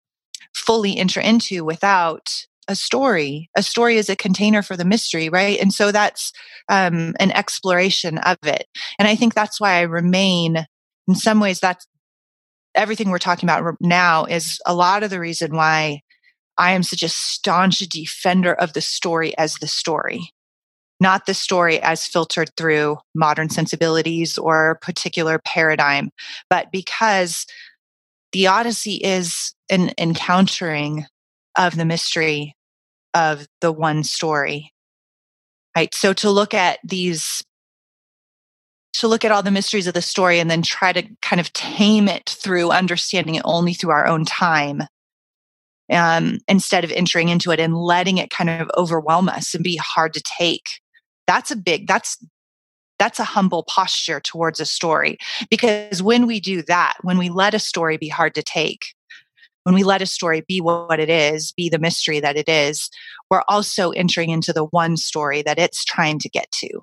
fully 0.54 0.96
enter 0.96 1.20
into 1.20 1.64
without 1.64 2.46
a 2.66 2.74
story. 2.74 3.50
A 3.56 3.62
story 3.62 3.96
is 3.98 4.08
a 4.08 4.16
container 4.16 4.62
for 4.62 4.76
the 4.76 4.84
mystery 4.86 5.28
right? 5.28 5.60
And 5.60 5.72
so 5.72 5.92
that's 5.92 6.32
um, 6.68 7.14
an 7.20 7.30
exploration 7.32 8.18
of 8.18 8.38
it. 8.42 8.66
And 8.98 9.06
i 9.06 9.16
think 9.16 9.34
that's 9.34 9.60
why 9.60 9.74
i 9.74 9.82
remain 9.82 10.66
in 11.08 11.14
some 11.14 11.40
ways 11.40 11.60
that's 11.60 11.86
everything 12.74 13.10
we're 13.10 13.18
talking 13.18 13.48
about 13.48 13.76
now 13.80 14.24
is 14.24 14.58
a 14.66 14.74
lot 14.74 15.02
of 15.02 15.10
the 15.10 15.20
reason 15.20 15.54
why 15.54 16.00
i 16.58 16.72
am 16.72 16.82
such 16.82 17.02
a 17.02 17.08
staunch 17.08 17.78
defender 17.80 18.54
of 18.54 18.72
the 18.72 18.80
story 18.80 19.36
as 19.38 19.56
the 19.56 19.66
story 19.66 20.30
not 21.00 21.26
the 21.26 21.34
story 21.34 21.80
as 21.80 22.06
filtered 22.06 22.50
through 22.56 22.98
modern 23.14 23.48
sensibilities 23.48 24.38
or 24.38 24.78
particular 24.80 25.38
paradigm, 25.44 26.10
but 26.48 26.70
because 26.72 27.46
the 28.32 28.46
Odyssey 28.46 28.96
is 28.96 29.54
an 29.70 29.92
encountering 29.98 31.06
of 31.56 31.76
the 31.76 31.84
mystery 31.84 32.54
of 33.14 33.46
the 33.60 33.72
one 33.72 34.02
story. 34.02 34.72
Right. 35.76 35.94
So 35.94 36.12
to 36.14 36.30
look 36.30 36.54
at 36.54 36.78
these, 36.84 37.42
to 38.94 39.08
look 39.08 39.24
at 39.24 39.32
all 39.32 39.42
the 39.42 39.50
mysteries 39.50 39.86
of 39.86 39.94
the 39.94 40.02
story 40.02 40.38
and 40.38 40.50
then 40.50 40.62
try 40.62 40.92
to 40.92 41.02
kind 41.22 41.40
of 41.40 41.52
tame 41.52 42.08
it 42.08 42.28
through 42.28 42.70
understanding 42.70 43.34
it 43.36 43.42
only 43.44 43.74
through 43.74 43.90
our 43.90 44.06
own 44.06 44.24
time 44.24 44.82
um, 45.92 46.38
instead 46.48 46.84
of 46.84 46.92
entering 46.92 47.28
into 47.28 47.50
it 47.50 47.60
and 47.60 47.76
letting 47.76 48.18
it 48.18 48.30
kind 48.30 48.50
of 48.50 48.70
overwhelm 48.76 49.28
us 49.28 49.54
and 49.54 49.64
be 49.64 49.76
hard 49.76 50.14
to 50.14 50.22
take 50.22 50.80
that's 51.26 51.50
a 51.50 51.56
big 51.56 51.86
that's 51.86 52.24
that's 52.98 53.18
a 53.18 53.24
humble 53.24 53.64
posture 53.64 54.20
towards 54.20 54.60
a 54.60 54.66
story 54.66 55.18
because 55.50 56.02
when 56.02 56.26
we 56.26 56.40
do 56.40 56.62
that 56.62 56.94
when 57.02 57.18
we 57.18 57.28
let 57.28 57.54
a 57.54 57.58
story 57.58 57.96
be 57.96 58.08
hard 58.08 58.34
to 58.34 58.42
take 58.42 58.94
when 59.64 59.74
we 59.74 59.82
let 59.82 60.02
a 60.02 60.06
story 60.06 60.44
be 60.46 60.60
what 60.60 61.00
it 61.00 61.08
is 61.08 61.52
be 61.52 61.68
the 61.68 61.78
mystery 61.78 62.20
that 62.20 62.36
it 62.36 62.48
is 62.48 62.90
we're 63.30 63.42
also 63.48 63.90
entering 63.90 64.30
into 64.30 64.52
the 64.52 64.64
one 64.64 64.96
story 64.96 65.42
that 65.42 65.58
it's 65.58 65.84
trying 65.84 66.18
to 66.20 66.28
get 66.28 66.50
to. 66.52 66.80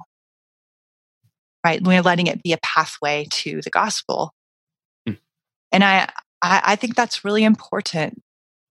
Right? 1.65 1.81
We're 1.81 2.01
letting 2.01 2.27
it 2.27 2.43
be 2.43 2.53
a 2.53 2.57
pathway 2.57 3.27
to 3.29 3.61
the 3.61 3.69
gospel. 3.69 4.33
Mm. 5.07 5.17
and 5.71 5.83
I, 5.83 6.09
I, 6.41 6.61
I 6.65 6.75
think 6.75 6.95
that's 6.95 7.23
really 7.23 7.43
important 7.43 8.21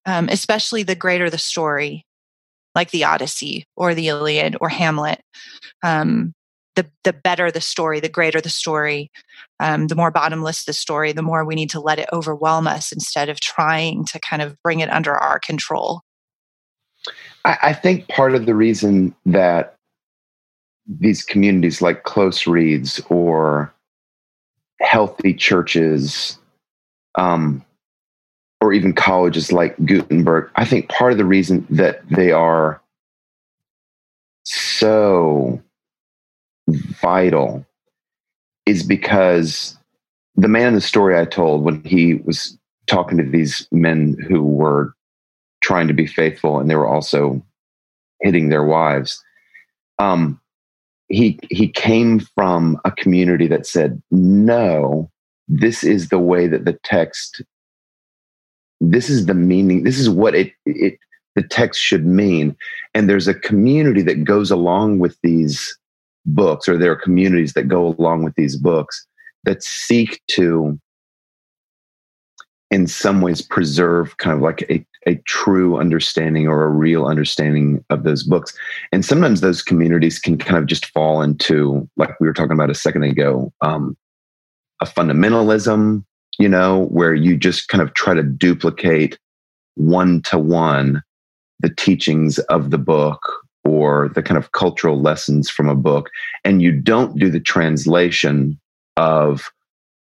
um, 0.05 0.29
especially 0.29 0.83
the 0.83 0.95
greater 0.95 1.29
the 1.29 1.37
story 1.37 2.05
like 2.75 2.91
the 2.91 3.03
Odyssey 3.03 3.65
or 3.75 3.93
the 3.93 4.07
Iliad 4.07 4.57
or 4.61 4.69
Hamlet. 4.69 5.21
Um, 5.83 6.33
the 6.75 6.89
the 7.03 7.13
better 7.13 7.51
the 7.51 7.61
story, 7.61 7.99
the 7.99 8.09
greater 8.09 8.39
the 8.39 8.49
story, 8.49 9.11
um, 9.59 9.87
the 9.87 9.95
more 9.95 10.11
bottomless 10.11 10.63
the 10.63 10.73
story, 10.73 11.11
the 11.11 11.21
more 11.21 11.43
we 11.43 11.55
need 11.55 11.69
to 11.71 11.81
let 11.81 11.99
it 11.99 12.09
overwhelm 12.13 12.67
us 12.67 12.91
instead 12.91 13.29
of 13.29 13.39
trying 13.39 14.05
to 14.05 14.19
kind 14.19 14.41
of 14.41 14.55
bring 14.63 14.79
it 14.79 14.89
under 14.89 15.13
our 15.13 15.39
control. 15.39 16.01
I, 17.45 17.57
I 17.61 17.73
think 17.73 18.07
part 18.07 18.35
of 18.35 18.45
the 18.45 18.55
reason 18.55 19.13
that 19.25 19.75
these 20.87 21.23
communities 21.23 21.81
like 21.81 22.03
close 22.03 22.47
reads 22.47 23.01
or 23.09 23.73
healthy 24.81 25.33
churches 25.33 26.37
um, 27.15 27.63
or 28.61 28.71
even 28.71 28.93
colleges 28.93 29.51
like 29.51 29.75
Gutenberg, 29.85 30.49
I 30.55 30.65
think 30.65 30.87
part 30.87 31.11
of 31.11 31.17
the 31.17 31.25
reason 31.25 31.65
that 31.71 32.07
they 32.09 32.31
are 32.31 32.79
so 34.43 35.61
vital 36.67 37.65
is 38.67 38.83
because 38.83 39.77
the 40.35 40.47
man 40.47 40.69
in 40.69 40.75
the 40.75 40.81
story 40.81 41.19
I 41.19 41.25
told 41.25 41.63
when 41.63 41.83
he 41.83 42.15
was 42.15 42.57
talking 42.87 43.17
to 43.17 43.23
these 43.23 43.67
men 43.71 44.15
who 44.27 44.43
were 44.43 44.93
trying 45.63 45.87
to 45.87 45.93
be 45.93 46.07
faithful 46.07 46.59
and 46.59 46.69
they 46.69 46.75
were 46.75 46.87
also 46.87 47.43
hitting 48.21 48.49
their 48.49 48.63
wives. 48.63 49.21
Um, 49.99 50.39
he 51.07 51.39
he 51.49 51.67
came 51.67 52.19
from 52.19 52.79
a 52.85 52.91
community 52.91 53.47
that 53.47 53.67
said, 53.67 54.01
"No, 54.11 55.11
this 55.47 55.83
is 55.83 56.07
the 56.07 56.19
way 56.19 56.47
that 56.47 56.63
the 56.65 56.79
text 56.83 57.43
this 58.81 59.09
is 59.09 59.27
the 59.27 59.33
meaning 59.33 59.83
this 59.83 59.99
is 59.99 60.09
what 60.09 60.35
it 60.35 60.51
it 60.65 60.97
the 61.35 61.43
text 61.43 61.81
should 61.81 62.05
mean. 62.05 62.55
And 62.93 63.09
there's 63.09 63.27
a 63.27 63.33
community 63.33 64.01
that 64.01 64.23
goes 64.23 64.51
along 64.51 64.99
with 64.99 65.17
these 65.23 65.77
books 66.25 66.67
or 66.67 66.77
there 66.77 66.91
are 66.91 66.97
communities 66.97 67.53
that 67.53 67.67
go 67.67 67.87
along 67.87 68.23
with 68.23 68.35
these 68.35 68.57
books 68.57 69.07
that 69.43 69.63
seek 69.63 70.21
to 70.31 70.79
in 72.69 72.87
some 72.87 73.21
ways 73.21 73.41
preserve 73.41 74.17
kind 74.17 74.35
of 74.35 74.41
like 74.41 74.61
a, 74.69 74.85
a 75.07 75.15
true 75.25 75.77
understanding 75.77 76.47
or 76.47 76.63
a 76.63 76.69
real 76.69 77.05
understanding 77.05 77.83
of 77.89 78.03
those 78.03 78.23
books. 78.23 78.57
And 78.91 79.03
sometimes 79.03 79.41
those 79.41 79.61
communities 79.61 80.19
can 80.19 80.37
kind 80.37 80.57
of 80.57 80.67
just 80.67 80.85
fall 80.87 81.21
into 81.21 81.89
like 81.97 82.17
we 82.19 82.27
were 82.27 82.33
talking 82.33 82.53
about 82.53 82.69
a 82.69 82.75
second 82.75 83.03
ago 83.03 83.51
um, 83.61 83.97
a 84.81 84.85
fundamentalism 84.85 86.03
you 86.39 86.49
know, 86.49 86.85
where 86.85 87.13
you 87.13 87.37
just 87.37 87.67
kind 87.67 87.81
of 87.81 87.93
try 87.93 88.13
to 88.13 88.23
duplicate 88.23 89.17
one 89.75 90.21
to 90.23 90.37
one 90.37 91.03
the 91.59 91.69
teachings 91.69 92.39
of 92.39 92.71
the 92.71 92.77
book 92.77 93.21
or 93.63 94.09
the 94.15 94.23
kind 94.23 94.37
of 94.37 94.51
cultural 94.53 94.99
lessons 94.99 95.49
from 95.49 95.69
a 95.69 95.75
book, 95.75 96.09
and 96.43 96.61
you 96.61 96.71
don't 96.71 97.17
do 97.19 97.29
the 97.29 97.39
translation 97.39 98.59
of, 98.97 99.51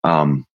um, 0.03 0.47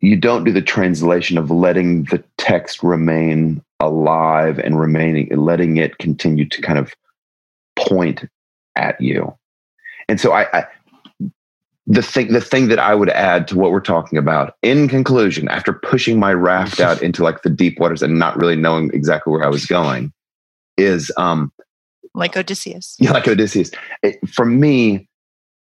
you 0.00 0.16
don't 0.16 0.44
do 0.44 0.52
the 0.52 0.60
translation 0.60 1.38
of 1.38 1.50
letting 1.50 2.04
the 2.04 2.22
text 2.36 2.82
remain 2.82 3.62
alive 3.80 4.58
and 4.58 4.78
remaining, 4.78 5.28
letting 5.36 5.76
it 5.76 5.98
continue 5.98 6.48
to 6.48 6.60
kind 6.60 6.78
of 6.78 6.92
point 7.76 8.24
at 8.76 9.00
you. 9.00 9.32
And 10.08 10.20
so 10.20 10.32
I, 10.32 10.46
I 10.52 10.66
the 11.86 12.02
thing 12.02 12.32
the 12.32 12.40
thing 12.40 12.68
that 12.68 12.78
I 12.78 12.94
would 12.94 13.10
add 13.10 13.46
to 13.48 13.58
what 13.58 13.70
we're 13.70 13.80
talking 13.80 14.18
about 14.18 14.56
in 14.62 14.88
conclusion, 14.88 15.48
after 15.48 15.72
pushing 15.72 16.18
my 16.18 16.32
raft 16.32 16.80
out 16.80 17.02
into 17.02 17.22
like 17.22 17.42
the 17.42 17.50
deep 17.50 17.78
waters 17.78 18.02
and 18.02 18.18
not 18.18 18.36
really 18.36 18.56
knowing 18.56 18.90
exactly 18.94 19.32
where 19.32 19.44
I 19.44 19.50
was 19.50 19.66
going, 19.66 20.12
is 20.76 21.12
um 21.16 21.52
like 22.14 22.36
Odysseus. 22.36 22.96
Yeah, 22.98 23.12
like 23.12 23.28
Odysseus. 23.28 23.70
It, 24.02 24.16
for 24.28 24.46
me, 24.46 25.08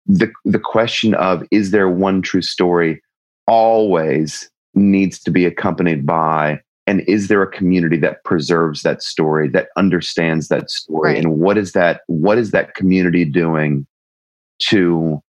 the 0.06 0.30
the 0.44 0.58
question 0.58 1.14
of 1.14 1.44
is 1.50 1.70
there 1.70 1.88
one 1.88 2.22
true 2.22 2.42
story 2.42 3.02
always 3.46 4.48
needs 4.74 5.18
to 5.20 5.30
be 5.30 5.44
accompanied 5.44 6.06
by 6.06 6.60
and 6.86 7.02
is 7.02 7.28
there 7.28 7.42
a 7.42 7.50
community 7.50 7.96
that 7.98 8.24
preserves 8.24 8.82
that 8.82 9.02
story 9.02 9.48
that 9.48 9.68
understands 9.76 10.48
that 10.48 10.70
story 10.70 11.12
right. 11.12 11.18
and 11.18 11.38
what 11.38 11.58
is 11.58 11.72
that 11.72 12.02
what 12.06 12.38
is 12.38 12.52
that 12.52 12.74
community 12.74 13.24
doing 13.24 13.86
to 14.58 15.20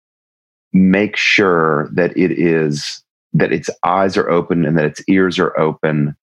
make 0.73 1.15
sure 1.15 1.89
that 1.93 2.15
it 2.17 2.31
is 2.31 3.03
that 3.33 3.51
its 3.51 3.69
eyes 3.83 4.17
are 4.17 4.29
open 4.29 4.65
and 4.65 4.77
that 4.77 4.85
its 4.85 5.01
ears 5.07 5.39
are 5.39 5.57
open 5.59 6.15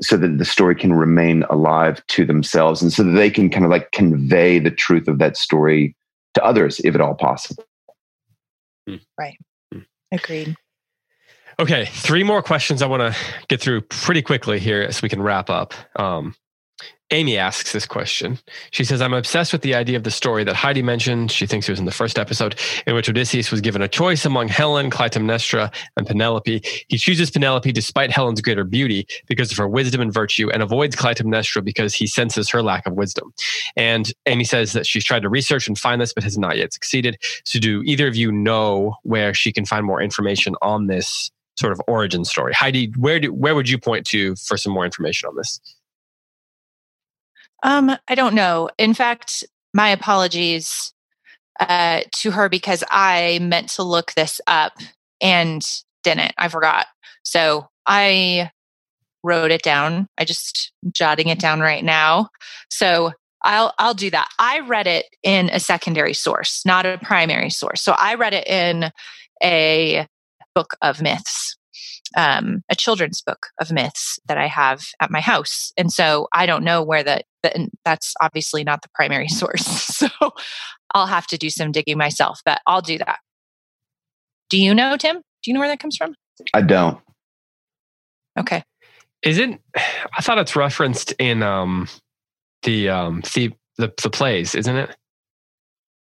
so 0.00 0.16
that 0.16 0.38
the 0.38 0.44
story 0.44 0.74
can 0.74 0.92
remain 0.92 1.42
alive 1.44 2.04
to 2.06 2.24
themselves 2.24 2.82
and 2.82 2.92
so 2.92 3.02
that 3.02 3.12
they 3.12 3.30
can 3.30 3.48
kind 3.48 3.64
of 3.64 3.70
like 3.70 3.90
convey 3.92 4.58
the 4.58 4.70
truth 4.70 5.08
of 5.08 5.18
that 5.18 5.36
story 5.36 5.96
to 6.34 6.44
others 6.44 6.80
if 6.84 6.94
at 6.94 7.00
all 7.00 7.14
possible 7.14 7.64
hmm. 8.86 8.96
right 9.18 9.38
hmm. 9.72 9.80
agreed 10.12 10.56
Okay, 11.58 11.86
three 11.86 12.22
more 12.22 12.42
questions 12.42 12.82
I 12.82 12.86
want 12.86 13.00
to 13.00 13.18
get 13.48 13.62
through 13.62 13.80
pretty 13.82 14.20
quickly 14.20 14.58
here 14.58 14.90
so 14.92 15.00
we 15.02 15.08
can 15.08 15.22
wrap 15.22 15.48
up. 15.48 15.72
Um, 15.98 16.34
Amy 17.12 17.38
asks 17.38 17.72
this 17.72 17.86
question. 17.86 18.36
She 18.72 18.82
says, 18.82 19.00
I'm 19.00 19.14
obsessed 19.14 19.52
with 19.52 19.62
the 19.62 19.76
idea 19.76 19.96
of 19.96 20.02
the 20.02 20.10
story 20.10 20.42
that 20.42 20.56
Heidi 20.56 20.82
mentioned. 20.82 21.30
She 21.30 21.46
thinks 21.46 21.68
it 21.68 21.72
was 21.72 21.78
in 21.78 21.84
the 21.84 21.92
first 21.92 22.18
episode, 22.18 22.58
in 22.84 22.96
which 22.96 23.08
Odysseus 23.08 23.52
was 23.52 23.60
given 23.60 23.80
a 23.80 23.86
choice 23.86 24.24
among 24.24 24.48
Helen, 24.48 24.90
Clytemnestra, 24.90 25.72
and 25.96 26.06
Penelope. 26.06 26.62
He 26.88 26.98
chooses 26.98 27.30
Penelope 27.30 27.70
despite 27.70 28.10
Helen's 28.10 28.40
greater 28.40 28.64
beauty 28.64 29.06
because 29.28 29.52
of 29.52 29.56
her 29.56 29.68
wisdom 29.68 30.00
and 30.00 30.12
virtue, 30.12 30.50
and 30.50 30.64
avoids 30.64 30.96
Clytemnestra 30.96 31.62
because 31.62 31.94
he 31.94 32.08
senses 32.08 32.50
her 32.50 32.60
lack 32.60 32.86
of 32.86 32.94
wisdom. 32.94 33.32
And 33.76 34.12
Amy 34.26 34.42
says 34.44 34.72
that 34.72 34.84
she's 34.84 35.04
tried 35.04 35.22
to 35.22 35.28
research 35.28 35.68
and 35.68 35.78
find 35.78 36.00
this, 36.00 36.12
but 36.12 36.24
has 36.24 36.36
not 36.36 36.56
yet 36.56 36.72
succeeded. 36.72 37.18
So, 37.44 37.60
do 37.60 37.82
either 37.84 38.08
of 38.08 38.16
you 38.16 38.32
know 38.32 38.96
where 39.04 39.32
she 39.32 39.52
can 39.52 39.64
find 39.64 39.86
more 39.86 40.02
information 40.02 40.56
on 40.60 40.88
this 40.88 41.30
sort 41.56 41.72
of 41.72 41.80
origin 41.86 42.24
story? 42.24 42.52
Heidi, 42.52 42.92
where 42.96 43.20
do 43.20 43.32
where 43.32 43.54
would 43.54 43.68
you 43.68 43.78
point 43.78 44.06
to 44.06 44.34
for 44.34 44.56
some 44.56 44.72
more 44.72 44.84
information 44.84 45.28
on 45.28 45.36
this? 45.36 45.60
Um, 47.62 47.96
I 48.08 48.14
don't 48.14 48.34
know. 48.34 48.70
In 48.78 48.94
fact, 48.94 49.44
my 49.74 49.88
apologies 49.90 50.92
uh, 51.60 52.02
to 52.16 52.30
her 52.30 52.48
because 52.48 52.84
I 52.90 53.38
meant 53.42 53.70
to 53.70 53.82
look 53.82 54.12
this 54.12 54.40
up 54.46 54.74
and 55.20 55.66
didn't. 56.02 56.32
I 56.38 56.48
forgot. 56.48 56.86
So 57.24 57.68
I 57.86 58.50
wrote 59.22 59.50
it 59.50 59.62
down. 59.62 60.08
I 60.18 60.24
just 60.24 60.72
jotting 60.92 61.28
it 61.28 61.38
down 61.38 61.60
right 61.60 61.84
now. 61.84 62.28
So 62.70 63.12
I'll 63.42 63.72
I'll 63.78 63.94
do 63.94 64.10
that. 64.10 64.28
I 64.38 64.60
read 64.60 64.86
it 64.86 65.06
in 65.22 65.50
a 65.50 65.60
secondary 65.60 66.14
source, 66.14 66.64
not 66.66 66.86
a 66.86 66.98
primary 66.98 67.50
source. 67.50 67.80
So 67.80 67.92
I 67.92 68.14
read 68.14 68.34
it 68.34 68.46
in 68.46 68.90
a 69.42 70.06
book 70.54 70.76
of 70.82 71.02
myths 71.02 71.56
um, 72.16 72.62
a 72.70 72.74
children's 72.74 73.20
book 73.20 73.48
of 73.60 73.72
myths 73.72 74.18
that 74.26 74.38
I 74.38 74.46
have 74.46 74.84
at 75.00 75.10
my 75.10 75.20
house. 75.20 75.72
And 75.76 75.92
so 75.92 76.28
I 76.32 76.46
don't 76.46 76.64
know 76.64 76.82
where 76.82 77.02
that, 77.54 77.68
that's 77.84 78.14
obviously 78.20 78.64
not 78.64 78.82
the 78.82 78.88
primary 78.94 79.28
source. 79.40 79.66
So 79.66 80.08
I'll 80.94 81.06
have 81.06 81.26
to 81.28 81.38
do 81.38 81.50
some 81.50 81.72
digging 81.72 81.98
myself, 81.98 82.40
but 82.44 82.60
I'll 82.66 82.82
do 82.82 82.98
that. 82.98 83.18
Do 84.50 84.58
you 84.58 84.74
know, 84.74 84.96
Tim? 84.96 85.16
Do 85.16 85.22
you 85.50 85.54
know 85.54 85.60
where 85.60 85.68
that 85.68 85.80
comes 85.80 85.96
from? 85.96 86.14
I 86.54 86.62
don't. 86.62 86.98
Okay. 88.38 88.62
Isn't 89.22 89.60
I 89.74 90.20
thought 90.20 90.38
it's 90.38 90.54
referenced 90.54 91.12
in 91.12 91.42
um 91.42 91.88
the 92.62 92.90
um 92.90 93.22
the 93.34 93.52
the, 93.78 93.92
the 94.02 94.10
plays, 94.10 94.54
isn't 94.54 94.76
it? 94.76 94.96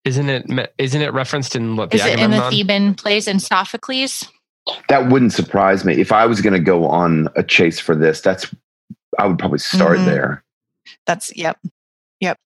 Isn't 0.05 0.29
it 0.29 0.73
isn't 0.77 1.01
it 1.01 1.13
referenced 1.13 1.55
in 1.55 1.75
what 1.75 1.91
the 1.91 1.97
Is 1.97 2.05
it 2.05 2.19
in 2.19 2.31
the 2.31 2.49
Theban 2.49 2.95
plays 2.95 3.27
in 3.27 3.39
Sophocles? 3.39 4.27
that 4.87 5.09
wouldn't 5.09 5.33
surprise 5.33 5.85
me 5.85 5.99
if 5.99 6.11
I 6.11 6.25
was 6.25 6.41
going 6.41 6.53
to 6.53 6.59
go 6.59 6.87
on 6.87 7.27
a 7.35 7.43
chase 7.43 7.79
for 7.79 7.95
this. 7.95 8.21
That's 8.21 8.53
I 9.17 9.25
would 9.25 9.39
probably 9.39 9.59
start 9.59 9.97
mm-hmm. 9.97 10.05
there. 10.05 10.43
That's 11.05 11.35
yep, 11.35 11.59
yep. 12.19 12.39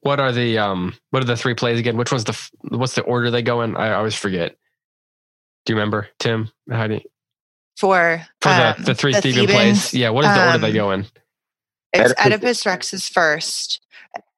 What 0.00 0.20
are 0.20 0.32
the 0.32 0.58
um? 0.58 0.94
What 1.10 1.22
are 1.22 1.26
the 1.26 1.36
three 1.36 1.54
plays 1.54 1.78
again? 1.78 1.96
Which 1.96 2.10
one's 2.10 2.24
the 2.24 2.38
what's 2.76 2.94
the 2.94 3.02
order 3.02 3.30
they 3.30 3.42
go 3.42 3.62
in? 3.62 3.76
I 3.76 3.92
always 3.92 4.14
forget. 4.14 4.56
Do 5.64 5.72
you 5.72 5.78
remember, 5.78 6.08
Tim? 6.18 6.50
How 6.70 6.88
do 6.88 6.94
you, 6.94 7.00
for 7.78 8.20
for 8.40 8.48
um, 8.48 8.74
the, 8.78 8.84
the 8.86 8.94
three 8.94 9.12
the 9.12 9.20
Theban 9.20 9.46
plays? 9.46 9.94
Yeah, 9.94 10.10
what 10.10 10.24
is 10.24 10.34
the 10.34 10.40
um, 10.40 10.46
order 10.48 10.58
they 10.58 10.72
go 10.72 10.90
in? 10.90 11.06
It's 11.92 12.12
Oedipus, 12.12 12.26
Oedipus 12.26 12.66
Rex 12.66 12.94
is 12.94 13.08
first. 13.08 13.80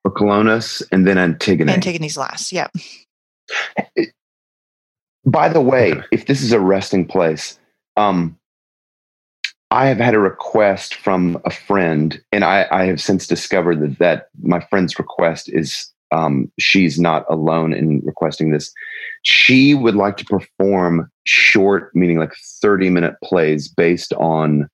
Colonus 0.06 0.82
and 0.92 1.06
then 1.06 1.16
Antigone. 1.16 1.72
Antigone's 1.72 2.16
last. 2.16 2.52
Yep. 2.52 2.72
By 5.24 5.48
the 5.48 5.60
way, 5.60 5.94
if 6.12 6.26
this 6.26 6.42
is 6.42 6.52
a 6.52 6.60
resting 6.60 7.06
place, 7.06 7.58
um, 7.96 8.38
I 9.74 9.86
have 9.86 9.98
had 9.98 10.14
a 10.14 10.20
request 10.20 10.94
from 10.94 11.42
a 11.44 11.50
friend, 11.50 12.22
and 12.30 12.44
I, 12.44 12.68
I 12.70 12.84
have 12.84 13.00
since 13.00 13.26
discovered 13.26 13.80
that, 13.80 13.98
that 13.98 14.28
my 14.40 14.60
friend's 14.70 14.96
request 15.00 15.50
is 15.52 15.90
um, 16.12 16.48
she's 16.60 16.96
not 16.96 17.24
alone 17.28 17.74
in 17.74 18.00
requesting 18.04 18.52
this. 18.52 18.72
She 19.22 19.74
would 19.74 19.96
like 19.96 20.16
to 20.18 20.24
perform 20.26 21.10
short, 21.24 21.90
meaning 21.92 22.20
like 22.20 22.32
30 22.62 22.88
minute 22.90 23.16
plays 23.24 23.66
based 23.66 24.12
on 24.12 24.68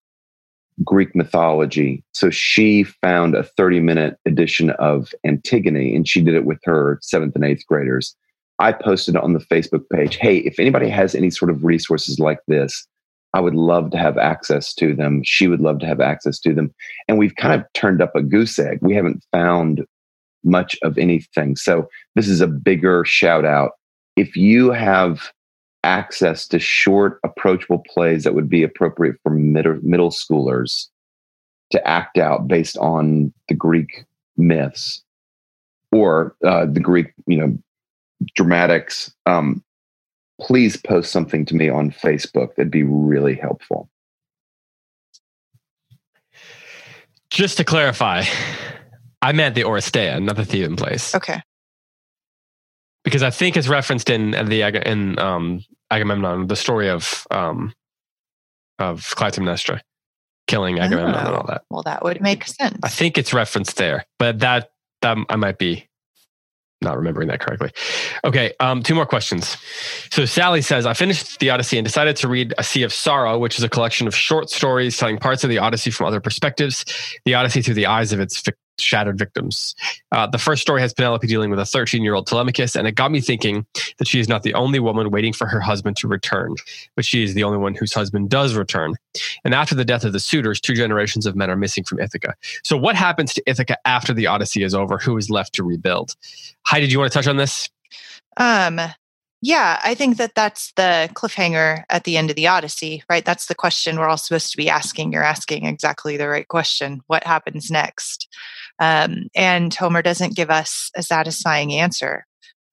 Greek 0.85 1.17
mythology. 1.17 2.05
So 2.13 2.29
she 2.29 2.83
found 2.83 3.35
a 3.35 3.43
30 3.43 3.81
minute 3.81 4.19
edition 4.27 4.69
of 4.73 5.15
Antigone 5.25 5.97
and 5.97 6.07
she 6.07 6.21
did 6.21 6.35
it 6.35 6.45
with 6.45 6.61
her 6.65 6.99
seventh 7.01 7.35
and 7.37 7.45
eighth 7.47 7.65
graders. 7.67 8.15
I 8.59 8.73
posted 8.73 9.17
on 9.17 9.33
the 9.33 9.41
Facebook 9.41 9.89
page, 9.91 10.17
hey, 10.17 10.39
if 10.39 10.59
anybody 10.59 10.91
has 10.91 11.15
any 11.15 11.31
sort 11.31 11.51
of 11.51 11.65
resources 11.65 12.19
like 12.19 12.41
this, 12.49 12.87
I 13.33 13.41
would 13.41 13.55
love 13.55 13.91
to 13.93 13.99
have 13.99 14.19
access 14.19 14.75
to 14.75 14.95
them. 14.95 15.23
She 15.25 15.47
would 15.47 15.61
love 15.61 15.79
to 15.81 15.87
have 15.87 16.01
access 16.01 16.39
to 16.41 16.55
them. 16.55 16.75
And 17.09 17.19
we've 17.19 17.37
kind 17.37 17.61
of 17.61 17.67
turned 17.75 18.03
up 18.03 18.15
a 18.17 18.23
goose 18.23 18.59
egg. 18.59 18.79
We 18.81 18.95
haven't 18.95 19.25
found 19.33 19.85
much 20.43 20.77
of 20.83 20.99
anything. 20.99 21.57
So 21.57 21.89
this 22.15 22.29
is 22.29 22.41
a 22.41 22.47
bigger 22.47 23.05
shout 23.05 23.45
out. 23.45 23.73
If 24.17 24.37
you 24.37 24.71
have 24.71 25.31
access 25.85 26.47
to 26.49 26.59
short, 26.59 27.21
approachable 27.25 27.83
plays 27.89 28.25
that 28.25 28.35
would 28.35 28.49
be 28.49 28.63
appropriate 28.63 29.17
for 29.23 29.31
middle, 29.31 29.79
middle 29.83 30.11
schoolers 30.11 30.87
to 31.71 31.87
act 31.87 32.19
out 32.19 32.49
based 32.49 32.77
on 32.79 33.33
the 33.49 33.55
Greek 33.55 34.05
myths 34.37 35.03
or 35.93 36.35
uh, 36.45 36.67
the 36.67 36.81
Greek, 36.81 37.13
you 37.27 37.37
know, 37.37 37.57
dramatics, 38.35 39.13
um, 39.27 39.63
please 40.41 40.77
post 40.77 41.13
something 41.13 41.45
to 41.47 41.55
me 41.55 41.69
on 41.69 41.91
Facebook. 41.91 42.55
That'd 42.55 42.71
be 42.71 42.83
really 42.83 43.35
helpful. 43.35 43.89
Just 47.31 47.59
to 47.59 47.65
clarify, 47.65 48.25
I 49.23 49.33
meant 49.33 49.55
the 49.55 49.63
Oresteia, 49.63 50.21
not 50.23 50.37
the 50.37 50.45
Theban 50.45 50.77
place. 50.77 51.15
Okay. 51.15 51.41
Because 53.05 53.23
I 53.23 53.31
think 53.31 53.57
it's 53.57 53.69
referenced 53.69 54.11
in 54.11 54.33
the 54.33 54.63
in 54.89 55.19
um, 55.19 55.65
Agamemnon, 55.91 56.49
the 56.49 56.57
story 56.57 56.91
of 56.91 57.27
um, 57.31 57.73
of 58.79 59.03
Clytemnestra 59.15 59.81
killing 60.47 60.81
Agamemnon 60.81 61.15
oh, 61.15 61.19
and 61.19 61.37
all 61.37 61.47
that. 61.47 61.63
Well, 61.71 61.83
that 61.85 62.03
would 62.03 62.21
make 62.21 62.45
sense. 62.45 62.79
I 62.83 62.89
think 62.89 63.17
it's 63.17 63.33
referenced 63.33 63.77
there, 63.77 64.05
but 64.19 64.41
that 64.41 64.73
that 65.03 65.17
I 65.29 65.37
might 65.37 65.59
be 65.59 65.89
not 66.83 66.97
remembering 66.97 67.29
that 67.29 67.41
correctly. 67.41 67.71
Okay, 68.25 68.53
um, 68.61 68.83
two 68.83 68.95
more 68.95 69.07
questions. 69.07 69.57
So 70.11 70.25
Sally 70.25 70.63
says, 70.63 70.87
I 70.87 70.95
finished 70.95 71.39
the 71.39 71.51
Odyssey 71.51 71.79
and 71.79 71.85
decided 71.85 72.17
to 72.17 72.29
read 72.29 72.55
A 72.59 72.65
Sea 72.65 72.83
of 72.83 72.93
Sorrow, 72.93 73.39
which 73.39 73.59
is 73.59 73.65
a 73.65 73.69
collection 73.69 74.07
of 74.07 74.15
short 74.15 74.51
stories 74.51 74.97
telling 74.97 75.19
parts 75.19 75.45
of 75.45 75.51
the 75.51 75.59
Odyssey 75.59 75.91
from 75.91 76.07
other 76.07 76.21
perspectives, 76.21 76.85
the 77.25 77.35
Odyssey 77.35 77.63
through 77.63 77.75
the 77.75 77.87
eyes 77.87 78.13
of 78.13 78.21
its 78.21 78.43
shattered 78.81 79.19
victims. 79.19 79.75
Uh, 80.13 80.27
the 80.27 80.39
first 80.39 80.63
story 80.63 80.81
has 80.81 80.93
Penelope 80.93 81.27
dealing 81.27 81.51
with 81.51 81.59
a 81.59 81.65
13 81.65 82.03
year 82.03 82.15
old 82.15 82.27
Telemachus, 82.27 82.77
and 82.77 82.87
it 82.87 82.93
got 82.93 83.11
me 83.11 83.21
thinking 83.21 83.67
that 83.99 84.09
she 84.09 84.21
is 84.21 84.29
not 84.29 84.43
the 84.43 84.55
only 84.55 84.79
woman 84.79 85.11
waiting 85.11 85.33
for 85.33 85.47
her 85.47 85.61
husband 85.61 85.97
to 85.99 86.09
return, 86.09 86.55
but 86.97 87.05
she 87.05 87.23
is 87.23 87.35
the 87.35 87.45
only 87.45 87.59
one 87.59 87.75
whose 87.75 87.93
husband 87.93 88.31
does 88.31 88.55
return. 88.55 88.95
And 89.45 89.55
after 89.55 89.75
the 89.75 89.85
death 89.85 90.05
of 90.05 90.13
the 90.13 90.21
suitors, 90.21 90.61
two 90.61 90.75
generations 90.75 91.27
of 91.27 91.37
men 91.37 91.51
are 91.51 91.57
missing 91.57 91.85
from 91.85 92.01
Ithaca. 92.01 92.35
So, 92.65 92.77
what 92.77 92.97
happens 92.97 93.35
to 93.35 93.43
Ithaca 93.47 93.77
after 93.87 94.13
the 94.13 94.27
Odyssey 94.27 94.63
is 94.63 94.75
over? 94.75 94.99
Who 94.99 95.17
is 95.17 95.31
left 95.31 95.55
to 95.55 95.65
rebuild? 95.65 96.15
Heidi, 96.67 96.87
do 96.87 96.93
you 96.93 96.99
want 96.99 97.13
to 97.13 97.19
touch 97.19 97.27
on 97.27 97.37
this? 97.37 97.69
Um, 98.37 98.81
yeah, 99.43 99.81
I 99.83 99.95
think 99.95 100.19
that 100.19 100.35
that's 100.35 100.73
the 100.73 101.09
cliffhanger 101.15 101.85
at 101.89 102.05
the 102.05 102.19
end 102.19 102.29
of 102.29 102.37
the 102.37 102.47
Odyssey, 102.47 103.03
right? 103.09 103.25
That's 103.25 103.47
the 103.47 103.55
question 103.55 103.99
we're 103.99 104.09
all 104.09 104.19
supposed 104.19 104.51
to 104.51 104.57
be 104.59 104.69
asking. 104.69 105.13
You're 105.13 105.23
asking 105.23 105.65
exactly 105.65 106.19
the 106.19 106.29
right 106.29 106.47
question. 106.47 107.01
What 107.07 107.25
happens 107.25 107.71
next? 107.71 108.29
Um, 108.81 109.29
and 109.35 109.73
Homer 109.75 110.03
doesn't 110.03 110.37
give 110.37 110.51
us 110.51 110.91
a 110.97 111.03
satisfying 111.03 111.73
answer 111.73 112.27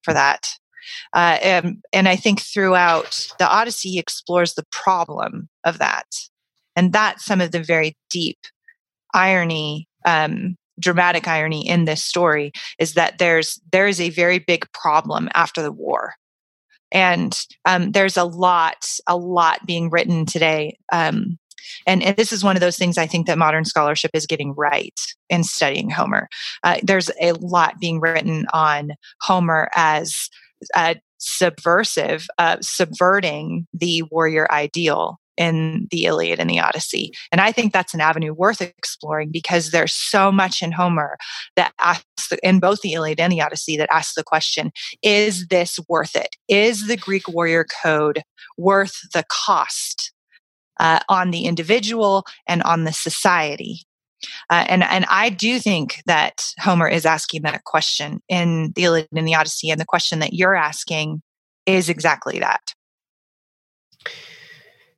for 0.03 0.14
that. 0.14 0.47
Uh, 1.14 1.38
and, 1.43 1.84
and 1.91 2.08
I 2.08 2.16
think 2.16 2.41
throughout 2.41 3.28
the 3.39 3.47
Odyssey, 3.47 3.89
he 3.89 3.99
explores 3.99 4.53
the 4.53 4.66
problem 4.72 5.49
of 5.66 5.80
that. 5.80 6.08
And 6.76 6.93
that's 6.93 7.26
some 7.26 7.41
of 7.41 7.51
the 7.51 7.62
very 7.62 7.97
deep 8.10 8.38
irony, 9.14 9.88
um, 10.05 10.55
dramatic 10.80 11.28
irony 11.28 11.68
in 11.68 11.86
this 11.86 12.03
story 12.03 12.51
is 12.80 12.93
that 12.93 13.18
there's 13.18 13.60
there 13.72 13.88
is 13.88 13.99
a 13.99 14.10
very 14.10 14.39
big 14.39 14.72
problem 14.74 15.28
after 15.34 15.62
the 15.62 15.72
war 15.72 16.14
and 16.91 17.45
um, 17.66 17.91
there's 17.91 18.18
a 18.18 18.24
lot 18.24 18.86
a 19.08 19.18
lot 19.18 19.66
being 19.66 19.89
written 19.89 20.26
today 20.26 20.78
um, 20.91 21.38
and, 21.86 22.03
and, 22.03 22.16
this 22.18 22.34
is 22.34 22.43
one 22.43 22.55
of 22.55 22.62
those 22.62 22.78
things 22.78 22.97
I 22.97 23.08
think 23.08 23.28
that 23.28 23.38
modern 23.38 23.66
scholarship 23.66 24.12
is 24.14 24.26
getting 24.26 24.53
right 24.53 24.99
in 25.30 25.43
studying 25.43 25.89
Homer. 25.89 26.28
Uh, 26.64 26.78
there's 26.84 27.12
a 27.22 27.34
lot 27.34 27.80
being 27.80 27.99
written 27.99 28.45
on 28.53 28.91
Homer 29.22 29.70
as 29.76 30.30
uh, 30.76 30.95
subversive, 31.18 32.28
uh, 32.38 32.58
subverting 32.62 33.68
the 33.74 34.03
warrior 34.12 34.51
ideal 34.51 35.20
in 35.38 35.88
the 35.91 36.05
Iliad 36.05 36.39
and 36.39 36.49
the 36.49 36.60
Odyssey. 36.60 37.12
And 37.32 37.39
I 37.39 37.51
think 37.51 37.72
that's 37.72 37.93
an 37.93 38.01
avenue 38.01 38.34
worth 38.34 38.62
exploring 38.62 39.30
because 39.32 39.72
there's 39.72 39.93
so 39.93 40.32
much 40.32 40.62
in 40.62 40.72
Homer 40.72 41.18
that 41.55 41.74
asks, 41.80 42.34
in 42.43 42.60
both 42.60 42.82
the 42.82 42.93
Iliad 42.93 43.20
and 43.20 43.32
the 43.32 43.41
Odyssey, 43.41 43.78
that 43.78 43.93
asks 43.93 44.16
the 44.16 44.24
question 44.24 44.72
is 45.03 45.47
this 45.47 45.80
worth 45.88 46.16
it? 46.16 46.36
Is 46.47 46.88
the 46.88 46.97
Greek 46.97 47.28
warrior 47.28 47.66
code 47.84 48.24
worth 48.58 48.99
the 49.14 49.24
cost 49.30 50.12
uh, 50.80 50.99
on 51.09 51.32
the 51.32 51.45
individual 51.45 52.25
and 52.47 52.63
on 52.63 52.84
the 52.84 52.93
society. 52.93 53.82
Uh, 54.49 54.65
and 54.67 54.84
and 54.84 55.05
I 55.09 55.30
do 55.30 55.59
think 55.59 56.01
that 56.07 56.43
Homer 56.59 56.88
is 56.88 57.05
asking 57.05 57.43
that 57.43 57.63
question 57.65 58.21
in 58.28 58.71
the 58.75 58.86
Iliad 58.86 59.09
and 59.15 59.28
the 59.28 59.36
Odyssey, 59.36 59.69
and 59.69 59.80
the 59.80 59.86
question 59.86 60.19
that 60.19 60.34
you're 60.34 60.55
asking 60.55 61.21
is 61.65 61.88
exactly 61.88 62.39
that. 62.39 62.73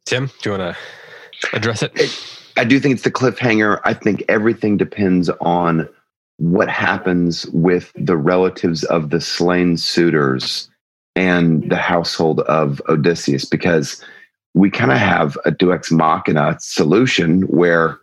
Tim, 0.05 0.27
do 0.41 0.51
you 0.51 0.57
want 0.57 0.75
to 0.75 1.55
address 1.55 1.84
it? 1.84 1.91
I 2.55 2.63
do 2.63 2.80
think 2.80 2.93
it's 2.93 3.03
the 3.03 3.11
cliffhanger. 3.11 3.82
I 3.84 3.93
think 3.93 4.23
everything 4.30 4.77
depends 4.77 5.30
on 5.41 5.88
what 6.38 6.69
happens 6.69 7.45
with 7.47 7.91
the 7.95 8.15
relatives 8.15 8.86
of 8.86 9.09
the 9.09 9.19
slain 9.19 9.75
suitors 9.75 10.69
and 11.15 11.69
the 11.69 11.75
household 11.75 12.39
of 12.41 12.82
Odysseus, 12.88 13.43
because 13.43 14.03
we 14.53 14.69
kind 14.69 14.91
of 14.91 14.97
have 14.97 15.37
a 15.45 15.51
deus 15.51 15.73
ex 15.73 15.91
Machina 15.91 16.57
solution 16.59 17.43
where 17.43 17.99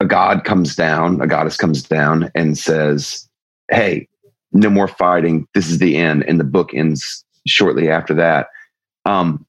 a 0.00 0.06
god 0.06 0.44
comes 0.44 0.76
down, 0.76 1.20
a 1.20 1.26
goddess 1.26 1.56
comes 1.56 1.82
down 1.82 2.30
and 2.34 2.56
says, 2.56 3.28
Hey, 3.70 4.08
no 4.52 4.70
more 4.70 4.88
fighting. 4.88 5.46
This 5.54 5.68
is 5.68 5.78
the 5.78 5.96
end. 5.96 6.24
And 6.24 6.40
the 6.40 6.44
book 6.44 6.74
ends 6.74 7.24
shortly 7.46 7.90
after 7.90 8.14
that. 8.14 8.48
Um, 9.04 9.44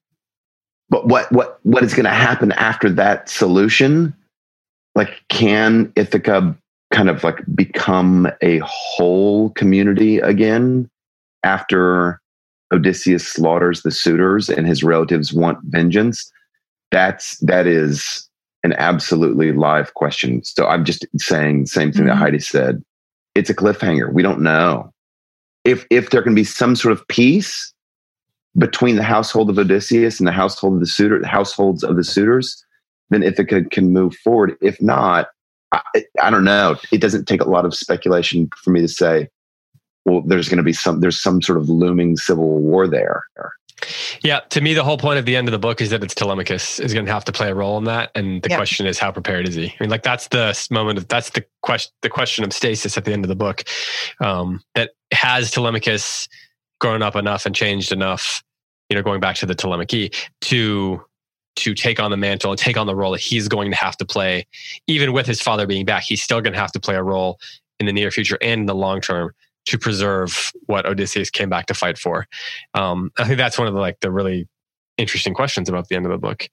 but 0.88 1.06
what 1.06 1.30
what 1.30 1.60
what 1.62 1.84
is 1.84 1.94
going 1.94 2.04
to 2.04 2.10
happen 2.10 2.52
after 2.52 2.90
that 2.90 3.28
solution? 3.28 4.14
Like, 4.96 5.22
can 5.28 5.92
Ithaca 5.94 6.56
kind 6.90 7.08
of 7.08 7.22
like 7.22 7.38
become 7.54 8.28
a 8.42 8.60
whole 8.64 9.50
community 9.50 10.18
again 10.18 10.90
after 11.44 12.19
Odysseus 12.72 13.26
slaughters 13.26 13.82
the 13.82 13.90
suitors 13.90 14.48
and 14.48 14.66
his 14.66 14.82
relatives 14.82 15.32
want 15.32 15.58
vengeance? 15.64 16.30
That's 16.90 17.38
that 17.38 17.66
is 17.66 18.28
an 18.62 18.72
absolutely 18.74 19.52
live 19.52 19.94
question. 19.94 20.44
So 20.44 20.66
I'm 20.66 20.84
just 20.84 21.06
saying 21.18 21.62
the 21.62 21.66
same 21.66 21.92
thing 21.92 22.02
mm-hmm. 22.02 22.08
that 22.08 22.16
Heidi 22.16 22.40
said. 22.40 22.82
It's 23.34 23.50
a 23.50 23.54
cliffhanger. 23.54 24.12
We 24.12 24.22
don't 24.22 24.40
know 24.40 24.92
if 25.64 25.86
if 25.90 26.10
there 26.10 26.22
can 26.22 26.34
be 26.34 26.44
some 26.44 26.76
sort 26.76 26.92
of 26.92 27.06
peace 27.08 27.72
between 28.58 28.96
the 28.96 29.02
household 29.02 29.48
of 29.50 29.58
Odysseus 29.58 30.18
and 30.18 30.26
the 30.26 30.32
household 30.32 30.74
of 30.74 30.80
the 30.80 30.86
suitor, 30.86 31.20
the 31.20 31.28
households 31.28 31.84
of 31.84 31.96
the 31.96 32.04
suitors, 32.04 32.64
then 33.10 33.22
Ithaca 33.22 33.64
can 33.64 33.92
move 33.92 34.14
forward. 34.16 34.56
If 34.60 34.80
not, 34.82 35.28
I, 35.72 35.82
I 36.20 36.30
don't 36.30 36.44
know. 36.44 36.76
It 36.90 37.00
doesn't 37.00 37.26
take 37.26 37.40
a 37.40 37.48
lot 37.48 37.64
of 37.64 37.74
speculation 37.74 38.50
for 38.56 38.70
me 38.70 38.80
to 38.80 38.88
say, 38.88 39.28
well, 40.04 40.22
there's 40.22 40.48
going 40.48 40.58
to 40.58 40.62
be 40.62 40.72
some, 40.72 41.00
there's 41.00 41.20
some 41.20 41.42
sort 41.42 41.58
of 41.58 41.68
looming 41.68 42.16
civil 42.16 42.58
war 42.58 42.88
there. 42.88 43.24
Yeah, 44.22 44.40
to 44.50 44.60
me, 44.60 44.74
the 44.74 44.84
whole 44.84 44.98
point 44.98 45.18
of 45.18 45.24
the 45.24 45.36
end 45.36 45.48
of 45.48 45.52
the 45.52 45.58
book 45.58 45.80
is 45.80 45.90
that 45.90 46.02
it's 46.04 46.14
Telemachus 46.14 46.78
is 46.80 46.92
going 46.92 47.06
to 47.06 47.12
have 47.12 47.24
to 47.24 47.32
play 47.32 47.50
a 47.50 47.54
role 47.54 47.78
in 47.78 47.84
that, 47.84 48.10
and 48.14 48.42
the 48.42 48.50
question 48.50 48.86
is, 48.86 48.98
how 48.98 49.10
prepared 49.10 49.48
is 49.48 49.54
he? 49.54 49.66
I 49.66 49.76
mean, 49.80 49.90
like 49.90 50.02
that's 50.02 50.28
the 50.28 50.54
moment 50.70 50.98
of 50.98 51.08
that's 51.08 51.30
the 51.30 51.44
question, 51.62 51.90
the 52.02 52.10
question 52.10 52.44
of 52.44 52.52
stasis 52.52 52.98
at 52.98 53.04
the 53.04 53.12
end 53.12 53.24
of 53.24 53.28
the 53.28 53.36
book. 53.36 53.64
Um, 54.20 54.62
that 54.74 54.90
has 55.12 55.50
Telemachus 55.50 56.28
grown 56.78 57.02
up 57.02 57.16
enough 57.16 57.46
and 57.46 57.54
changed 57.54 57.92
enough, 57.92 58.42
you 58.88 58.96
know, 58.96 59.02
going 59.02 59.20
back 59.20 59.36
to 59.36 59.46
the 59.46 59.54
Telemachy 59.54 60.14
to 60.42 61.02
to 61.56 61.74
take 61.74 62.00
on 62.00 62.10
the 62.10 62.16
mantle 62.16 62.50
and 62.50 62.58
take 62.58 62.76
on 62.76 62.86
the 62.86 62.94
role 62.94 63.12
that 63.12 63.20
he's 63.20 63.48
going 63.48 63.70
to 63.70 63.76
have 63.76 63.96
to 63.96 64.04
play, 64.04 64.46
even 64.86 65.12
with 65.12 65.26
his 65.26 65.40
father 65.40 65.66
being 65.66 65.84
back. 65.84 66.04
He's 66.04 66.22
still 66.22 66.40
going 66.40 66.52
to 66.52 66.58
have 66.58 66.72
to 66.72 66.80
play 66.80 66.96
a 66.96 67.02
role 67.02 67.38
in 67.78 67.86
the 67.86 67.92
near 67.92 68.10
future 68.10 68.38
and 68.40 68.60
in 68.60 68.66
the 68.66 68.74
long 68.74 69.00
term 69.00 69.32
to 69.70 69.78
preserve 69.78 70.50
what 70.66 70.84
Odysseus 70.84 71.30
came 71.30 71.48
back 71.48 71.66
to 71.66 71.74
fight 71.74 71.96
for. 71.96 72.26
Um, 72.74 73.10
I 73.18 73.24
think 73.24 73.38
that's 73.38 73.58
one 73.58 73.68
of 73.68 73.74
the 73.74 73.80
like 73.80 74.00
the 74.00 74.10
really 74.10 74.48
interesting 74.98 75.32
questions 75.32 75.68
about 75.68 75.88
the 75.88 75.96
end 75.96 76.06
of 76.06 76.12
the 76.12 76.18
book. 76.18 76.48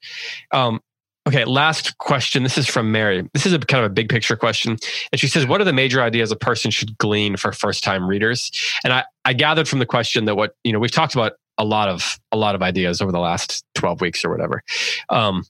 Um, 0.51 0.79
okay, 1.27 1.43
last 1.45 1.97
question. 1.97 2.43
This 2.43 2.57
is 2.57 2.67
from 2.67 2.91
Mary. 2.91 3.27
This 3.33 3.45
is 3.45 3.53
a 3.53 3.59
kind 3.59 3.83
of 3.83 3.91
a 3.91 3.93
big 3.93 4.09
picture 4.09 4.35
question, 4.35 4.77
and 5.11 5.19
she 5.19 5.27
says, 5.27 5.47
"What 5.47 5.61
are 5.61 5.65
the 5.65 5.73
major 5.73 6.01
ideas 6.01 6.31
a 6.31 6.35
person 6.35 6.69
should 6.69 6.97
glean 6.99 7.37
for 7.37 7.51
first 7.51 7.83
time 7.83 8.07
readers?" 8.07 8.51
And 8.83 8.93
I, 8.93 9.03
I 9.25 9.33
gathered 9.33 9.67
from 9.67 9.79
the 9.79 9.85
question 9.85 10.25
that 10.25 10.35
what 10.35 10.53
you 10.63 10.71
know 10.71 10.79
we've 10.79 10.91
talked 10.91 11.15
about 11.15 11.33
a 11.57 11.65
lot 11.65 11.89
of 11.89 12.19
a 12.31 12.37
lot 12.37 12.53
of 12.53 12.61
ideas 12.61 13.01
over 13.01 13.11
the 13.11 13.19
last 13.19 13.65
12 13.73 13.99
weeks 13.99 14.23
or 14.23 14.29
whatever 14.29 14.61
um, 15.09 15.43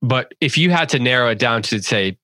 but 0.00 0.32
if 0.40 0.56
you 0.56 0.70
had 0.70 0.88
to 0.90 1.00
narrow 1.00 1.30
it 1.30 1.38
down 1.40 1.62
to 1.62 1.82
say 1.82 2.16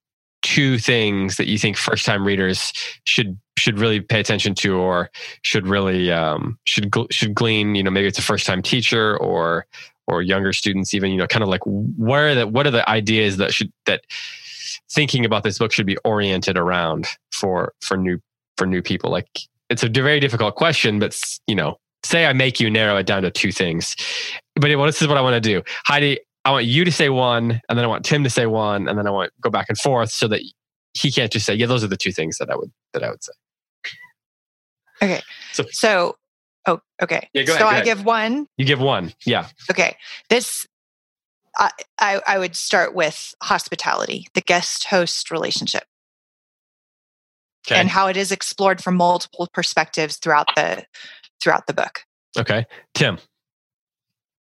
two 0.43 0.79
things 0.79 1.37
that 1.37 1.49
you 1.49 1.59
think 1.59 1.77
first 1.77 2.05
time 2.05 2.25
readers 2.25 2.73
should 3.05 3.39
should 3.69 3.79
really 3.79 4.01
pay 4.01 4.19
attention 4.19 4.55
to 4.55 4.77
or 4.77 5.11
should 5.43 5.67
really 5.67 6.11
um, 6.11 6.59
should 6.65 6.91
should 7.11 7.35
glean 7.35 7.75
you 7.75 7.83
know 7.83 7.91
maybe 7.91 8.07
it's 8.07 8.19
a 8.19 8.23
first 8.23 8.47
time 8.47 8.63
teacher 8.63 9.19
or 9.19 9.67
or 10.07 10.23
younger 10.23 10.55
students 10.55 10.95
even 10.95 11.11
you 11.11 11.19
know 11.19 11.27
kind 11.27 11.43
of 11.43 11.51
like 11.51 11.61
what 11.65 12.21
are 12.21 12.35
the 12.35 12.47
what 12.47 12.67
are 12.67 12.71
the 12.71 12.89
ideas 12.89 13.37
that 13.37 13.53
should 13.53 13.71
that 13.85 14.01
thinking 14.91 15.27
about 15.27 15.45
this 15.45 15.59
book 15.59 15.71
should 15.71 15.87
be 15.87 15.99
oriented 15.99 16.57
around 16.57 17.07
for 17.31 17.75
for 17.83 17.99
new 17.99 18.19
for 18.57 18.67
new 18.67 18.81
people 18.81 19.11
like 19.11 19.29
it's 19.69 19.83
a 19.83 19.89
very 19.89 20.19
difficult 20.19 20.55
question 20.55 20.99
but 20.99 21.15
you 21.47 21.55
know 21.55 21.79
say 22.05 22.27
I 22.27 22.33
make 22.33 22.61
you 22.61 22.71
narrow 22.71 22.97
it 22.97 23.07
down 23.07 23.23
to 23.23 23.31
two 23.31 23.53
things. 23.53 23.97
But 24.55 24.71
well, 24.77 24.87
this 24.87 25.03
is 25.03 25.09
what 25.09 25.17
I 25.17 25.21
want 25.21 25.35
to 25.35 25.41
do. 25.41 25.63
Heidi, 25.85 26.21
I 26.45 26.51
want 26.51 26.65
you 26.65 26.85
to 26.85 26.93
say 26.93 27.09
one, 27.09 27.61
and 27.69 27.79
then 27.79 27.85
I 27.85 27.89
want 27.89 28.05
Tim 28.05 28.25
to 28.25 28.31
say 28.31 28.47
one, 28.47 28.89
and 28.89 28.99
then 28.99 29.07
I 29.07 29.11
want 29.11 29.33
go 29.41 29.51
back 29.51 29.67
and 29.69 29.77
forth 29.77 30.11
so 30.11 30.29
that 30.29 30.41
he 30.95 31.13
can't 31.13 31.31
just 31.31 31.47
say, 31.47 31.55
yeah, 31.55 31.67
those 31.67 31.85
are 31.85 31.89
the 31.89 31.97
two 31.97 32.13
things 32.13 32.39
that 32.39 32.51
I 32.51 32.57
would 32.57 32.71
that 32.95 33.03
I 33.03 33.11
would 33.11 33.23
say. 33.23 33.33
Okay. 35.03 35.21
So, 35.53 35.65
so 35.71 36.17
oh, 36.67 36.81
okay. 37.03 37.29
Yeah, 37.33 37.43
go 37.43 37.53
ahead, 37.53 37.61
so 37.61 37.65
go 37.65 37.71
I 37.71 37.73
ahead. 37.75 37.85
give 37.85 38.05
one. 38.05 38.47
You 38.57 38.65
give 38.65 38.81
one. 38.81 39.13
Yeah. 39.25 39.49
Okay. 39.71 39.97
This 40.29 40.67
I, 41.59 41.71
I, 41.99 42.21
I 42.27 42.39
would 42.39 42.55
start 42.55 42.95
with 42.95 43.35
hospitality, 43.43 44.29
the 44.35 44.41
guest 44.41 44.85
host 44.85 45.31
relationship. 45.31 45.85
Okay. 47.67 47.79
And 47.79 47.89
how 47.89 48.07
it 48.07 48.17
is 48.17 48.33
explored 48.33 48.83
from 48.83 48.97
multiple 48.97 49.49
perspectives 49.53 50.17
throughout 50.17 50.47
the 50.57 50.85
throughout 51.41 51.67
the 51.67 51.75
book. 51.75 52.05
Okay. 52.39 52.65
Tim. 52.95 53.19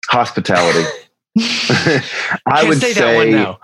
Hospitality. 0.08 0.88
I 1.36 2.64
would 2.66 2.78
say, 2.78 2.92
say 2.92 3.00
that 3.00 3.16
one 3.16 3.30
now. 3.30 3.60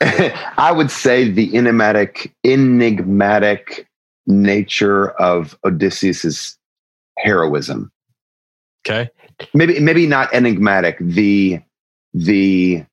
I 0.58 0.72
would 0.72 0.90
say 0.90 1.28
the 1.28 1.56
enigmatic, 1.56 2.34
enigmatic 2.44 3.86
nature 4.26 5.10
of 5.10 5.56
Odysseus's 5.64 6.58
heroism. 7.18 7.90
Okay. 8.86 9.10
Maybe 9.52 9.80
maybe 9.80 10.06
not 10.06 10.32
enigmatic. 10.32 10.96
The 11.00 11.60
the 12.12 12.84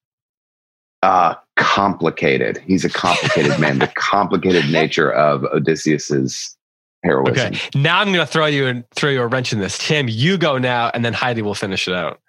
uh, 1.04 1.36
complicated. 1.56 2.62
He's 2.66 2.86
a 2.86 2.90
complicated 2.90 3.60
man. 3.60 3.80
The 3.80 3.88
complicated 3.96 4.72
nature 4.72 5.12
of 5.12 5.44
Odysseus's 5.46 6.58
heroism. 7.04 7.54
Okay. 7.54 7.60
Now 7.76 8.00
I'm 8.00 8.08
going 8.08 8.26
to 8.26 8.32
throw 8.32 8.46
you 8.46 8.68
and 8.68 8.84
throw 8.92 9.10
you 9.10 9.22
a 9.22 9.28
wrench 9.28 9.54
in 9.54 9.60
this. 9.60 9.78
Tim, 9.78 10.08
you 10.08 10.38
go 10.38 10.58
now, 10.58 10.92
and 10.94 11.04
then 11.04 11.14
Heidi 11.14 11.42
will 11.42 11.56
finish 11.56 11.88
it 11.88 11.94
out. 11.94 12.20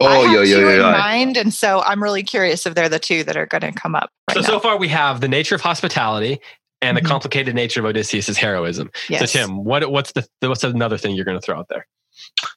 Oh, 0.00 0.06
I 0.06 0.16
have 0.16 0.32
yo, 0.32 0.42
yo, 0.42 0.56
two 0.58 0.76
yo, 0.76 0.86
in 0.86 0.92
mind, 0.92 1.36
and 1.36 1.54
so 1.54 1.80
I'm 1.82 2.02
really 2.02 2.24
curious 2.24 2.66
if 2.66 2.74
they're 2.74 2.88
the 2.88 2.98
two 2.98 3.22
that 3.24 3.36
are 3.36 3.46
going 3.46 3.60
to 3.60 3.72
come 3.72 3.94
up. 3.94 4.10
Right 4.28 4.34
so 4.34 4.40
now. 4.40 4.46
so 4.46 4.60
far 4.60 4.76
we 4.76 4.88
have 4.88 5.20
the 5.20 5.28
nature 5.28 5.54
of 5.54 5.60
hospitality 5.60 6.40
and 6.84 6.96
mm-hmm. 6.96 7.04
the 7.04 7.08
complicated 7.08 7.54
nature 7.54 7.80
of 7.80 7.86
Odysseus' 7.86 8.36
heroism. 8.36 8.90
Yes. 9.08 9.20
So 9.32 9.38
Tim, 9.38 9.64
what 9.64 9.90
what's 9.90 10.12
the 10.12 10.26
what's 10.40 10.64
another 10.64 10.98
thing 10.98 11.14
you're 11.16 11.24
going 11.24 11.38
to 11.38 11.44
throw 11.44 11.58
out 11.58 11.68
there? 11.68 11.86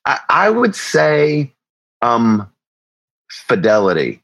I, 0.05 0.19
I 0.29 0.49
would 0.49 0.75
say 0.75 1.53
um, 2.01 2.49
fidelity, 3.29 4.21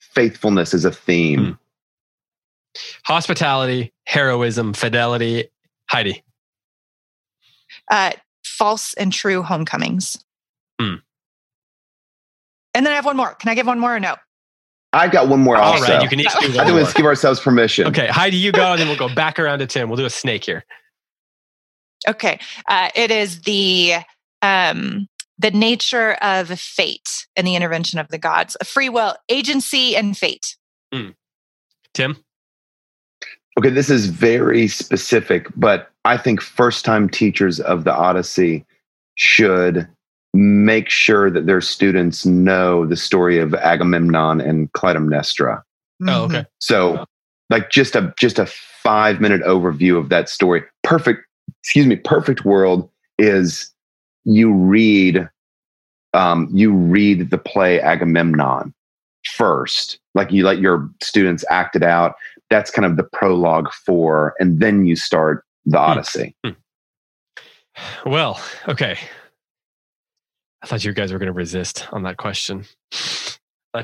faithfulness 0.00 0.72
is 0.74 0.84
a 0.84 0.92
theme. 0.92 1.44
Hmm. 1.44 1.52
Hospitality, 3.04 3.92
heroism, 4.04 4.74
fidelity, 4.74 5.48
Heidi. 5.88 6.22
Uh, 7.90 8.12
false 8.44 8.94
and 8.94 9.12
true 9.12 9.42
homecomings. 9.42 10.22
Hmm. 10.80 10.96
And 12.74 12.84
then 12.84 12.92
I 12.92 12.96
have 12.96 13.06
one 13.06 13.16
more. 13.16 13.34
Can 13.34 13.48
I 13.48 13.54
give 13.54 13.66
one 13.66 13.80
more 13.80 13.96
or 13.96 14.00
no? 14.00 14.16
I've 14.92 15.10
got 15.10 15.28
one 15.28 15.40
more. 15.40 15.56
All 15.56 15.74
also. 15.74 15.92
right, 15.92 16.02
you 16.02 16.08
can 16.08 16.20
each 16.20 16.32
do 16.40 16.48
one 16.48 16.60
I 16.60 16.64
think 16.64 16.76
let's 16.76 16.92
give 16.92 17.06
ourselves 17.06 17.40
permission. 17.40 17.86
Okay, 17.88 18.06
Heidi, 18.06 18.36
you 18.36 18.52
go, 18.52 18.72
and 18.72 18.80
then 18.80 18.88
we'll 18.88 18.96
go 18.96 19.12
back 19.14 19.38
around 19.38 19.58
to 19.58 19.66
Tim. 19.66 19.88
We'll 19.88 19.96
do 19.96 20.06
a 20.06 20.10
snake 20.10 20.44
here. 20.44 20.64
Okay, 22.08 22.38
uh, 22.68 22.88
it 22.94 23.10
is 23.10 23.42
the 23.42 23.96
um, 24.42 25.08
the 25.38 25.50
nature 25.50 26.12
of 26.14 26.48
fate 26.58 27.26
and 27.36 27.46
the 27.46 27.56
intervention 27.56 27.98
of 27.98 28.08
the 28.08 28.18
gods, 28.18 28.56
free 28.64 28.88
will, 28.88 29.16
agency, 29.28 29.96
and 29.96 30.16
fate. 30.16 30.56
Mm. 30.94 31.14
Tim. 31.92 32.16
Okay, 33.58 33.70
this 33.70 33.90
is 33.90 34.06
very 34.06 34.68
specific, 34.68 35.48
but 35.56 35.90
I 36.04 36.16
think 36.16 36.40
first 36.40 36.84
time 36.84 37.08
teachers 37.08 37.58
of 37.60 37.84
the 37.84 37.92
Odyssey 37.92 38.64
should 39.14 39.88
make 40.36 40.90
sure 40.90 41.30
that 41.30 41.46
their 41.46 41.60
students 41.60 42.26
know 42.26 42.86
the 42.86 42.96
story 42.96 43.38
of 43.38 43.54
Agamemnon 43.54 44.40
and 44.40 44.70
Clytemnestra. 44.72 45.62
Oh, 46.02 46.04
mm-hmm. 46.04 46.34
okay. 46.36 46.46
So, 46.58 47.04
like 47.50 47.70
just 47.70 47.96
a 47.96 48.12
just 48.18 48.38
a 48.38 48.46
five 48.46 49.20
minute 49.20 49.42
overview 49.42 49.98
of 49.98 50.08
that 50.10 50.28
story. 50.28 50.62
Perfect. 50.82 51.22
Excuse 51.62 51.86
me. 51.86 51.96
Perfect 51.96 52.44
world 52.44 52.88
is 53.18 53.72
you 54.24 54.52
read 54.52 55.28
um, 56.12 56.48
you 56.52 56.72
read 56.72 57.30
the 57.30 57.38
play 57.38 57.80
Agamemnon 57.80 58.74
first. 59.24 59.98
Like 60.14 60.32
you 60.32 60.44
let 60.44 60.58
your 60.58 60.88
students 61.02 61.44
act 61.50 61.76
it 61.76 61.82
out. 61.82 62.14
That's 62.50 62.70
kind 62.70 62.86
of 62.86 62.96
the 62.96 63.02
prologue 63.02 63.72
for, 63.72 64.34
and 64.38 64.60
then 64.60 64.86
you 64.86 64.96
start 64.96 65.44
the 65.64 65.78
hmm. 65.78 65.84
Odyssey. 65.84 66.36
Hmm. 66.44 66.50
Well, 68.06 68.40
okay. 68.68 68.98
I 70.66 70.68
thought 70.68 70.84
you 70.84 70.92
guys 70.92 71.12
were 71.12 71.20
going 71.20 71.28
to 71.28 71.32
resist 71.32 71.86
on 71.92 72.02
that 72.02 72.16
question. 72.16 72.64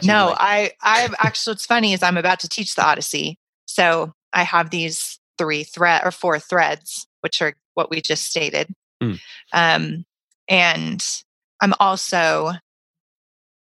No, 0.04 0.28
like- 0.28 0.38
I, 0.40 1.02
I've 1.04 1.14
actually, 1.18 1.52
what's 1.52 1.66
funny 1.66 1.92
is 1.92 2.02
I'm 2.02 2.16
about 2.16 2.40
to 2.40 2.48
teach 2.48 2.74
the 2.76 2.82
Odyssey. 2.82 3.36
So 3.66 4.14
I 4.32 4.42
have 4.42 4.70
these 4.70 5.20
three 5.36 5.64
thread 5.64 6.00
or 6.02 6.10
four 6.10 6.38
threads, 6.38 7.06
which 7.20 7.42
are 7.42 7.52
what 7.74 7.90
we 7.90 8.00
just 8.00 8.24
stated. 8.24 8.72
Mm. 9.02 9.20
Um, 9.52 10.06
and 10.48 11.06
I'm 11.60 11.74
also 11.78 12.52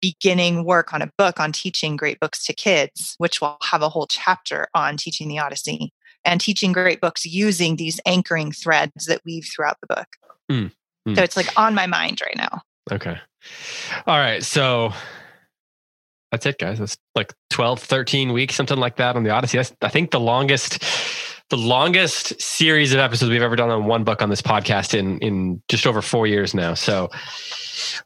beginning 0.02 0.64
work 0.64 0.93
on 0.93 1.02
a 1.02 1.11
book 1.18 1.38
on 1.38 1.52
teaching 1.52 1.98
great 1.98 2.22
books 2.22 2.45
to 2.45 2.53
kids, 2.53 3.15
which 3.18 3.41
will 3.41 3.57
have 3.64 3.81
a 3.81 3.89
whole 3.89 4.07
chapter 4.07 4.69
on 4.73 4.95
teaching 4.95 5.27
the 5.27 5.39
Odyssey 5.39 5.91
and 6.23 6.39
teaching 6.39 6.72
great 6.72 7.02
books 7.02 7.26
using 7.26 7.76
these 7.76 7.99
anchoring 8.06 8.53
threads 8.53 9.06
that 9.07 9.22
weave 9.26 9.49
throughout 9.53 9.77
the 9.81 9.93
book. 9.93 10.07
Mm. 10.49 10.72
Mm. 11.10 11.15
So 11.18 11.23
it's 11.23 11.35
like 11.35 11.60
on 11.60 11.76
my 11.76 11.88
mind 11.88 12.22
right 12.22 12.38
now. 12.38 12.61
Okay. 12.90 13.18
All 14.08 14.18
right. 14.18 14.44
So 14.44 14.94
that's 16.32 16.45
it, 16.45 16.58
guys. 16.58 16.80
It's 16.80 16.98
like 17.16 17.34
12, 17.49 17.80
13 17.80 18.32
weeks, 18.34 18.56
something 18.56 18.78
like 18.78 18.95
that 18.98 19.16
on 19.16 19.24
the 19.24 19.30
Odyssey. 19.30 19.58
That's, 19.58 19.74
I 19.82 19.90
think 19.90 20.12
the 20.12 20.20
longest, 20.20 20.84
the 21.49 21.58
longest 21.58 22.41
series 22.41 22.94
of 22.94 22.99
episodes 22.99 23.30
we've 23.30 23.41
ever 23.41 23.56
done 23.56 23.70
on 23.70 23.86
one 23.86 24.03
book 24.03 24.22
on 24.22 24.30
this 24.30 24.41
podcast 24.41 24.98
in, 24.98 25.20
in 25.20 25.62
just 25.68 25.86
over 25.86 26.02
four 26.02 26.28
years 26.28 26.53
now. 26.53 26.74
So 26.74 27.10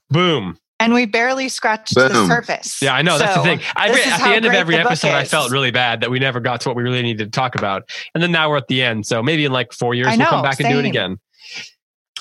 boom. 0.09 0.57
And 0.77 0.93
we 0.93 1.05
barely 1.05 1.47
scratched 1.47 1.95
the 1.95 2.27
surface. 2.27 2.81
Yeah, 2.81 2.93
I 2.93 3.01
know. 3.01 3.17
That's 3.17 3.37
the 3.37 3.43
thing. 3.43 3.61
I, 3.77 3.89
at 3.89 4.19
the 4.19 4.35
end 4.35 4.45
of 4.45 4.51
every 4.51 4.75
episode, 4.75 5.11
I 5.11 5.23
felt 5.23 5.49
really 5.49 5.71
bad 5.71 6.01
that 6.01 6.11
we 6.11 6.19
never 6.19 6.41
got 6.41 6.61
to 6.61 6.69
what 6.69 6.75
we 6.75 6.83
really 6.83 7.01
needed 7.01 7.31
to 7.31 7.31
talk 7.31 7.55
about. 7.55 7.89
And 8.13 8.21
then 8.21 8.33
now 8.33 8.49
we're 8.49 8.57
at 8.57 8.67
the 8.67 8.83
end. 8.83 9.05
So 9.05 9.23
maybe 9.23 9.45
in 9.45 9.53
like 9.53 9.71
four 9.71 9.93
years, 9.93 10.07
I 10.07 10.17
we'll 10.17 10.25
come 10.25 10.39
know, 10.39 10.43
back 10.43 10.59
and 10.59 10.67
do 10.67 10.79
it 10.79 10.85
again. 10.85 11.17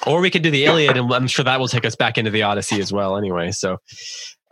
Or 0.06 0.20
we 0.20 0.30
could 0.30 0.42
do 0.42 0.50
the 0.50 0.64
Iliad, 0.64 0.96
and 0.96 1.12
I'm 1.12 1.26
sure 1.26 1.44
that 1.44 1.58
will 1.60 1.68
take 1.68 1.84
us 1.84 1.96
back 1.96 2.18
into 2.18 2.30
the 2.30 2.42
Odyssey 2.42 2.80
as 2.80 2.92
well. 2.92 3.16
Anyway, 3.16 3.52
so 3.52 3.78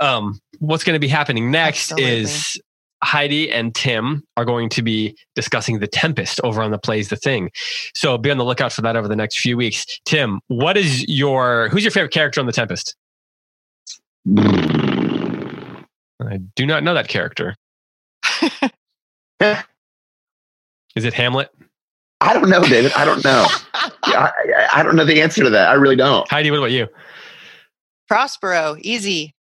um, 0.01 0.39
what's 0.60 0.85
going 0.85 0.94
to 0.94 1.01
be 1.01 1.09
happening 1.09 1.51
next 1.51 1.93
Absolutely. 1.93 2.20
is 2.20 2.60
Heidi 3.02 3.51
and 3.51 3.74
Tim 3.74 4.23
are 4.36 4.44
going 4.44 4.69
to 4.70 4.82
be 4.82 5.16
discussing 5.35 5.81
The 5.81 5.89
Tempest 5.89 6.40
over 6.44 6.62
on 6.62 6.70
the 6.70 6.78
Plays 6.78 7.09
the 7.09 7.16
Thing. 7.16 7.51
So 7.94 8.16
be 8.16 8.31
on 8.31 8.39
the 8.39 8.44
lookout 8.44 8.73
for 8.73 8.82
that 8.82 8.97
over 8.97 9.09
the 9.09 9.16
next 9.16 9.40
few 9.40 9.56
weeks. 9.56 9.85
Tim, 10.05 10.40
what 10.47 10.77
is 10.77 11.06
your 11.09 11.69
who's 11.70 11.82
your 11.85 11.90
favorite 11.90 12.12
character 12.12 12.40
on 12.40 12.47
The 12.47 12.52
Tempest? 12.52 12.94
I 16.23 16.39
do 16.55 16.64
not 16.64 16.85
know 16.85 16.94
that 16.94 17.09
character. 17.09 17.56
Is 20.94 21.05
it 21.05 21.14
Hamlet? 21.14 21.51
I 22.23 22.32
don't 22.35 22.49
know, 22.49 22.62
David. 22.62 22.93
I 22.93 23.05
don't 23.05 23.23
know. 23.24 23.47
I, 23.74 23.90
I, 24.05 24.69
I 24.74 24.82
don't 24.82 24.97
know 24.97 25.05
the 25.05 25.20
answer 25.20 25.43
to 25.43 25.51
that. 25.51 25.69
I 25.69 25.74
really 25.74 25.97
don't. 25.97 26.28
Heidi, 26.31 26.51
what 26.51 26.59
about 26.59 26.70
you? 26.70 26.89
Prospero, 28.09 28.77
easy. 28.81 29.35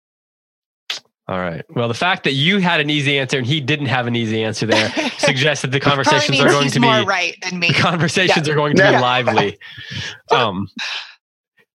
All 1.28 1.38
right. 1.38 1.64
Well, 1.70 1.86
the 1.88 1.94
fact 1.94 2.24
that 2.24 2.32
you 2.32 2.58
had 2.58 2.80
an 2.80 2.90
easy 2.90 3.18
answer 3.18 3.38
and 3.38 3.46
he 3.46 3.60
didn't 3.60 3.86
have 3.86 4.06
an 4.08 4.16
easy 4.16 4.42
answer 4.42 4.66
there 4.66 4.90
suggests 5.18 5.62
that 5.62 5.70
the 5.70 5.78
conversations 5.78 6.40
are 6.40 6.48
going 6.48 6.70
to 6.70 6.80
be 6.80 6.86
more 6.86 7.04
right 7.04 7.36
than 7.42 7.58
me. 7.60 7.68
the 7.68 7.74
conversations 7.78 8.48
are 8.48 8.54
going 8.54 8.74
to 8.76 8.82
Yeah. 8.82 8.96
be 8.96 9.02
lively. 9.02 9.58
Um, 10.32 10.68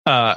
uh, 0.06 0.36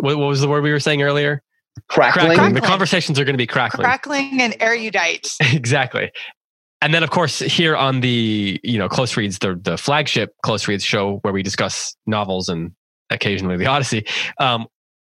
what, 0.00 0.16
what 0.18 0.26
was 0.28 0.40
the 0.40 0.48
word 0.48 0.62
we 0.62 0.70
were 0.72 0.80
saying 0.80 1.02
earlier? 1.02 1.42
Crackling. 1.88 2.28
The 2.30 2.34
Crackling. 2.36 2.62
conversations 2.62 3.18
are 3.18 3.24
going 3.24 3.34
to 3.34 3.38
be 3.38 3.46
crackling. 3.46 3.84
Crackling 3.84 4.40
and 4.42 4.56
erudite. 4.60 5.28
exactly. 5.40 6.10
And 6.82 6.92
then, 6.92 7.04
of 7.04 7.10
course, 7.10 7.38
here 7.38 7.76
on 7.76 8.00
the 8.00 8.60
you 8.64 8.76
know 8.76 8.88
close 8.88 9.16
reads, 9.16 9.38
the 9.38 9.54
the 9.54 9.78
flagship 9.78 10.34
close 10.42 10.66
reads 10.66 10.84
show 10.84 11.18
where 11.18 11.32
we 11.32 11.42
discuss 11.42 11.96
novels 12.06 12.48
and 12.48 12.72
occasionally 13.08 13.56
the 13.56 13.66
Odyssey. 13.66 14.04
Um, 14.38 14.66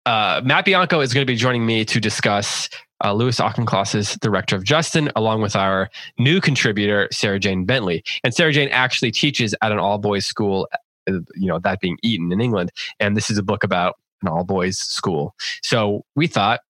uh, 0.06 0.42
Matt 0.46 0.66
Bianco 0.66 1.02
is 1.02 1.12
going 1.12 1.26
to 1.26 1.32
be 1.32 1.36
joining 1.36 1.66
me 1.66 1.84
to 1.86 2.00
discuss 2.00 2.70
uh, 3.04 3.14
Louis 3.14 3.40
Auchincloss's 3.40 4.16
The 4.22 4.30
Rector 4.30 4.56
of 4.56 4.64
Justin, 4.64 5.12
along 5.16 5.42
with 5.42 5.56
our 5.56 5.90
new 6.20 6.40
contributor 6.40 7.08
Sarah 7.12 7.40
Jane 7.40 7.66
Bentley. 7.66 8.04
And 8.24 8.32
Sarah 8.32 8.54
Jane 8.54 8.70
actually 8.70 9.12
teaches 9.12 9.56
at 9.64 9.72
an 9.72 9.80
all 9.80 9.98
boys 9.98 10.28
school, 10.28 10.68
uh, 11.08 11.14
you 11.36 11.48
know 11.48 11.58
that 11.60 11.80
being 11.80 11.98
Eton 12.04 12.32
in 12.32 12.42
England. 12.42 12.72
And 13.00 13.18
this 13.18 13.32
is 13.32 13.40
a 13.40 13.44
book 13.44 13.64
about 13.64 13.96
an 14.22 14.28
all 14.28 14.44
boys 14.44 14.78
school. 14.78 15.34
So 15.64 16.06
we 16.16 16.28
thought 16.28 16.62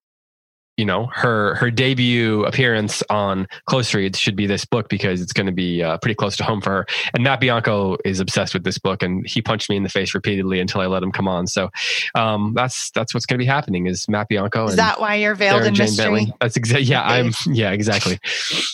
you 0.76 0.84
know 0.84 1.06
her 1.14 1.54
her 1.56 1.70
debut 1.70 2.44
appearance 2.44 3.02
on 3.10 3.46
close 3.66 3.92
reads 3.94 4.18
should 4.18 4.36
be 4.36 4.46
this 4.46 4.64
book 4.64 4.88
because 4.88 5.20
it's 5.20 5.32
going 5.32 5.46
to 5.46 5.52
be 5.52 5.82
uh, 5.82 5.98
pretty 5.98 6.14
close 6.14 6.36
to 6.36 6.44
home 6.44 6.60
for 6.60 6.70
her 6.70 6.86
and 7.14 7.24
matt 7.24 7.40
bianco 7.40 7.96
is 8.04 8.20
obsessed 8.20 8.54
with 8.54 8.64
this 8.64 8.78
book 8.78 9.02
and 9.02 9.26
he 9.26 9.40
punched 9.40 9.70
me 9.70 9.76
in 9.76 9.82
the 9.82 9.88
face 9.88 10.14
repeatedly 10.14 10.60
until 10.60 10.80
i 10.80 10.86
let 10.86 11.02
him 11.02 11.12
come 11.12 11.26
on 11.26 11.46
so 11.46 11.70
um, 12.14 12.52
that's 12.54 12.90
that's 12.90 13.14
what's 13.14 13.26
going 13.26 13.36
to 13.36 13.42
be 13.42 13.46
happening 13.46 13.86
is 13.86 14.08
matt 14.08 14.28
bianco 14.28 14.66
Is 14.66 14.76
that 14.76 15.00
why 15.00 15.14
you're 15.14 15.34
veiled 15.34 15.56
Sarah 15.56 15.68
in 15.68 15.74
Jane 15.74 15.84
mystery? 15.84 16.04
Bentley. 16.04 16.34
That's 16.40 16.56
exactly. 16.56 16.86
Yeah, 16.86 17.02
I'm. 17.02 17.32
Yeah, 17.46 17.70
exactly. 17.70 18.18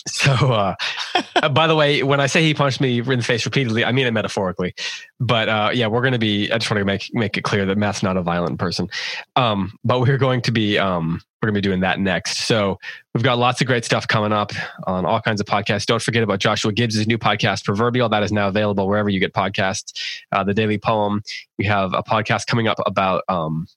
So, 0.07 0.31
uh, 0.31 0.75
uh, 1.35 1.49
by 1.49 1.67
the 1.67 1.75
way, 1.75 2.03
when 2.03 2.19
I 2.19 2.27
say 2.27 2.43
he 2.43 2.53
punched 2.53 2.81
me 2.81 2.99
in 2.99 3.05
the 3.05 3.23
face 3.23 3.45
repeatedly, 3.45 3.85
I 3.85 3.91
mean 3.91 4.05
it 4.05 4.11
metaphorically. 4.11 4.75
But 5.23 5.47
uh, 5.47 5.69
yeah, 5.73 5.87
we're 5.87 6.01
going 6.01 6.13
to 6.13 6.19
be. 6.19 6.51
I 6.51 6.57
just 6.57 6.69
want 6.69 6.79
to 6.79 6.85
make 6.85 7.09
make 7.13 7.37
it 7.37 7.43
clear 7.43 7.65
that 7.65 7.77
Matt's 7.77 8.03
not 8.03 8.17
a 8.17 8.21
violent 8.21 8.59
person. 8.59 8.89
Um, 9.37 9.77
but 9.83 10.01
we're 10.01 10.17
going 10.17 10.41
to 10.41 10.51
be. 10.51 10.77
Um, 10.77 11.21
we're 11.41 11.47
going 11.47 11.55
to 11.55 11.61
be 11.61 11.69
doing 11.69 11.81
that 11.81 11.99
next. 11.99 12.39
So 12.39 12.79
we've 13.13 13.23
got 13.23 13.37
lots 13.37 13.59
of 13.59 13.67
great 13.67 13.83
stuff 13.83 14.07
coming 14.07 14.31
up 14.31 14.53
on 14.85 15.05
all 15.05 15.19
kinds 15.19 15.41
of 15.41 15.47
podcasts. 15.47 15.85
Don't 15.85 16.01
forget 16.01 16.23
about 16.23 16.39
Joshua 16.39 16.71
Gibbs' 16.71 17.05
new 17.05 17.17
podcast, 17.17 17.65
Proverbial. 17.65 18.07
That 18.07 18.23
is 18.23 18.31
now 18.31 18.47
available 18.47 18.87
wherever 18.87 19.09
you 19.09 19.19
get 19.19 19.33
podcasts. 19.33 19.93
Uh, 20.31 20.43
the 20.43 20.53
Daily 20.53 20.77
Poem. 20.77 21.21
We 21.57 21.65
have 21.65 21.93
a 21.93 22.01
podcast 22.01 22.47
coming 22.47 22.69
up 22.69 22.77
about 22.85 23.23
um, 23.27 23.67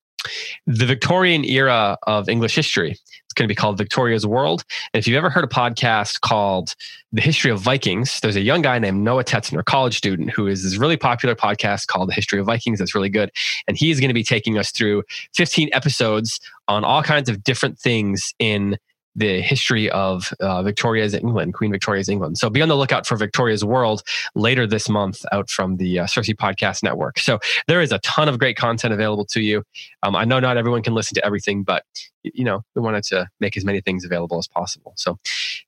the 0.67 0.87
Victorian 0.87 1.45
era 1.45 1.97
of 2.07 2.29
English 2.29 2.55
history. 2.55 2.93
It's 2.93 3.35
going 3.35 3.47
to 3.47 3.53
be 3.53 3.55
called 3.55 3.79
Victoria's 3.79 4.27
World. 4.27 4.65
And 4.93 4.99
if 4.99 5.07
you've 5.07 5.17
ever 5.17 5.31
heard 5.31 5.45
a 5.45 5.49
podcast 5.49 6.21
called 6.21 6.75
The 7.13 7.21
History 7.21 7.51
of 7.51 7.61
Vikings, 7.61 8.21
there's 8.21 8.37
a 8.37 8.41
young 8.41 8.63
guy 8.63 8.79
named 8.79 9.03
Noah 9.03 9.25
Tetzner, 9.25 9.65
college 9.65 9.97
student, 9.97 10.31
who 10.31 10.47
is 10.47 10.63
this 10.63 10.77
really 10.77 10.97
popular 10.97 11.35
podcast 11.35 11.87
called 11.87 12.09
The 12.09 12.15
History 12.15 12.39
of 12.39 12.47
Vikings. 12.47 12.79
That's 12.79 12.95
really 12.95 13.11
good. 13.11 13.31
And 13.67 13.77
he 13.77 13.91
is 13.91 14.01
going 14.01 14.11
to 14.11 14.15
be 14.15 14.25
taking 14.25 14.59
us 14.59 14.71
through 14.71 15.03
15 15.35 15.71
episodes 15.73 16.41
on 16.69 16.85
all 16.85 17.03
kinds 17.03 17.29
of 17.29 17.43
different 17.45 17.79
things 17.79 18.35
in 18.39 18.79
the 19.17 19.41
history 19.41 19.91
of 19.91 20.33
uh, 20.41 20.63
Victoria's 20.63 21.15
England, 21.15 21.55
Queen 21.55 21.73
Victoria's 21.73 22.09
England. 22.09 22.39
So 22.39 22.51
be 22.51 22.61
on 22.63 22.69
the 22.69 22.77
lookout 22.77 23.07
for 23.07 23.17
Victoria's 23.17 23.65
World 23.65 24.03
later 24.35 24.67
this 24.67 24.89
month 24.89 25.25
out 25.33 25.49
from 25.49 25.79
the 25.79 26.01
uh, 26.01 26.05
CiRCE 26.05 26.35
Podcast 26.37 26.83
Network. 26.83 27.19
So 27.19 27.39
there 27.67 27.81
is 27.81 27.93
a 27.93 27.99
ton 28.01 28.29
of 28.29 28.39
great 28.39 28.57
content 28.57 28.93
available 28.93 29.25
to 29.27 29.41
you. 29.41 29.65
Um, 30.03 30.15
I 30.15 30.25
know 30.25 30.39
not 30.39 30.57
everyone 30.59 30.83
can 30.83 30.95
listen 30.95 31.15
to 31.15 31.25
everything, 31.25 31.63
but 31.63 31.85
you 32.23 32.45
know 32.45 32.63
we 32.75 32.83
wanted 32.83 33.05
to 33.05 33.27
make 33.41 33.57
as 33.57 33.65
many 33.65 33.81
things 33.81 34.05
available 34.05 34.39
as 34.39 34.49
possible. 34.49 34.93
So 34.97 35.19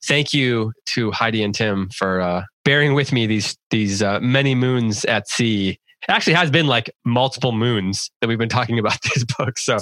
thank 0.05 0.33
you 0.33 0.73
to 0.87 1.11
Heidi 1.11 1.43
and 1.43 1.55
Tim 1.55 1.89
for 1.91 2.21
uh, 2.21 2.45
bearing 2.65 2.95
with 2.95 3.13
me 3.13 3.27
these 3.27 3.57
these 3.71 4.03
uh, 4.03 4.21
many 4.21 4.55
moons 4.55 5.05
at 5.07 5.29
sea. 5.29 5.79
It 6.03 6.11
actually 6.13 6.35
has 6.35 6.51
been 6.51 6.67
like 6.67 6.91
multiple 7.05 7.53
moons 7.53 8.11
that 8.21 8.29
we've 8.29 8.39
been 8.39 8.49
talking 8.49 8.79
about 8.79 8.99
this 9.15 9.25
book. 9.39 9.59
So 9.59 9.79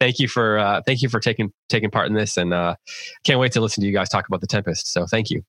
thank 0.00 0.18
you 0.18 0.28
for 0.28 0.58
uh, 0.58 0.82
thank 0.84 1.02
you 1.02 1.08
for 1.08 1.20
taking 1.20 1.52
taking 1.68 1.90
part 1.90 2.08
in 2.08 2.14
this, 2.14 2.36
and 2.36 2.52
uh, 2.52 2.74
can't 3.24 3.38
wait 3.38 3.52
to 3.52 3.60
listen 3.60 3.82
to 3.82 3.86
you 3.86 3.94
guys 3.94 4.08
talk 4.08 4.26
about 4.26 4.40
the 4.40 4.46
Tempest. 4.46 4.92
So 4.92 5.06
thank 5.06 5.30
you. 5.30 5.42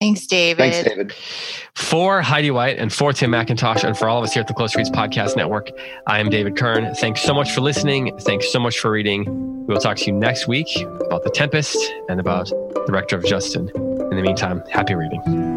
Thanks, 0.00 0.26
David. 0.26 0.58
Thanks, 0.58 0.88
David. 0.88 1.12
For 1.74 2.20
Heidi 2.20 2.50
White 2.50 2.78
and 2.78 2.92
for 2.92 3.12
Tim 3.12 3.30
McIntosh 3.30 3.84
and 3.84 3.96
for 3.96 4.08
all 4.08 4.18
of 4.18 4.24
us 4.24 4.34
here 4.34 4.42
at 4.42 4.48
the 4.48 4.52
Close 4.54 4.74
Reads 4.74 4.90
Podcast 4.90 5.36
Network, 5.36 5.70
I 6.06 6.18
am 6.18 6.28
David 6.28 6.56
Kern. 6.56 6.94
Thanks 6.96 7.22
so 7.22 7.32
much 7.32 7.52
for 7.52 7.60
listening. 7.60 8.14
Thanks 8.18 8.52
so 8.52 8.58
much 8.58 8.78
for 8.78 8.90
reading. 8.90 9.24
We 9.66 9.72
will 9.72 9.80
talk 9.80 9.96
to 9.98 10.06
you 10.06 10.12
next 10.12 10.46
week 10.46 10.68
about 11.06 11.22
The 11.22 11.30
Tempest 11.30 11.78
and 12.10 12.20
about 12.20 12.48
The 12.48 12.92
Rector 12.92 13.16
of 13.16 13.24
Justin. 13.24 13.70
In 13.74 14.16
the 14.16 14.22
meantime, 14.22 14.62
happy 14.70 14.94
reading. 14.94 15.53